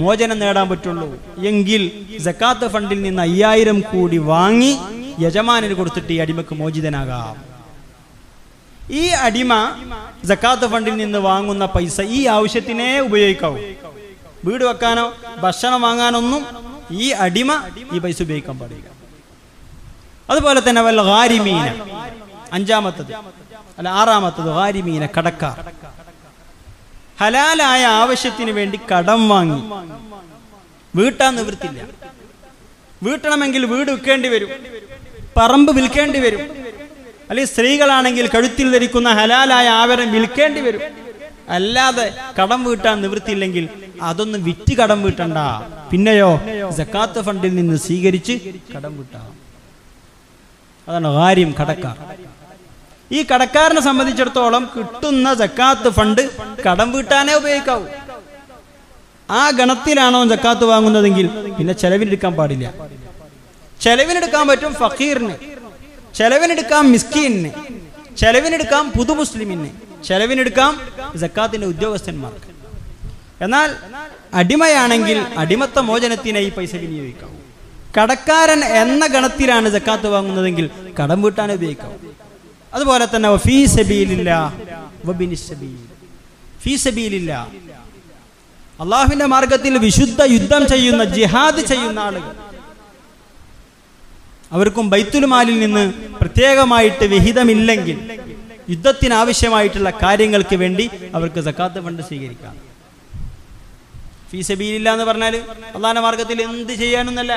മോചനം 0.00 0.39
നേടാൻ 0.39 0.66
പറ്റുള്ളൂ 0.68 1.09
എങ്കിൽ 1.43 1.83
ജക്കാത്ത് 2.26 2.66
ഫണ്ടിൽ 2.68 2.99
നിന്ന് 3.03 3.22
അയ്യായിരം 3.22 3.79
കൂടി 3.91 4.18
വാങ്ങി 4.29 4.72
യജമാനന് 5.20 5.74
കൊടുത്തിട്ട് 5.74 6.12
ഈ 6.12 6.18
അടിമക്ക് 6.18 6.55
മോചിതനാകാം 6.55 7.37
ഈ 8.97 9.05
അടിമ 9.22 9.53
ജക്കാത്ത് 10.24 10.66
ഫണ്ടിൽ 10.66 10.95
നിന്ന് 10.97 11.18
വാങ്ങുന്ന 11.20 11.64
പൈസ 11.66 12.01
ഈ 12.11 12.20
ആവശ്യത്തിനേ 12.26 12.91
ഉപയോഗിക്കാവൂ 13.09 13.59
വീട് 14.45 14.64
വെക്കാനോ 14.64 15.07
ഭക്ഷണം 15.41 15.81
വാങ്ങാനൊന്നും 15.83 16.43
ഈ 16.99 17.09
അടിമ 17.20 17.51
ഈ 17.95 17.99
പൈസ 17.99 18.18
ഉപയോഗിക്കാൻ 18.22 18.57
പാടില്ല 18.59 18.89
അതുപോലെ 20.29 20.61
തന്നെ 20.61 20.83
വല്ല 20.83 21.03
ഹാരിമീന 21.11 21.66
അഞ്ചാമത്തത് 22.53 23.12
അല്ല 23.79 23.89
ആറാമത്തത് 23.95 24.51
ഹാരിമീന 24.53 25.07
കടക്കാർ 25.16 25.59
ഹലാലായ 27.18 27.83
ആവശ്യത്തിന് 28.01 28.53
വേണ്ടി 28.53 28.79
കടം 28.93 29.20
വാങ്ങി 29.29 29.61
വീട്ടാൻ 30.95 31.33
നിവൃത്തില്ല 31.35 31.81
വീട്ടണമെങ്കിൽ 33.03 33.62
വീട് 33.64 33.91
വിൽക്കേണ്ടി 33.91 34.29
വരും 34.29 34.51
പറമ്പ് 35.37 35.72
വിൽക്കേണ്ടി 35.72 36.20
വരും 36.20 36.43
അല്ലെങ്കിൽ 37.31 37.51
സ്ത്രീകളാണെങ്കിൽ 37.51 38.26
കഴുത്തിൽ 38.26 38.68
ധരിക്കുന്ന 38.70 39.09
ഹലാലായ 39.11 39.66
ആവരം 39.81 40.09
വിൽക്കേണ്ടി 40.12 40.61
വരും 40.61 40.85
അല്ലാതെ 41.49 42.07
കടം 42.39 42.61
വീട്ടാൻ 42.64 42.97
നിവൃത്തിയില്ലെങ്കിൽ 43.03 43.64
അതൊന്ന് 44.03 44.39
വിറ്റ് 44.39 44.74
കടം 44.74 44.99
വീട്ടണ്ട 45.03 45.39
പിന്നെയോ 45.91 46.31
ജക്കാത്ത് 46.79 47.20
ഫണ്ടിൽ 47.22 47.53
നിന്ന് 47.55 47.76
സ്വീകരിച്ച് 47.79 48.35
കടം 48.74 48.93
വീട്ടാം 48.97 49.29
അതാണ് 50.89 51.11
കാര്യം 51.16 51.51
കടക്കാർ 51.61 51.97
ഈ 53.12 53.22
കടക്കാരനെ 53.22 53.81
സംബന്ധിച്ചിടത്തോളം 53.81 54.70
കിട്ടുന്ന 54.74 55.35
ജക്കാത്ത് 55.35 55.89
ഫണ്ട് 55.89 56.22
കടം 56.68 56.93
വീട്ടാനേ 56.93 57.35
ഉപയോഗിക്കാവൂ 57.35 57.87
ആ 59.31 59.51
ഗണത്തിലാണോ 59.51 60.24
ജക്കാത്ത് 60.24 60.64
വാങ്ങുന്നതെങ്കിൽ 60.64 61.26
പിന്നെ 61.59 61.74
ചെലവിനെടുക്കാൻ 61.74 62.35
പാടില്ല 62.35 62.74
ചെലവിനെടുക്കാൻ 63.81 64.49
പറ്റും 64.49 64.74
ഫക്കീറിന് 64.74 65.37
ചെലവിനെടുക്കാം 66.14 66.93
മിസ്കീനിന് 66.93 67.51
ചെലവിനെടുക്കാം 68.16 68.91
പുതു 68.91 69.12
മുസ്ലിമിന് 69.12 69.70
ചെലവിനെടുക്കാം 70.05 70.81
ജക്കാത്തിന്റെ 71.16 71.66
ഉദ്യോഗസ്ഥന്മാർക്ക് 71.66 72.49
എന്നാൽ 73.43 73.70
അടിമയാണെങ്കിൽ 74.35 75.18
അടിമത്ത 75.37 75.81
ഈ 76.39 76.51
പൈസ 76.51 76.74
വിനിയോഗിക്കാം 76.74 77.35
കടക്കാരൻ 77.99 78.64
എന്ന 78.64 79.07
ഗണത്തിലാണ് 79.07 79.68
ജക്കാത്ത് 79.70 80.07
വാങ്ങുന്നതെങ്കിൽ 80.07 80.70
കടം 81.01 81.22
വീട്ടാൻ 81.22 81.53
ഉപയോഗിക്കാം 81.53 82.08
അതുപോലെ 82.72 83.07
തന്നെ 83.07 83.29
ഫീ 83.37 83.57
സബീലില്ല 83.66 84.31
ഫീ 86.62 86.72
സബീലില്ല 86.76 87.33
അള്ളാഹുവിന്റെ 88.81 89.26
മാർഗത്തിൽ 89.26 89.79
വിശുദ്ധ 89.79 90.20
യുദ്ധം 90.33 90.62
ചെയ്യുന്ന 90.66 91.05
ജിഹാദ് 91.14 91.62
ചെയ്യുന്ന 91.66 91.99
ആളുകൾ 91.99 92.33
അവർക്കും 94.53 94.85
ബൈത്തുൽമാലിൽ 94.91 95.57
നിന്ന് 95.61 95.83
പ്രത്യേകമായിട്ട് 96.20 97.05
വിഹിതമില്ലെങ്കിൽ 97.05 97.99
യുദ്ധത്തിനാവശ്യമായിട്ടുള്ള 98.70 99.91
കാര്യങ്ങൾക്ക് 100.03 100.57
വേണ്ടി 100.57 100.85
അവർക്ക് 101.14 101.41
സക്കാത്ത 101.41 101.79
ഫണ്ട് 101.79 102.03
സ്വീകരിക്കാം 102.03 102.55
ഫീസബീലില്ല 104.31 104.89
എന്ന് 104.93 105.05
പറഞ്ഞാൽ 105.05 105.35
അള്ളാഹിന്റെ 105.74 106.03
മാർഗത്തിൽ 106.03 106.41
എന്ത് 106.43 106.72
ചെയ്യാനൊന്നല്ല 106.72 107.35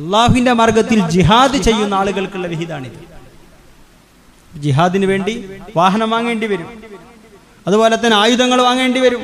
അള്ളാഹുവിന്റെ 0.00 0.52
മാർഗത്തിൽ 0.52 0.98
ജിഹാദ് 1.08 1.58
ചെയ്യുന്ന 1.62 1.94
ആളുകൾക്കുള്ള 1.94 2.46
വിഹിതാണിത് 2.46 2.98
ജിഹാദിന് 4.58 5.06
വേണ്ടി 5.06 5.34
വാഹനം 5.76 6.10
വാങ്ങേണ്ടി 6.10 6.46
വരും 6.46 6.68
അതുപോലെ 7.66 7.96
തന്നെ 7.96 8.16
ആയുധങ്ങൾ 8.16 8.60
വാങ്ങേണ്ടി 8.62 9.00
വരും 9.00 9.22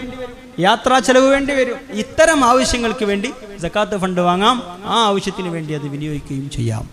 യാത്രാ 0.59 0.97
ചെലവ് 0.99 1.29
വേണ്ടി 1.31 1.53
വരും 1.55 1.79
ഇത്തരം 1.95 2.45
ആവശ്യങ്ങൾക്ക് 2.45 3.05
വേണ്ടി 3.05 3.31
ജക്കാത്ത് 3.59 3.97
ഫണ്ട് 3.97 4.21
വാങ്ങാം 4.21 4.59
ആ 4.87 4.99
ആവശ്യത്തിന് 5.07 5.49
വേണ്ടി 5.49 5.75
അത് 5.75 5.87
വിനിയോഗിക്കുകയും 5.89 6.51
ചെയ്യാം 6.51 6.85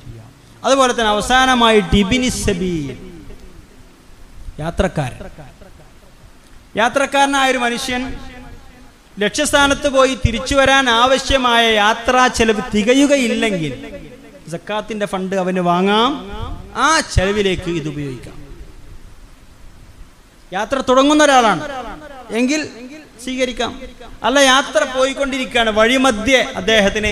അതുപോലെ 0.65 0.93
തന്നെ 0.93 1.09
അവസാനമായി 1.09 1.79
ഡിബിനി 1.93 2.29
സബീൽ 2.37 2.97
യാത്രക്കാരൻ 4.59 5.19
യാത്രക്കാരനായ 6.77 7.51
ഒരു 7.51 7.57
മനുഷ്യൻ 7.57 8.01
ലക്ഷ്യസ്ഥാനത്ത് 9.17 9.87
പോയി 9.87 10.13
തിരിച്ചു 10.25 10.55
വരാൻ 10.55 10.89
ആവശ്യമായ 10.89 11.63
യാത്രാ 11.75 12.27
ചെലവ് 12.27 12.61
തികയുകയില്ലെങ്കിൽ 12.73 13.73
സക്കാത്തിന്റെ 14.51 15.05
ഫണ്ട് 15.05 15.35
അവന് 15.35 15.61
വാങ്ങാം 15.61 16.11
ആ 16.75 16.87
ചെലവിലേക്ക് 17.13 17.71
ഇത് 17.71 17.87
ഉപയോഗിക്കാം 17.87 18.37
യാത്ര 20.51 20.77
തുടങ്ങുന്ന 20.89 21.21
ഒരാളാണ് 21.23 21.61
എങ്കിൽ 22.35 22.61
സ്വീകരിക്കാം 23.23 23.71
അല്ല 24.23 24.39
യാത്ര 24.45 24.81
പോയിക്കൊണ്ടിരിക്കുകയാണ് 24.95 25.71
വഴിമധ്യേ 25.71 26.41
അദ്ദേഹത്തിന് 26.55 27.11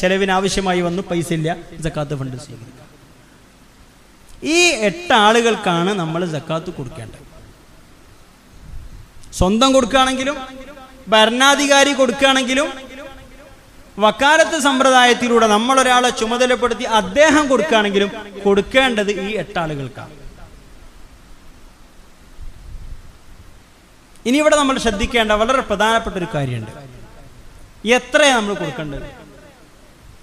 ചെലവിന് 0.00 0.32
ആവശ്യമായി 0.32 0.80
വന്നു 0.80 1.02
പൈസ 1.10 1.32
ഇല്ല 1.32 1.56
ജക്കാത്ത് 1.80 2.14
ഫണ്ട് 2.14 2.36
സ്വീകരിക്കാം 2.36 2.74
ഈ 4.48 4.58
എട്ട് 4.80 5.12
ആളുകൾക്കാണ് 5.18 5.92
നമ്മൾ 5.94 6.24
ജക്കാത്ത് 6.26 6.70
കൊടുക്കേണ്ടത് 6.70 7.24
സ്വന്തം 9.32 9.72
കൊടുക്കുകയാണെങ്കിലും 9.72 10.36
ഭരണാധികാരി 11.08 11.92
കൊടുക്കുകയാണെങ്കിലും 11.92 12.68
വക്കാലത്ത് 13.98 14.56
സമ്പ്രദായത്തിലൂടെ 14.60 15.46
നമ്മൾ 15.46 15.76
ഒരാളെ 15.80 16.10
ചുമതലപ്പെടുത്തി 16.20 16.84
അദ്ദേഹം 16.98 17.44
കൊടുക്കുകയാണെങ്കിലും 17.48 18.10
കൊടുക്കേണ്ടത് 18.44 19.12
ഈ 19.24 19.30
എട്ടാളുകൾക്കാണ് 19.34 20.14
ഇനി 24.26 24.36
ഇവിടെ 24.38 24.56
നമ്മൾ 24.56 24.76
ശ്രദ്ധിക്കേണ്ട 24.78 25.32
വളരെ 25.40 25.62
പ്രധാനപ്പെട്ട 25.62 26.16
ഒരു 26.16 26.28
കാര്യമുണ്ട് 26.34 26.72
എത്രയാണ് 27.88 28.38
നമ്മൾ 28.38 28.54
കൊടുക്കേണ്ടത് 28.54 29.06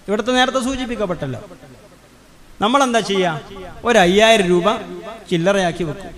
ഇവിടുത്തെ 0.07 0.31
നേരത്തെ 0.31 0.61
സൂചിപ്പിക്കപ്പെട്ടല്ലോ 0.61 1.39
നമ്മൾ 2.61 2.79
എന്താ 2.83 3.01
ചെയ്യുക 3.01 3.61
ഒരു 3.85 3.97
അയ്യായിരം 3.99 4.47
രൂപ 4.47 4.67
ചില്ലറയാക്കി 5.29 5.83
വെക്കും 5.83 6.11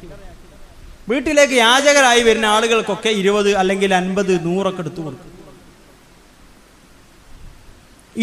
വീട്ടിലേക്ക് 1.09 1.55
യാചകരായി 1.57 2.21
വരുന്ന 2.21 2.47
ആളുകൾക്കൊക്കെ 2.47 3.11
ഇരുപത് 3.21 3.51
അല്ലെങ്കിൽ 3.57 3.91
അൻപത് 3.93 4.33
നൂറൊക്കെ 4.45 4.81
എടുത്തു 4.81 5.01
കൊടുക്കും 5.01 5.36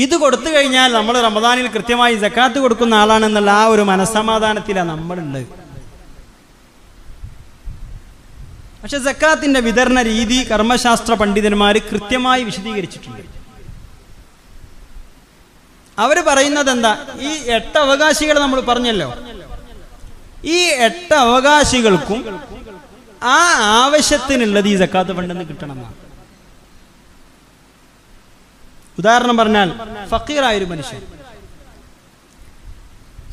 ഇത് 0.00 0.15
കൊടുത്തു 0.17 0.49
കഴിഞ്ഞാൽ 0.55 0.91
നമ്മൾ 0.93 1.15
റമദാനിൽ 1.21 1.67
കൃത്യമായി 1.69 2.15
ജക്കാത്ത് 2.17 2.59
കൊടുക്കുന്ന 2.59 2.95
ആളാണെന്നുള്ള 2.95 3.51
ആ 3.51 3.65
ഒരു 3.67 3.83
മനസ്സമാധാനത്തിലാണ് 3.83 4.91
നമ്മളുണ്ട് 4.91 5.43
പക്ഷെ 8.81 8.99
ജക്കാത്തിന്റെ 8.99 9.61
വിതരണ 9.61 9.99
രീതി 10.03 10.39
കർമ്മശാസ്ത്ര 10.45 11.13
പണ്ഡിതന്മാർ 11.15 11.77
കൃത്യമായി 11.91 12.43
വിശദീകരിച്ചിട്ടുണ്ട് 12.45 13.23
അവർ 15.99 16.17
പറയുന്നത് 16.25 16.71
എന്താ 16.71 16.93
ഈ 17.21 17.33
എട്ട് 17.49 17.79
അവകാശികൾ 17.79 18.37
നമ്മൾ 18.39 18.61
പറഞ്ഞല്ലോ 18.61 19.09
ഈ 20.47 20.59
എട്ട് 20.81 21.15
അവകാശികൾക്കും 21.15 22.21
ആ 23.29 23.39
ആവശ്യത്തിനുള്ളത് 23.77 24.69
ഈ 24.69 24.75
ജക്കാത്ത് 24.77 25.13
ഫണ്ടിൽ 25.13 25.45
കിട്ടണമെന്നാണ് 25.45 26.04
ഉദാഹരണം 28.99 29.37
പറഞ്ഞാൽ 29.37 29.69
ഫക്കീറായൊരു 30.11 30.59
ഒരു 30.59 30.71
മനുഷ്യൻ 30.73 31.01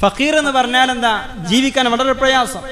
ഫക്കീർ 0.00 0.33
എന്ന് 0.37 0.51
പറഞ്ഞാൽ 0.51 0.89
എന്താ 0.91 1.11
ജീവിക്കാൻ 1.49 1.87
വളരെ 1.93 2.13
പ്രയാസം 2.13 2.63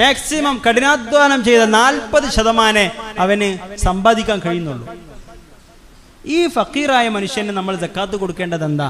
മാക്സിമം 0.00 0.56
കഠിനാധ്വാനം 0.66 1.40
ചെയ്ത 1.44 1.62
നാൽപ്പത് 1.74 2.26
ശതമാനേ 2.36 2.86
അവന് 3.18 3.48
സമ്പാദിക്കാൻ 3.84 4.38
കഴിയുന്നുള്ളൂ 4.38 4.86
ഈ 6.28 6.38
ഫക്കീറായ 6.48 7.06
മനുഷ്യന് 7.08 7.52
നമ്മൾ 7.52 7.74
ജക്കാത്ത് 7.76 8.16
കൊടുക്കേണ്ടത് 8.16 8.64
എന്താ 8.64 8.88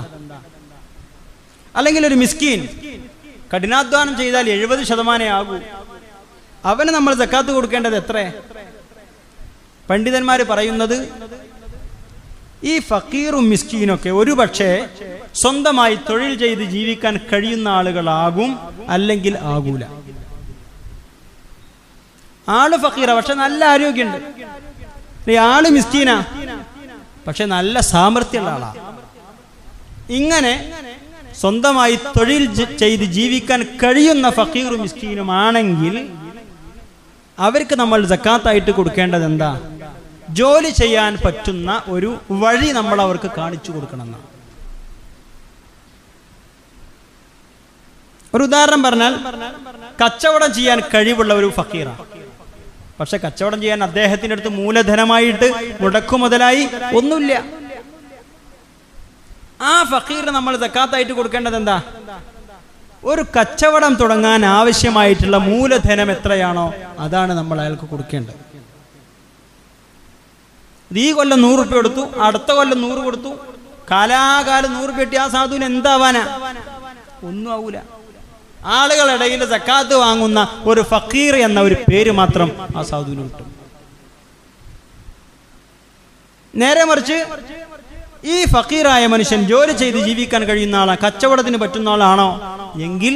അല്ലെങ്കിൽ 1.74 2.02
ഒരു 2.06 2.16
മിസ്കീൻ 2.16 2.60
കഠിനാധ്വാനം 3.52 4.14
ചെയ്താൽ 4.16 4.46
എഴുപത് 4.48 4.82
ശതമാനേ 4.84 5.28
ആകൂ 5.38 5.56
അവന് 6.64 6.90
നമ്മൾ 6.90 7.12
ജക്കാത്ത് 7.14 7.50
കൊടുക്കേണ്ടത് 7.50 7.96
എത്ര 7.96 8.16
പണ്ഡിതന്മാർ 9.86 10.40
പറയുന്നത് 10.50 10.96
ഈ 12.62 12.78
ഫക്കീറും 12.78 13.44
മിസ്കീനൊക്കെ 13.48 14.10
ഒരു 14.10 14.32
പക്ഷേ 14.32 14.70
സ്വന്തമായി 15.34 15.96
തൊഴിൽ 16.08 16.32
ചെയ്ത് 16.38 16.64
ജീവിക്കാൻ 16.66 17.14
കഴിയുന്ന 17.32 17.68
ആളുകളാകും 17.68 18.50
അല്ലെങ്കിൽ 18.88 19.34
ആകൂല 19.44 19.84
ആള് 22.48 22.76
ഫക്കീറ 22.76 23.10
പക്ഷെ 23.14 23.34
നല്ല 23.34 23.64
ആരോഗ്യമുണ്ട് 23.64 25.32
ആള് 25.46 25.68
മിസ്കീന 25.70 26.12
പക്ഷെ 27.26 27.44
നല്ല 27.46 27.80
സാമർഥ്യമുള്ള 27.80 28.50
ആളാ 28.50 28.70
ഇങ്ങനെ 30.10 30.54
സ്വന്തമായി 31.40 31.96
തൊഴിൽ 32.16 32.44
ചെയ്ത് 32.78 33.04
ജീവിക്കാൻ 33.10 33.60
കഴിയുന്ന 33.82 34.28
ഫക്കീറും 34.30 34.80
മിസ്കീനുമാണെങ്കിൽ 34.80 35.94
അവർക്ക് 37.38 37.74
നമ്മൾ 37.74 38.00
ജക്കാത്തായിട്ട് 38.06 38.70
കൊടുക്കേണ്ടത് 38.70 39.24
എന്താ 39.24 39.50
ജോലി 40.34 40.70
ചെയ്യാൻ 40.72 41.12
പറ്റുന്ന 41.24 41.70
ഒരു 41.88 42.10
വഴി 42.42 42.68
നമ്മൾ 42.70 42.98
അവർക്ക് 43.00 43.28
കാണിച്ചു 43.36 43.70
കൊടുക്കണമെന്നാണ് 43.72 44.28
ഒരു 48.32 48.42
ഉദാഹരണം 48.44 48.82
പറഞ്ഞാൽ 48.82 49.14
കച്ചവടം 50.02 50.50
ചെയ്യാൻ 50.52 50.78
കഴിവുള്ള 50.94 51.32
ഒരു 51.34 51.48
ഫക്കീറാണ് 51.50 52.04
പക്ഷെ 53.00 53.16
കച്ചവടം 53.16 53.58
ചെയ്യാൻ 53.60 53.80
അദ്ദേഹത്തിൻ്റെ 53.82 54.34
അടുത്ത് 54.34 54.52
മൂലധനമായിട്ട് 54.56 55.48
മുതലായി 56.18 56.64
ഒന്നുമില്ല 56.96 57.36
ആ 59.62 59.72
ഫക്കീറിന് 59.84 60.32
നമ്മൾ 60.34 60.54
തെക്കാത്തായിട്ട് 60.56 61.12
കൊടുക്കേണ്ടത് 61.12 61.56
എന്താ 61.56 61.78
ഒരു 63.04 63.22
കച്ചവടം 63.36 63.92
തുടങ്ങാൻ 63.94 64.40
ആവശ്യമായിട്ടുള്ള 64.50 65.36
മൂലധനം 65.44 66.08
എത്രയാണോ 66.10 66.66
അതാണ് 66.98 67.32
നമ്മൾ 67.32 67.56
അയാൾക്ക് 67.60 67.86
കൊടുക്കേണ്ടത് 67.86 68.49
ഇത് 70.90 70.98
ഈ 70.98 71.08
കൊല്ലം 71.12 71.40
നൂറ് 71.42 71.58
റുപ്യ 71.58 71.76
കൊടുത്തു 71.76 72.04
അടുത്ത 72.22 72.50
കൊല്ലം 72.52 72.78
നൂറ് 72.80 73.00
കൊടുത്തു 73.00 73.32
കാലാകാലം 73.90 74.70
നൂറ് 74.72 74.88
റുപ്യ 74.88 75.04
കിട്ടി 75.04 75.16
ആ 75.16 75.26
സാധുവിന് 75.28 75.64
എന്താവാന 75.64 76.18
ഒന്നും 77.22 77.50
ആവൂല 77.52 77.78
ആളുകളിടയിൽ 78.70 79.42
സക്കാത്ത് 79.46 79.96
വാങ്ങുന്ന 79.96 80.40
ഒരു 80.66 80.82
ഫക്കീർ 80.90 81.34
എന്ന 81.38 81.58
ഒരു 81.60 81.76
പേര് 81.86 82.12
മാത്രം 82.12 82.48
ആ 82.76 82.82
സാധുവിന് 82.82 83.24
കിട്ടും 83.28 83.48
നേരെ 86.54 86.84
മറിച്ച് 86.84 87.18
ഈ 88.24 88.38
ഫക്കീറായ 88.54 89.04
മനുഷ്യൻ 89.06 89.42
ജോലി 89.46 89.74
ചെയ്ത് 89.74 89.98
ജീവിക്കാൻ 89.98 90.42
കഴിയുന്ന 90.44 90.76
ആളാണ് 90.76 91.02
കച്ചവടത്തിന് 91.04 91.58
പറ്റുന്ന 91.58 91.88
ആളാണോ 91.88 92.28
എങ്കിൽ 92.80 93.14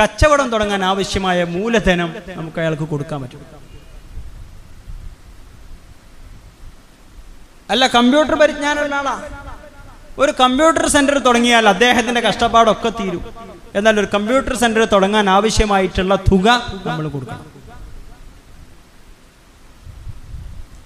കച്ചവടം 0.00 0.48
തുടങ്ങാൻ 0.50 0.82
ആവശ്യമായ 0.84 1.44
മൂലധനം 1.52 2.10
നമുക്ക് 2.36 2.58
അയാൾക്ക് 2.60 2.86
കൊടുക്കാൻ 2.88 3.20
പറ്റും 3.22 3.42
അല്ല 7.68 7.84
കമ്പ്യൂട്ടർ 7.88 8.34
പരിജ്ഞാനമുള്ള 8.34 8.94
ആളാ 8.94 9.14
ഒരു 10.18 10.32
കമ്പ്യൂട്ടർ 10.40 10.86
സെന്റർ 10.88 11.16
തുടങ്ങിയാൽ 11.18 11.64
അദ്ദേഹത്തിന്റെ 11.68 12.20
കഷ്ടപ്പാടൊക്കെ 12.20 12.90
തീരും 12.90 13.22
എന്നാൽ 13.74 13.94
ഒരു 14.00 14.08
കമ്പ്യൂട്ടർ 14.14 14.54
സെന്റർ 14.54 14.82
തുടങ്ങാൻ 14.84 15.30
ആവശ്യമായിട്ടുള്ള 15.30 16.14
തുക 16.30 16.48
നമ്മൾ 16.84 17.06
കൊടുക്കണം 17.08 17.46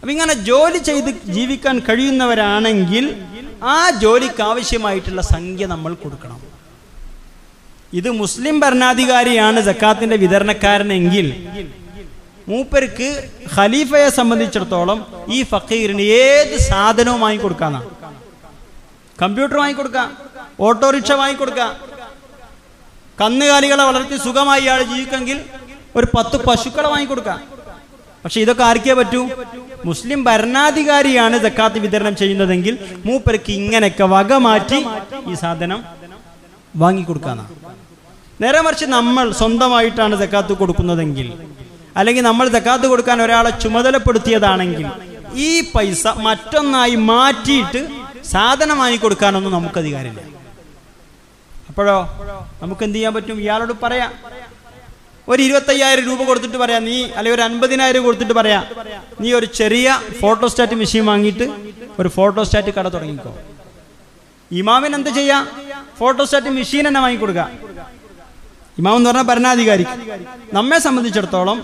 അപ്പൊ 0.01 0.11
ഇങ്ങനെ 0.11 0.35
ജോലി 0.43 0.79
ചെയ്ത് 0.79 1.11
ജീവിക്കാൻ 1.33 1.77
കഴിയുന്നവരാണെങ്കിൽ 1.79 3.07
ആ 3.69 3.79
ജോലിക്ക് 4.01 4.43
ആവശ്യമായിട്ടുള്ള 4.43 5.23
സംഖ്യ 5.29 5.67
നമ്മൾ 5.67 5.93
കൊടുക്കണം 5.95 6.39
ഇത് 7.93 8.09
മുസ്ലിം 8.13 8.57
ഭരണാധികാരിയാണ് 8.61 9.61
ജക്കാത്തിന്റെ 9.61 10.17
വിതരണക്കാരനെങ്കിൽ 10.17 11.27
മൂപ്പർക്ക് 12.49 13.09
ഖലീഫയെ 13.55 14.09
സംബന്ധിച്ചിടത്തോളം 14.11 14.99
ഈ 15.29 15.39
ഫക്കീറിന് 15.43 16.05
ഏത് 16.23 16.55
സാധനവും 16.69 17.21
വാങ്ങിക്കൊടുക്കാന്നാ 17.21 17.83
കമ്പ്യൂട്ടർ 19.19 19.59
കൊടുക്ക 19.75 20.01
ഓട്ടോറിക്ഷ 20.61 21.13
വാങ്ങി 21.13 21.37
കൊടുക്ക 21.37 21.63
കന്നുകാലികളെ 23.19 23.85
വളർത്തി 23.85 24.17
സുഖമായി 24.17 24.63
ഇയാൾ 24.63 24.81
ജീവിക്കെങ്കിൽ 24.85 25.39
ഒരു 25.97 26.07
പത്ത് 26.15 26.37
പശുക്കളെ 26.47 27.05
കൊടുക്കാം 27.05 27.41
പക്ഷെ 28.25 28.39
ഇതൊക്കെ 28.41 28.65
ആർക്കേ 28.65 28.95
പറ്റൂ 28.95 29.21
മുസ്ലിം 29.85 30.21
ഭരണാധികാരിയാണ് 30.25 31.37
ജക്കാത്ത് 31.39 31.79
വിതരണം 31.79 32.15
ചെയ്യുന്നതെങ്കിൽ 32.17 32.75
മൂപ്പർക്ക് 33.05 33.53
ഇങ്ങനെയൊക്കെ 33.53 34.07
വക 34.07 34.33
മാറ്റി 34.39 34.79
ഈ 35.29 35.35
സാധനം 35.35 35.81
വാങ്ങിക്കൊടുക്കാന്നാ 36.75 37.47
നേരെ 38.41 38.61
മറിച്ച് 38.63 38.87
നമ്മൾ 38.89 39.27
സ്വന്തമായിട്ടാണ് 39.33 40.17
ജക്കാത്ത് 40.17 40.55
കൊടുക്കുന്നതെങ്കിൽ 40.55 41.29
അല്ലെങ്കിൽ 41.99 42.25
നമ്മൾ 42.25 42.47
തക്കാത്ത് 42.49 42.87
കൊടുക്കാൻ 42.87 43.19
ഒരാളെ 43.23 43.53
ചുമതലപ്പെടുത്തിയതാണെങ്കിൽ 43.61 44.87
ഈ 45.41 45.51
പൈസ 45.73 46.07
മറ്റൊന്നായി 46.19 46.97
മാറ്റിയിട്ട് 47.09 47.81
സാധനം 48.25 48.79
വാങ്ങിക്കൊടുക്കാനൊന്നും 48.79 49.53
നമുക്ക് 49.53 49.79
അധികാരമില്ല 49.79 50.25
അപ്പോഴോ 51.71 51.97
നമുക്ക് 52.63 52.83
എന്ത് 52.85 52.97
ചെയ്യാൻ 52.97 53.13
പറ്റും 53.15 53.39
ഇയാളോട് 53.41 53.75
പറയാം 53.83 54.13
ഒരു 55.29 55.41
ഇരുപത്തയ്യായിരം 55.43 56.05
രൂപ 56.05 56.21
കൊടുത്തിട്ട് 56.25 56.59
പറയാം 56.59 56.83
നീ 56.85 56.97
അല്ലെങ്കിൽ 57.09 57.35
ഒരു 57.35 57.43
അൻപതിനായിരം 57.43 58.03
കൊടുത്തിട്ട് 58.05 58.35
പറയാം 58.35 58.63
നീ 59.21 59.29
ഒരു 59.33 59.47
ചെറിയ 59.55 59.89
ഫോട്ടോസ്റ്റാറ്റ് 60.21 60.77
മെഷീൻ 60.77 61.05
വാങ്ങിയിട്ട് 61.05 61.47
ഒരു 61.99 62.09
ഫോട്ടോസ്റ്റാറ്റ് 62.09 62.73
കട 62.75 62.89
തുടങ്ങിക്കോ 62.89 63.33
ഇമാമിന് 64.51 64.95
എന്ത് 64.95 65.11
ചെയ്യാം 65.11 65.43
ഫോട്ടോസ്റ്റാറ്റ് 65.99 66.51
മെഷീൻ 66.51 66.85
തന്നെ 66.89 67.01
വാങ്ങിക്കൊടുക്കുക 67.01 67.47
ഇമാം 68.79 68.97
എന്ന് 68.97 69.09
പറഞ്ഞാൽ 69.09 69.27
ഭരണാധികാരി 69.27 69.87
നമ്മെ 70.53 70.79
സംബന്ധിച്ചിടത്തോളം 70.79 71.59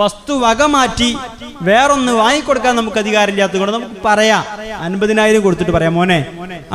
വസ്തു 0.00 0.34
വക 0.42 0.62
മാറ്റി 0.74 1.08
വേറൊന്ന് 1.62 2.12
വാങ്ങിക്കൊടുക്കാൻ 2.12 2.74
നമുക്ക് 2.76 2.98
അധികാരമില്ലാത്തത് 2.98 3.60
കൊണ്ട് 3.60 3.74
നമുക്ക് 3.74 4.00
പറയാം 4.04 4.44
അൻപതിനായിരം 4.86 5.42
കൊടുത്തിട്ട് 5.42 5.72
പറയാം 5.72 5.94
മോനെ 5.94 6.18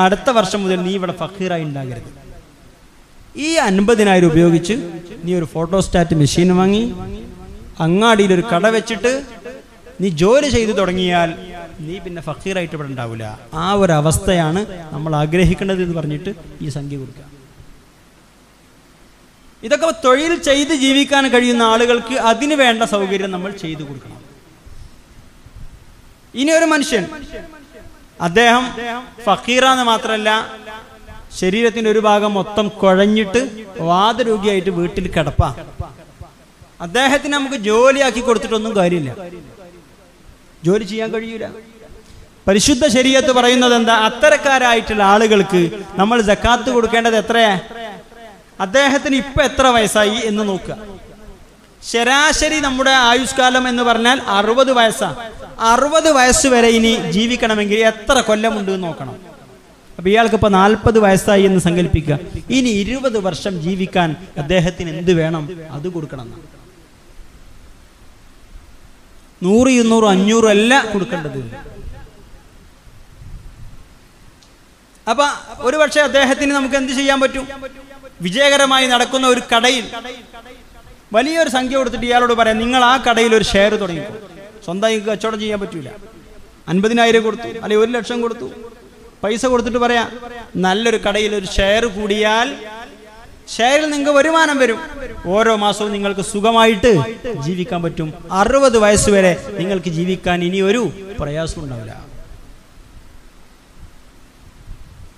അടുത്ത 0.00 0.29
വർഷം 0.29 0.61
മുതൽ 0.63 0.79
നീ 0.81 0.93
ഇവിടെ 0.93 1.15
ഫക്കീറായി 1.19 1.63
ഉണ്ടാകരുത് 1.63 2.11
ഈ 3.39 3.49
അൻപതിനായിരം 3.65 4.29
ഉപയോഗിച്ച് 4.29 4.75
നീ 5.23 5.31
ഒരു 5.37 5.47
ഫോട്ടോസ്റ്റാറ്റ് 5.53 6.15
മെഷീൻ 6.15 6.51
വാങ്ങി 6.57 6.83
അങ്ങാടിയിൽ 7.79 8.31
ഒരു 8.33 8.43
കട 8.53 8.67
വെച്ചിട്ട് 8.69 9.11
നീ 9.99 10.09
ജോലി 10.15 10.49
ചെയ്തു 10.49 10.73
തുടങ്ങിയാൽ 10.79 11.29
നീ 11.79 11.95
പിന്നെ 11.99 12.21
ഫക്കീറായിട്ട് 12.21 12.75
ഇവിടെ 12.75 12.89
ഉണ്ടാവില്ല 12.89 13.25
ആ 13.55 13.65
ഒരു 13.73 13.93
അവസ്ഥയാണ് 13.93 14.61
നമ്മൾ 14.93 15.11
ആഗ്രഹിക്കേണ്ടത് 15.15 15.81
എന്ന് 15.81 15.97
പറഞ്ഞിട്ട് 15.99 16.33
ഈ 16.61 16.69
സംഖ്യ 16.69 16.97
കൊടുക്കുക 16.97 17.25
ഇതൊക്കെ 19.67 19.87
തൊഴിൽ 20.05 20.33
ചെയ്ത് 20.41 20.73
ജീവിക്കാൻ 20.75 21.23
കഴിയുന്ന 21.29 21.63
ആളുകൾക്ക് 21.63 22.15
അതിന് 22.29 22.55
വേണ്ട 22.55 22.83
സൗകര്യം 22.91 23.31
നമ്മൾ 23.31 23.51
ചെയ്തു 23.55 23.83
കൊടുക്കണം 23.83 24.21
ഇനി 26.33 26.51
ഒരു 26.51 26.65
മനുഷ്യൻ 26.65 27.03
അദ്ദേഹം 28.19 28.63
ഫക്കീറാന്ന് 29.25 29.83
മാത്രമല്ല 29.83 30.29
ശരീരത്തിന്റെ 31.37 31.89
ഒരു 31.91 31.99
ഭാഗം 31.99 32.31
മൊത്തം 32.33 32.67
കുഴഞ്ഞിട്ട് 32.81 33.41
വാദരോഗിയായിട്ട് 33.81 34.71
വീട്ടിൽ 34.71 35.07
കിടപ്പ 35.07 35.43
അദ്ദേഹത്തിന് 36.81 37.33
നമുക്ക് 37.33 37.57
ജോലിയാക്കി 37.61 38.21
കൊടുത്തിട്ടൊന്നും 38.21 38.73
കാര്യമില്ല 38.75 39.11
ജോലി 40.63 40.85
ചെയ്യാൻ 40.85 41.09
കഴിയൂല 41.11 41.47
പരിശുദ്ധ 42.47 42.85
ശരീരത്ത് 42.87 43.31
പറയുന്നത് 43.31 43.73
എന്താ 43.75 43.95
അത്തരക്കാരായിട്ടുള്ള 44.05 45.03
ആളുകൾക്ക് 45.03 45.61
നമ്മൾ 45.97 46.17
ജക്കാത്ത് 46.21 46.69
കൊടുക്കേണ്ടത് 46.69 47.17
എത്രയാ 47.17 47.53
അദ്ദേഹത്തിന് 48.59 49.15
ഇപ്പം 49.15 49.43
എത്ര 49.43 49.65
വയസ്സായി 49.67 50.19
എന്ന് 50.25 50.43
നോക്കുക 50.43 50.75
ശരാശരി 51.83 52.57
നമ്മുടെ 52.59 52.93
ആയുഷ്കാലം 53.03 53.65
എന്ന് 53.67 53.83
പറഞ്ഞാൽ 53.83 54.17
അറുപത് 54.29 54.71
വയസ്സാണ് 54.71 55.17
അറുപത് 55.67 56.09
വയസ്സ് 56.11 56.47
വരെ 56.47 56.69
ഇനി 56.69 56.93
ജീവിക്കണമെങ്കിൽ 57.11 57.79
എത്ര 57.85 58.19
കൊല്ലമുണ്ട് 58.21 58.71
എന്ന് 58.71 58.87
നോക്കണം 58.87 59.15
അപ്പൊ 59.99 60.09
ഇയാൾക്ക് 60.09 60.35
ഇപ്പൊ 60.35 60.49
നാൽപ്പത് 60.49 60.97
വയസ്സായി 60.99 61.43
എന്ന് 61.43 61.59
സങ്കല്പിക്കുക 61.59 62.17
ഇനി 62.49 62.71
ഇരുപത് 62.81 63.17
വർഷം 63.19 63.53
ജീവിക്കാൻ 63.61 64.09
അദ്ദേഹത്തിന് 64.37 64.91
എന്ത് 64.93 65.13
വേണം 65.13 65.45
അത് 65.71 65.87
കൊടുക്കണം 65.87 66.27
നൂറ് 69.41 69.71
ഇരുന്നൂറ് 69.71 70.07
അഞ്ഞൂറ് 70.07 70.47
അല്ല 70.47 70.73
കൊടുക്കേണ്ടത് 70.93 71.41
അപ്പൊ 75.07 75.25
ഒരു 75.59 75.77
പക്ഷെ 75.77 75.99
അദ്ദേഹത്തിന് 76.01 76.53
നമുക്ക് 76.53 76.75
എന്ത് 76.75 76.93
ചെയ്യാൻ 76.93 77.19
പറ്റും 77.19 77.45
വിജയകരമായി 78.19 78.85
നടക്കുന്ന 78.87 79.25
ഒരു 79.27 79.41
കടയിൽ 79.51 79.85
വലിയൊരു 81.11 81.49
സംഖ്യ 81.49 81.75
കൊടുത്തിട്ട് 81.77 82.07
ഇയാളോട് 82.07 82.33
പറയാം 82.33 82.57
നിങ്ങൾ 82.59 82.81
ആ 82.83 82.95
കടയിൽ 83.07 83.33
ഒരു 83.35 83.45
ഷെയർ 83.45 83.73
തുടങ്ങി 83.75 84.05
സ്വന്തം 84.65 84.87
നിങ്ങൾക്ക് 84.87 85.09
കച്ചവടം 85.09 85.39
ചെയ്യാൻ 85.39 85.59
പറ്റൂല 85.59 85.91
അൻപതിനായിരം 86.67 87.21
കൊടുത്തു 87.23 87.49
അല്ലെങ്കിൽ 87.55 87.83
ഒരു 87.83 87.91
ലക്ഷം 87.91 88.21
കൊടുത്തു 88.21 88.47
പൈസ 89.23 89.45
കൊടുത്തിട്ട് 89.45 89.79
പറയാം 89.79 90.09
നല്ലൊരു 90.57 90.99
കടയിൽ 91.07 91.31
ഒരു 91.35 91.47
ഷെയർ 91.53 91.83
കൂടിയാൽ 91.95 92.49
ഷെയറിൽ 93.55 93.87
നിങ്ങൾക്ക് 93.89 94.13
വരുമാനം 94.17 94.57
വരും 94.57 94.79
ഓരോ 95.27 95.53
മാസവും 95.57 95.91
നിങ്ങൾക്ക് 95.91 96.23
സുഖമായിട്ട് 96.31 96.91
ജീവിക്കാൻ 97.45 97.79
പറ്റും 97.81 98.09
അറുപത് 98.31 98.77
വയസ്സ് 98.77 99.09
വരെ 99.09 99.33
നിങ്ങൾക്ക് 99.59 99.91
ജീവിക്കാൻ 99.91 100.43
ഇനി 100.43 100.59
ഒരു 100.61 100.81
പ്രയാസം 101.19 101.61
ഉണ്ടാവില്ല 101.63 101.93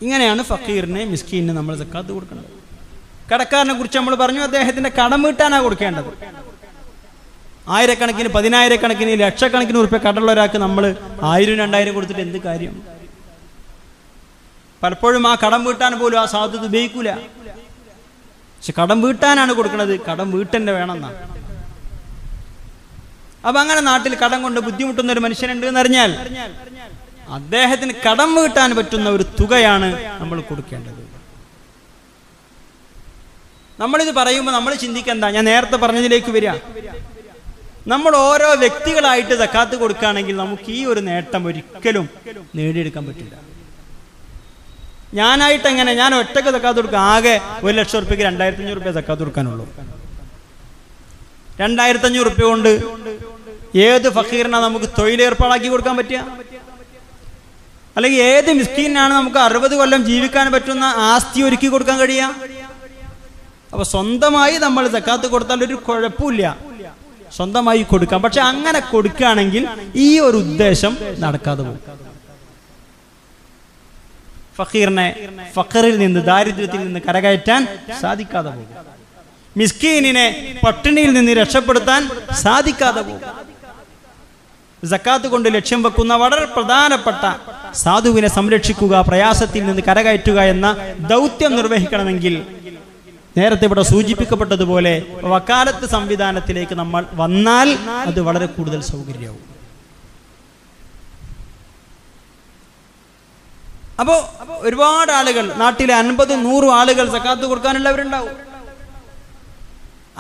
ഇങ്ങനെയാണ് 0.01 0.41
ഫക്കീറിനെ 0.43 1.01
മിസ്കീനെ 1.05 1.53
നമ്മൾ 1.53 1.73
സക്കാത്ത് 1.75 2.11
കൊടുക്കുന്നത് 2.11 2.58
കടക്കാരനെ 3.29 3.73
കുറിച്ച് 3.73 3.97
നമ്മൾ 3.97 4.15
പറഞ്ഞു 4.15 4.41
അദ്ദേഹത്തിന്റെ 4.41 4.91
കടം 4.99 5.21
വീട്ടാനാണ് 5.23 5.63
കൊടുക്കേണ്ടത് 5.63 6.11
ആയിരക്കണക്കിന് 7.67 8.29
പതിനായിരക്കണക്കിന് 8.29 9.15
ലക്ഷക്കണക്കിന് 9.19 9.79
ഉറുപ്പ്യ 9.79 9.99
കടമുള്ള 9.99 10.31
ഒരാൾക്ക് 10.31 10.59
നമ്മൾ 10.59 10.83
ആയിരം 11.23 11.57
രണ്ടായിരം 11.57 11.93
കൊടുത്തിട്ട് 11.93 12.21
എന്ത് 12.21 12.39
കാര്യം 12.41 12.75
പലപ്പോഴും 14.81 15.23
ആ 15.27 15.33
കടം 15.35 15.61
വീട്ടാൻ 15.65 15.93
പോലും 15.99 16.17
ആ 16.19 16.25
സാധ്യത 16.25 16.65
ഉപയോഗിക്കൂല 16.65 17.09
പക്ഷെ 18.55 18.73
കടം 18.79 18.99
വീട്ടാനാണ് 19.01 19.51
കൊടുക്കുന്നത് 19.53 19.93
കടം 20.09 20.27
വീട്ടന്നെ 20.31 20.71
വേണമെന്നാണ് 20.71 21.19
അപ്പൊ 23.43 23.57
അങ്ങനെ 23.59 23.81
നാട്ടിൽ 23.81 24.13
കടം 24.15 24.39
കൊണ്ട് 24.41 24.59
ബുദ്ധിമുട്ടുന്ന 24.59 25.13
ഒരു 25.13 25.21
മനുഷ്യനുണ്ട് 25.21 25.65
എന്നറിഞ്ഞാൽ 25.67 26.11
അദ്ദേഹത്തിന് 27.31 27.93
കടം 28.07 28.29
വീട്ടാൻ 28.35 28.69
പറ്റുന്ന 28.75 29.09
ഒരു 29.09 29.25
തുകയാണ് 29.39 29.89
നമ്മൾ 30.19 30.37
കൊടുക്കേണ്ടത് 30.41 31.01
നമ്മളിത് 33.79 34.11
പറയുമ്പോൾ 34.11 34.53
നമ്മൾ 34.53 34.71
ചിന്തിക്കെന്താ 34.75 35.27
ഞാൻ 35.29 35.45
നേരത്തെ 35.45 35.77
പറഞ്ഞതിലേക്ക് 35.77 36.31
വരിക 36.31 36.53
നമ്മൾ 37.87 38.13
ഓരോ 38.23 38.49
വ്യക്തികളായിട്ട് 38.59 39.35
സക്കാത്ത് 39.35 39.75
കൊടുക്കുകയാണെങ്കിൽ 39.75 40.35
നമുക്ക് 40.35 40.71
ഈ 40.71 40.81
ഒരു 40.85 41.01
നേട്ടം 41.01 41.43
ഒരിക്കലും 41.47 42.05
നേടിയെടുക്കാൻ 42.55 43.03
പറ്റില്ല 43.05 43.35
ഞാനായിട്ട് 45.13 45.67
എങ്ങനെ 45.67 45.91
ഞാൻ 45.93 46.11
ഒറ്റക്ക് 46.15 46.51
സക്കാത്ത് 46.51 46.79
കൊടുക്കുക 46.79 46.99
ആകെ 47.13 47.35
ഒരു 47.63 47.73
ലക്ഷം 47.73 47.97
ഉറുപ്പ്യക്ക് 47.97 48.25
രണ്ടായിരത്തി 48.25 48.63
അഞ്ഞൂറ് 48.63 48.79
റുപ്യ 48.79 48.93
സക്കാത്ത് 48.93 49.23
കൊടുക്കാനുള്ളൂ 49.23 49.65
രണ്ടായിരത്തി 51.59 52.07
അഞ്ഞൂറ് 52.07 52.27
റുപ്യ 52.27 52.45
കൊണ്ട് 52.45 52.71
ഏത് 53.85 54.07
ഫക്കീറിനാണ് 54.09 54.65
നമുക്ക് 54.65 54.89
തൊഴിലേർപ്പാടാക്കി 54.99 55.69
കൊടുക്കാൻ 55.69 55.95
പറ്റുക 55.97 56.21
അല്ലെങ്കിൽ 57.95 58.21
ഏത് 58.27 58.49
മിസ്കീനാണ് 58.53 59.13
നമുക്ക് 59.13 59.39
അറുപത് 59.39 59.73
കൊല്ലം 59.75 60.01
ജീവിക്കാൻ 60.05 60.47
പറ്റുന്ന 60.51 60.85
ആസ്തി 61.07 61.39
ഒരുക്കി 61.41 61.67
കൊടുക്കാൻ 61.67 61.97
കഴിയുക 61.99 62.27
അപ്പൊ 63.71 63.83
സ്വന്തമായി 63.83 64.57
നമ്മൾ 64.57 64.87
സക്കാത്ത് 64.87 65.27
കൊടുത്താൽ 65.27 65.63
ഒരു 65.63 65.75
കുഴപ്പമില്ല 65.75 66.45
സ്വന്തമായി 67.31 67.81
കൊടുക്കാം 67.83 68.21
പക്ഷെ 68.21 68.41
അങ്ങനെ 68.41 68.79
കൊടുക്കുകയാണെങ്കിൽ 68.91 69.63
ഈ 69.95 70.19
ഒരു 70.19 70.37
ഉദ്ദേശം 70.37 70.97
നടക്കാതെ 71.17 71.63
പോകും 71.63 71.81
ഫക്കീറിനെ 74.55 75.07
ഫക്കറിൽ 75.53 75.97
നിന്ന് 75.97 76.21
ദാരിദ്ര്യത്തിൽ 76.21 76.81
നിന്ന് 76.83 76.99
കരകയറ്റാൻ 76.99 77.61
സാധിക്കാതെ 78.01 78.49
പോകും 78.49 78.71
മിസ്കീനിനെ 79.57 80.25
പട്ടിണിയിൽ 80.63 81.13
നിന്ന് 81.13 81.33
രക്ഷപ്പെടുത്താൻ 81.33 82.01
സാധിക്കാതെ 82.43 83.01
പോകും 83.01 83.21
ജക്കാത്ത് 84.83 85.27
കൊണ്ട് 85.27 85.47
ലക്ഷ്യം 85.53 85.83
വെക്കുന്ന 85.83 86.13
വളരെ 86.15 86.45
പ്രധാനപ്പെട്ട 86.45 87.23
സാധുവിനെ 87.73 88.27
സംരക്ഷിക്കുക 88.27 89.01
പ്രയാസത്തിൽ 89.01 89.65
നിന്ന് 89.65 89.81
കരകയറ്റുക 89.81 90.39
എന്ന 90.49 90.67
ദൗത്യം 90.99 91.55
നിർവഹിക്കണമെങ്കിൽ 91.55 92.35
നേരത്തെ 93.37 93.65
ഇവിടെ 93.65 93.81
സൂചിപ്പിക്കപ്പെട്ടതുപോലെ 93.81 94.93
വക്കാലത്ത് 95.23 95.85
സംവിധാനത്തിലേക്ക് 95.89 96.75
നമ്മൾ 96.75 97.05
വന്നാൽ 97.13 97.69
അത് 98.05 98.19
വളരെ 98.21 98.45
കൂടുതൽ 98.45 98.81
സൗകര്യമാവും 98.81 99.45
അപ്പോൾ 103.99 104.19
ഒരുപാട് 104.59 105.11
ആളുകൾ 105.11 105.45
നാട്ടിലെ 105.53 105.93
അൻപത് 105.93 106.33
നൂറ് 106.45 106.67
ആളുകൾ 106.71 107.05
സക്കാത്ത് 107.09 107.45
കൊടുക്കാനുള്ളവരുണ്ടാവും 107.45 108.35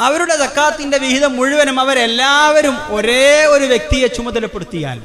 അവരുടെ 0.00 0.35
സക്കാത്തിന്റെ 0.37 0.97
വിഹിതം 0.97 1.31
മുഴുവനും 1.35 1.79
അവരെല്ലാവരും 1.79 2.75
ഒരേ 2.89 3.45
ഒരു 3.45 3.65
വ്യക്തിയെ 3.65 4.07
ചുമതലപ്പെടുത്തിയാൽ 4.07 4.99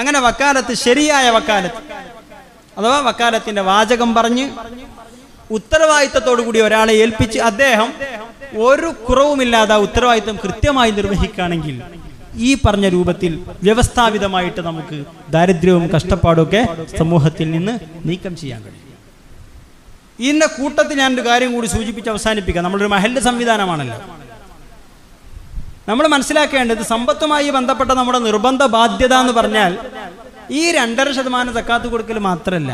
അങ്ങനെ 0.00 0.18
വക്കാലത്ത് 0.20 0.74
ശരിയായ 0.74 1.30
വക്കാലത്ത് 1.30 1.82
അഥവാ 2.78 2.98
വക്കാലത്തിന്റെ 3.00 3.62
വാചകം 3.62 4.14
പറഞ്ഞ് 4.14 4.46
ഉത്തരവാദിത്തത്തോടു 5.50 6.42
കൂടി 6.42 6.60
ഒരാളെ 6.60 6.94
ഏൽപ്പിച്ച് 6.94 7.38
അദ്ദേഹം 7.40 7.90
ഒരു 8.62 8.88
കുറവുമില്ലാതെ 9.06 9.76
ഉത്തരവാദിത്തം 9.78 10.36
കൃത്യമായി 10.36 10.90
നിർവഹിക്കുകയാണെങ്കിൽ 10.90 11.76
ഈ 12.38 12.50
പറഞ്ഞ 12.66 12.86
രൂപത്തിൽ 12.88 13.32
വ്യവസ്ഥാപിതമായിട്ട് 13.62 14.60
നമുക്ക് 14.60 14.98
ദാരിദ്ര്യവും 15.30 15.84
ഒക്കെ 16.38 16.62
സമൂഹത്തിൽ 16.98 17.48
നിന്ന് 17.50 17.74
നീക്കം 18.04 18.34
ചെയ്യാൻ 18.36 18.60
കഴിയും 18.62 18.88
ഇന്ന 20.22 20.44
കൂട്ടത്തിൽ 20.56 20.98
ഒരു 21.08 21.22
കാര്യം 21.22 21.50
കൂടി 21.52 21.68
സൂചിപ്പിച്ച് 21.68 22.10
അവസാനിപ്പിക്കാം 22.10 22.64
നമ്മളൊരു 22.64 22.90
മഹലിൻ്റെ 22.94 23.22
സംവിധാനമാണല്ലോ 23.22 23.98
നമ്മൾ 25.88 26.04
മനസ്സിലാക്കേണ്ടത് 26.06 26.82
സമ്പത്തുമായി 26.84 27.48
ബന്ധപ്പെട്ട 27.50 27.92
നമ്മുടെ 27.92 28.18
നിർബന്ധ 28.18 28.62
ബാധ്യത 28.74 29.14
എന്ന് 29.14 29.32
പറഞ്ഞാൽ 29.32 29.72
ഈ 30.50 30.62
രണ്ടര 30.70 31.08
ശതമാനം 31.10 31.52
തക്കാത്തു 31.52 31.88
കൊടുക്കൽ 31.88 32.18
മാത്രമല്ല 32.20 32.72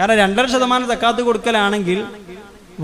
കാരണം 0.00 0.16
രണ്ടര 0.16 0.46
ശതമാനം 0.46 0.86
തക്കാത്ത് 0.86 1.22
കൊടുക്കലാണെങ്കിൽ 1.22 1.98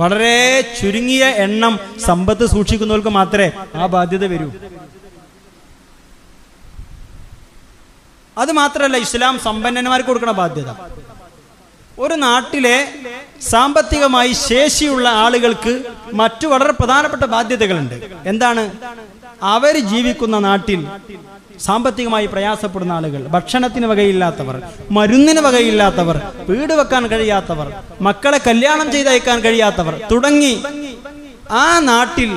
വളരെ 0.00 0.34
ചുരുങ്ങിയ 0.78 1.24
എണ്ണം 1.45 1.74
സമ്പത്ത് 2.07 2.47
സൂക്ഷിക്കുന്നവർക്ക് 2.47 3.12
മാത്രമേ 3.18 3.47
ആ 3.76 3.87
ബാധ്യത 3.87 4.24
വരൂ 4.32 4.49
അത് 8.37 8.51
മാത്രമല്ല 8.53 8.97
ഇസ്ലാം 8.99 9.34
സമ്പന്നന്മാർക്ക് 9.39 10.09
കൊടുക്കണ 10.09 10.32
ബാധ്യത 10.41 10.70
ഒരു 11.99 12.16
നാട്ടിലെ 12.18 12.76
സാമ്പത്തികമായി 13.51 14.32
ശേഷിയുള്ള 14.49 15.07
ആളുകൾക്ക് 15.20 15.72
മറ്റു 16.12 16.47
വളരെ 16.47 16.72
പ്രധാനപ്പെട്ട 16.72 17.24
ബാധ്യതകളുണ്ട് 17.26 17.97
എന്താണ് 18.26 18.64
അവർ 19.49 19.74
ജീവിക്കുന്ന 19.89 20.37
നാട്ടിൽ 20.39 20.82
സാമ്പത്തികമായി 21.59 22.26
പ്രയാസപ്പെടുന്ന 22.26 22.93
ആളുകൾ 22.93 23.22
ഭക്ഷണത്തിന് 23.26 23.87
വകയില്ലാത്തവർ 23.87 24.57
മരുന്നിന് 24.91 25.41
വകയില്ലാത്തവർ 25.41 26.18
വീട് 26.49 26.74
വെക്കാൻ 26.74 27.07
കഴിയാത്തവർ 27.07 27.68
മക്കളെ 28.01 28.39
കല്യാണം 28.39 28.91
ചെയ്തയക്കാൻ 28.93 29.41
കഴിയാത്തവർ 29.41 29.97
തുടങ്ങി 30.11 30.55
ആ 31.57 31.66
നാട്ടിൽ 31.80 32.30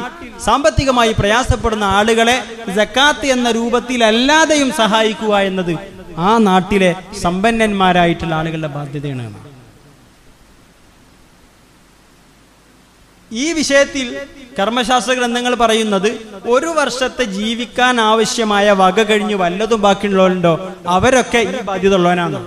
സാമ്പത്തികമായി 0.45 1.13
പ്രയാസപ്പെടുന്ന 1.13 1.85
ആളുകളെ 1.91 2.37
ജക്കാത്ത് 2.75 3.27
എന്ന 3.27 3.51
രൂപത്തിലല്ലാതെയും 3.51 4.71
സഹായിക്കുക 4.71 5.35
എന്നത് 5.41 5.73
ആ 6.19 6.31
നാട്ടിലെ 6.37 6.91
സമ്പന്നന്മാരായിട്ടുള്ള 7.21 8.35
ആളുകളുടെ 8.35 8.67
ബാധ്യതയാണ് 8.67 9.48
ഈ 13.31 13.53
വിഷയത്തിൽ 13.53 14.05
കർമ്മശാസ്ത്ര 14.59 15.13
ഗ്രന്ഥങ്ങൾ 15.13 15.55
പറയുന്നത് 15.55 16.07
ഒരു 16.45 16.67
വർഷത്തെ 16.67 17.23
ജീവിക്കാൻ 17.23 18.01
ആവശ്യമായ 18.01 18.71
വക 18.71 19.03
കഴിഞ്ഞ് 19.03 19.35
വല്ലതും 19.35 19.81
ബാക്കിയുള്ളവരുണ്ടോ 19.81 20.53
അവരൊക്കെ 20.87 21.37
ഈ 21.37 21.61
ബാധ്യത 21.61 21.93
ഉള്ളവനാണ് 21.93 22.39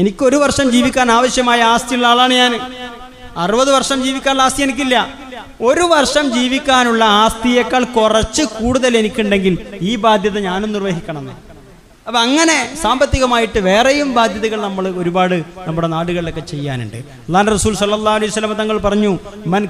എനിക്കൊരു 0.00 0.36
വർഷം 0.36 0.70
ജീവിക്കാൻ 0.70 1.10
ആവശ്യമായ 1.12 1.62
ആസ്തിയുള്ള 1.62 2.06
ആളാണ് 2.06 2.34
ഞാൻ 2.34 2.52
അറുപത് 3.36 3.72
വർഷം 3.72 4.02
ജീവിക്കാനുള്ള 4.02 4.42
ആസ്തി 4.42 4.62
എനിക്കില്ല 4.62 4.96
ഒരു 5.60 5.80
വർഷം 5.80 6.32
ജീവിക്കാനുള്ള 6.32 7.04
ആസ്തിയേക്കാൾ 7.04 7.84
കുറച്ച് 7.84 8.42
കൂടുതൽ 8.42 8.96
എനിക്കുണ്ടെങ്കിൽ 8.98 9.58
ഈ 9.80 9.96
ബാധ്യത 9.96 10.38
ഞാനും 10.38 10.72
നിർവഹിക്കണം 10.72 11.47
അപ്പൊ 12.08 12.18
അങ്ങനെ 12.18 12.54
സാമ്പത്തികമായിട്ട് 12.82 13.60
വേറെയും 13.66 14.10
ബാധ്യതകൾ 14.14 14.60
നമ്മൾ 14.60 14.84
ഒരുപാട് 15.00 15.34
നമ്മുടെ 15.66 15.88
നാടുകളിലൊക്കെ 15.88 16.42
ചെയ്യാനുണ്ട് 16.52 16.96
അള്ളാൻ 17.24 17.46
റസൂൽ 17.48 17.74
അലൈഹി 18.12 18.54
തങ്ങൾ 18.54 18.76
പറഞ്ഞു 18.78 19.12
മൻ 19.46 19.64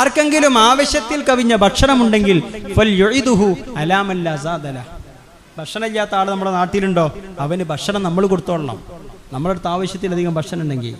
ആർക്കെങ്കിലും 0.00 0.54
ആവശ്യത്തിൽ 0.60 1.20
കവിഞ്ഞ 1.28 1.54
ഭക്ഷണമുണ്ടെങ്കിൽ 1.56 2.38
ഭക്ഷണമില്ലാത്ത 5.58 6.14
ആൾ 6.14 6.26
നമ്മുടെ 6.26 6.52
നാട്ടിലുണ്ടോ 6.52 7.06
അവന് 7.40 7.64
ഭക്ഷണം 7.64 8.02
നമ്മൾ 8.02 8.26
കൊടുത്തോളണം 8.26 8.80
നമ്മുടെ 9.32 9.52
അടുത്ത് 9.52 9.68
ആവശ്യത്തിലധികം 9.68 10.34
ഭക്ഷണം 10.34 10.62
ഉണ്ടെങ്കിൽ 10.62 10.94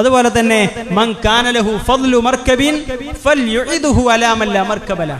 അതുപോലെ 0.00 0.28
തന്നെ 0.30 0.60
മൻ 0.92 1.08
കാനലഹു 1.24 1.72
ഫദ്ലു 1.86 2.18
മർക്കബിൻ 2.20 2.74
ഫൽ 3.24 3.42
യുഇദുഹു 3.48 4.04
അലാമല്ല 4.10 4.60
മർക്കബല 4.68 5.12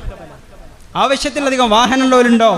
ആവശ്യത്തിലധികം 0.94 1.68
വാഹനമുള്ളവരുണ്ടോ 1.70 2.50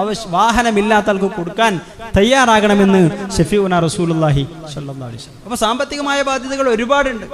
ആവശ്യ 0.00 0.28
വാഹനമില്ലാത്ത 0.30 1.08
ആൾക്ക് 1.08 1.30
കൊടുക്കാൻ 1.30 1.72
തയ്യാറാകണമെന്ന് 2.16 3.00
ഷഫീഉന 3.38 3.80
റസൂലുല്ലാഹി 3.80 4.44
അപ്പൊ 4.68 5.06
അലൈഹി 5.06 5.26
അപ്പോൾ 5.44 5.56
സാമ്പത്തികമായ 5.56 6.18
ബാധ്യതകൾ 6.22 6.68
ഒരുപാടുണ്ട് 6.68 7.26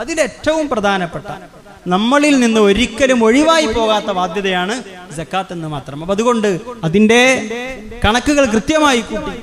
അതിലേറ്റവും 0.00 0.66
പ്രധാനപ്പെട്ട 0.68 1.28
നമ്മളിൽ 1.86 2.34
നിന്ന് 2.40 2.60
ഒരിക്കലും 2.60 3.20
ഒഴിവായി 3.24 3.68
പോകാത്ത 3.74 4.10
ബാധ്യതയാണ് 4.10 4.74
ജക്കാത്ത് 5.16 5.52
എന്ന് 5.52 5.68
മാത്രം 5.68 6.02
അപ്പൊ 6.02 6.14
അതുകൊണ്ട് 6.14 6.50
അതിന്റെ 6.84 7.22
കണക്കുകൾ 8.04 8.44
കൃത്യമായി 8.46 9.00
കൂട്ടി 9.00 9.34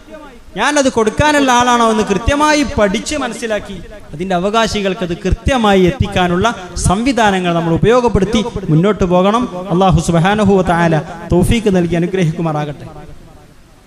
ഞാനത് 0.57 0.89
കൊടുക്കാനുള്ള 0.91 1.49
ആളാണോ 1.51 1.87
എന്ന് 1.93 2.03
കൃത്യമായി 2.03 2.61
പഠിച്ച് 2.77 3.15
മനസ്സിലാക്കി 3.17 3.77
അതിൻ്റെ 4.13 4.35
അവകാശികൾക്ക് 4.35 5.03
അത് 5.03 5.15
കൃത്യമായി 5.17 5.81
എത്തിക്കാനുള്ള 5.83 6.47
സംവിധാനങ്ങൾ 6.85 7.53
നമ്മൾ 7.53 7.73
ഉപയോഗപ്പെടുത്തി 7.73 8.41
മുന്നോട്ട് 8.69 9.07
പോകണം 9.07 9.45
അള്ളാഹു 9.73 10.01
സുബാനഹുവ 10.07 10.63
തായാല 10.63 10.99
തോഫീക്ക് 11.31 11.73
നൽകി 11.77 11.97
അനുഗ്രഹിക്കുമാറാകട്ടെ 11.97 12.87